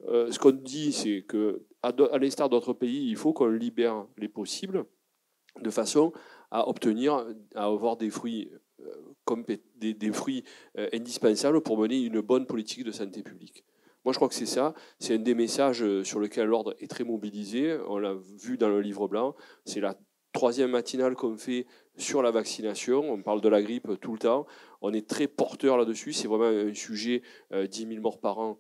Euh, 0.07 0.29
ce 0.31 0.39
qu'on 0.39 0.51
dit, 0.51 0.91
c'est 0.91 1.21
que, 1.21 1.63
à, 1.81 1.93
l'instar 2.19 2.49
d'autres 2.49 2.73
pays, 2.73 3.09
il 3.09 3.15
faut 3.15 3.31
qu'on 3.31 3.47
libère 3.47 4.05
les 4.17 4.27
possibles 4.27 4.86
de 5.61 5.69
façon 5.69 6.11
à 6.51 6.67
obtenir, 6.67 7.25
à 7.55 7.65
avoir 7.65 7.95
des 7.95 8.09
fruits, 8.09 8.51
euh, 8.81 9.55
des, 9.77 10.11
fruits 10.11 10.43
indispensables 10.91 11.61
pour 11.61 11.77
mener 11.77 12.01
une 12.01 12.19
bonne 12.19 12.45
politique 12.45 12.84
de 12.84 12.91
santé 12.91 13.23
publique. 13.23 13.63
Moi, 14.03 14.11
je 14.11 14.17
crois 14.17 14.27
que 14.27 14.36
c'est 14.36 14.45
ça. 14.45 14.73
C'est 14.99 15.15
un 15.15 15.19
des 15.19 15.36
messages 15.36 15.86
sur 16.03 16.19
lequel 16.19 16.47
l'ordre 16.47 16.75
est 16.79 16.88
très 16.88 17.05
mobilisé. 17.05 17.77
On 17.88 17.97
l'a 17.97 18.13
vu 18.13 18.57
dans 18.57 18.67
le 18.67 18.81
livre 18.81 19.07
blanc. 19.07 19.36
C'est 19.63 19.79
la 19.79 19.95
troisième 20.34 20.71
matinale 20.71 21.15
qu'on 21.15 21.38
fait 21.38 21.65
sur 21.95 22.21
la 22.21 22.31
vaccination. 22.31 23.09
On 23.11 23.21
parle 23.21 23.39
de 23.39 23.49
la 23.49 23.61
grippe 23.61 23.89
tout 24.01 24.13
le 24.13 24.19
temps. 24.19 24.45
On 24.81 24.91
est 24.91 25.07
très 25.07 25.27
porteur 25.27 25.77
là-dessus. 25.77 26.11
C'est 26.11 26.27
vraiment 26.27 26.45
un 26.45 26.73
sujet. 26.73 27.21
10 27.51 27.86
euh, 27.86 27.88
000 27.89 28.01
morts 28.01 28.19
par 28.19 28.39
an 28.39 28.59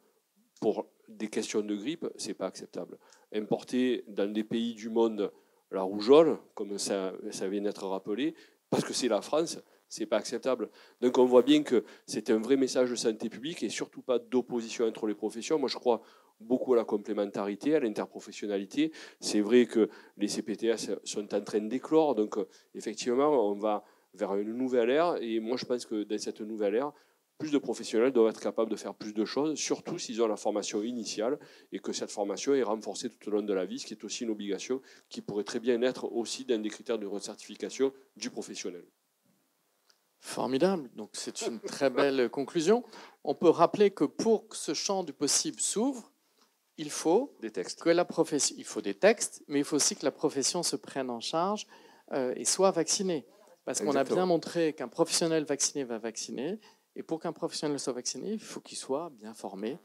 pour 0.61 0.87
des 1.09 1.27
questions 1.27 1.61
de 1.61 1.75
grippe, 1.75 2.07
c'est 2.15 2.33
pas 2.33 2.45
acceptable. 2.45 2.97
Importer 3.33 4.05
dans 4.07 4.31
des 4.31 4.45
pays 4.45 4.75
du 4.75 4.89
monde 4.89 5.31
la 5.71 5.81
rougeole, 5.81 6.37
comme 6.53 6.77
ça, 6.77 7.13
ça 7.31 7.49
vient 7.49 7.61
d'être 7.61 7.85
rappelé, 7.85 8.35
parce 8.69 8.85
que 8.85 8.93
c'est 8.93 9.07
la 9.07 9.21
France, 9.21 9.59
c'est 9.89 10.05
pas 10.05 10.17
acceptable. 10.17 10.69
Donc 11.01 11.17
on 11.17 11.25
voit 11.25 11.41
bien 11.41 11.63
que 11.63 11.83
c'est 12.05 12.29
un 12.29 12.39
vrai 12.39 12.55
message 12.55 12.91
de 12.91 12.95
santé 12.95 13.29
publique 13.29 13.63
et 13.63 13.69
surtout 13.69 14.01
pas 14.01 14.19
d'opposition 14.19 14.87
entre 14.87 15.07
les 15.07 15.15
professions. 15.15 15.59
Moi 15.59 15.69
je 15.69 15.77
crois 15.77 16.01
beaucoup 16.39 16.73
à 16.73 16.77
la 16.77 16.85
complémentarité, 16.85 17.75
à 17.75 17.79
l'interprofessionnalité. 17.79 18.91
C'est 19.19 19.41
vrai 19.41 19.65
que 19.65 19.89
les 20.17 20.27
CPTS 20.27 20.99
sont 21.03 21.33
en 21.33 21.41
train 21.41 21.61
d'éclore, 21.61 22.15
donc 22.15 22.37
euh, 22.37 22.47
effectivement, 22.75 23.29
on 23.49 23.55
va 23.55 23.83
vers 24.13 24.35
une 24.35 24.53
nouvelle 24.53 24.89
ère. 24.89 25.17
Et 25.21 25.39
moi, 25.39 25.57
je 25.57 25.65
pense 25.65 25.85
que 25.85 26.03
dans 26.03 26.17
cette 26.17 26.41
nouvelle 26.41 26.75
ère, 26.75 26.91
plus 27.37 27.51
de 27.51 27.57
professionnels 27.57 28.11
doivent 28.11 28.29
être 28.29 28.39
capables 28.39 28.71
de 28.71 28.75
faire 28.75 28.93
plus 28.93 29.13
de 29.13 29.25
choses, 29.25 29.57
surtout 29.57 29.97
s'ils 29.97 30.21
ont 30.21 30.27
la 30.27 30.37
formation 30.37 30.83
initiale 30.83 31.39
et 31.71 31.79
que 31.79 31.91
cette 31.91 32.11
formation 32.11 32.53
est 32.53 32.63
renforcée 32.63 33.09
tout 33.09 33.27
au 33.27 33.31
long 33.31 33.41
de 33.41 33.53
la 33.53 33.65
vie, 33.65 33.79
ce 33.79 33.85
qui 33.85 33.93
est 33.93 34.03
aussi 34.03 34.23
une 34.23 34.29
obligation 34.29 34.81
qui 35.09 35.21
pourrait 35.21 35.43
très 35.43 35.59
bien 35.59 35.81
être 35.81 36.05
aussi 36.11 36.45
dans 36.45 36.61
des 36.61 36.69
critères 36.69 36.99
de 36.99 37.05
recertification 37.05 37.91
du 38.15 38.29
professionnel. 38.29 38.85
Formidable. 40.21 40.89
Donc 40.95 41.09
c'est 41.13 41.41
une 41.41 41.59
très 41.59 41.89
belle 41.89 42.29
conclusion. 42.29 42.85
On 43.25 43.35
peut 43.35 43.49
rappeler 43.49 43.91
que 43.91 44.05
pour 44.05 44.47
que 44.47 44.55
ce 44.55 44.73
champ 44.73 45.03
du 45.03 45.11
possible 45.11 45.59
s'ouvre, 45.59 46.12
il 46.77 46.89
faut 46.89 47.35
des 47.41 47.51
textes. 47.51 47.81
Que 47.81 47.89
la 47.89 48.05
profession, 48.05 48.55
il 48.57 48.65
faut 48.65 48.81
des 48.81 48.93
textes, 48.93 49.43
mais 49.47 49.59
il 49.59 49.65
faut 49.65 49.75
aussi 49.75 49.95
que 49.95 50.05
la 50.05 50.11
profession 50.11 50.63
se 50.63 50.75
prenne 50.75 51.09
en 51.09 51.19
charge 51.19 51.67
euh, 52.11 52.33
et 52.35 52.45
soit 52.45 52.71
vaccinée. 52.71 53.25
Parce 53.65 53.81
qu'on 53.81 53.95
a 53.95 54.03
bien 54.03 54.25
montré 54.25 54.73
qu'un 54.73 54.89
professionnel 54.89 55.45
vacciné 55.45 55.83
va 55.83 55.97
vacciner, 55.97 56.59
et 56.95 57.03
pour 57.03 57.19
qu'un 57.19 57.31
professionnel 57.31 57.79
soit 57.79 57.93
vacciné, 57.93 58.33
il 58.33 58.39
faut 58.39 58.59
qu'il 58.59 58.77
soit 58.77 59.09
bien 59.11 59.33
formé. 59.33 59.77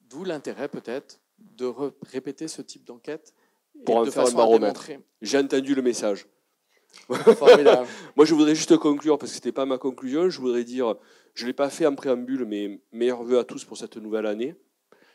D'où 0.00 0.24
l'intérêt 0.24 0.68
peut-être 0.68 1.20
de 1.38 1.72
répéter 2.02 2.46
ce 2.46 2.62
type 2.62 2.84
d'enquête 2.84 3.34
pour 3.84 3.96
en 3.96 4.04
faire 4.04 4.26
un 4.26 4.32
baromètre. 4.32 4.88
J'ai 5.20 5.38
entendu 5.38 5.74
le 5.74 5.82
message. 5.82 6.26
Moi, 7.08 8.24
je 8.24 8.34
voudrais 8.34 8.54
juste 8.54 8.76
conclure, 8.76 9.18
parce 9.18 9.32
que 9.32 9.36
ce 9.36 9.40
n'était 9.40 9.52
pas 9.52 9.66
ma 9.66 9.78
conclusion. 9.78 10.30
Je 10.30 10.40
voudrais 10.40 10.64
dire, 10.64 10.94
je 11.34 11.42
ne 11.42 11.48
l'ai 11.48 11.54
pas 11.54 11.70
fait 11.70 11.86
en 11.86 11.94
préambule, 11.94 12.44
mais 12.44 12.80
meilleurs 12.92 13.24
voeux 13.24 13.38
à 13.38 13.44
tous 13.44 13.64
pour 13.64 13.76
cette 13.76 13.96
nouvelle 13.96 14.26
année. 14.26 14.54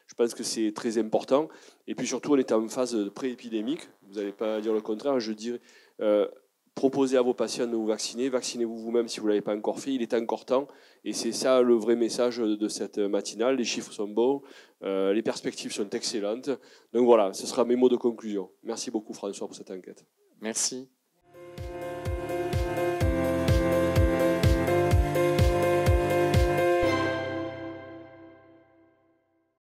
Je 0.09 0.15
pense 0.15 0.33
que 0.33 0.43
c'est 0.43 0.73
très 0.73 0.97
important. 0.97 1.49
Et 1.87 1.93
puis 1.93 2.07
surtout, 2.07 2.33
on 2.33 2.37
est 2.37 2.51
en 2.51 2.67
phase 2.67 2.97
pré-épidémique. 3.13 3.87
Vous 4.07 4.15
n'allez 4.15 4.31
pas 4.31 4.59
dire 4.59 4.73
le 4.73 4.81
contraire. 4.81 5.19
Je 5.19 5.31
dirais, 5.31 5.61
euh, 6.01 6.27
proposez 6.73 7.15
à 7.15 7.21
vos 7.21 7.35
patients 7.35 7.67
de 7.67 7.75
vous 7.75 7.85
vacciner. 7.85 8.27
Vaccinez-vous 8.27 8.75
vous-même 8.75 9.07
si 9.07 9.19
vous 9.19 9.27
ne 9.27 9.29
l'avez 9.29 9.41
pas 9.41 9.55
encore 9.55 9.79
fait. 9.79 9.93
Il 9.93 10.01
est 10.01 10.13
encore 10.15 10.45
temps. 10.45 10.67
Et 11.05 11.13
c'est 11.13 11.31
ça 11.31 11.61
le 11.61 11.75
vrai 11.75 11.95
message 11.95 12.37
de 12.37 12.67
cette 12.67 12.97
matinale. 12.97 13.55
Les 13.55 13.63
chiffres 13.63 13.91
sont 13.91 14.07
bons. 14.07 14.41
Euh, 14.83 15.13
les 15.13 15.21
perspectives 15.21 15.71
sont 15.71 15.89
excellentes. 15.91 16.49
Donc 16.91 17.05
voilà, 17.05 17.31
ce 17.33 17.45
sera 17.45 17.63
mes 17.63 17.75
mots 17.75 17.89
de 17.89 17.97
conclusion. 17.97 18.49
Merci 18.63 18.89
beaucoup 18.89 19.13
François 19.13 19.47
pour 19.47 19.55
cette 19.55 19.71
enquête. 19.71 20.05
Merci. 20.41 20.89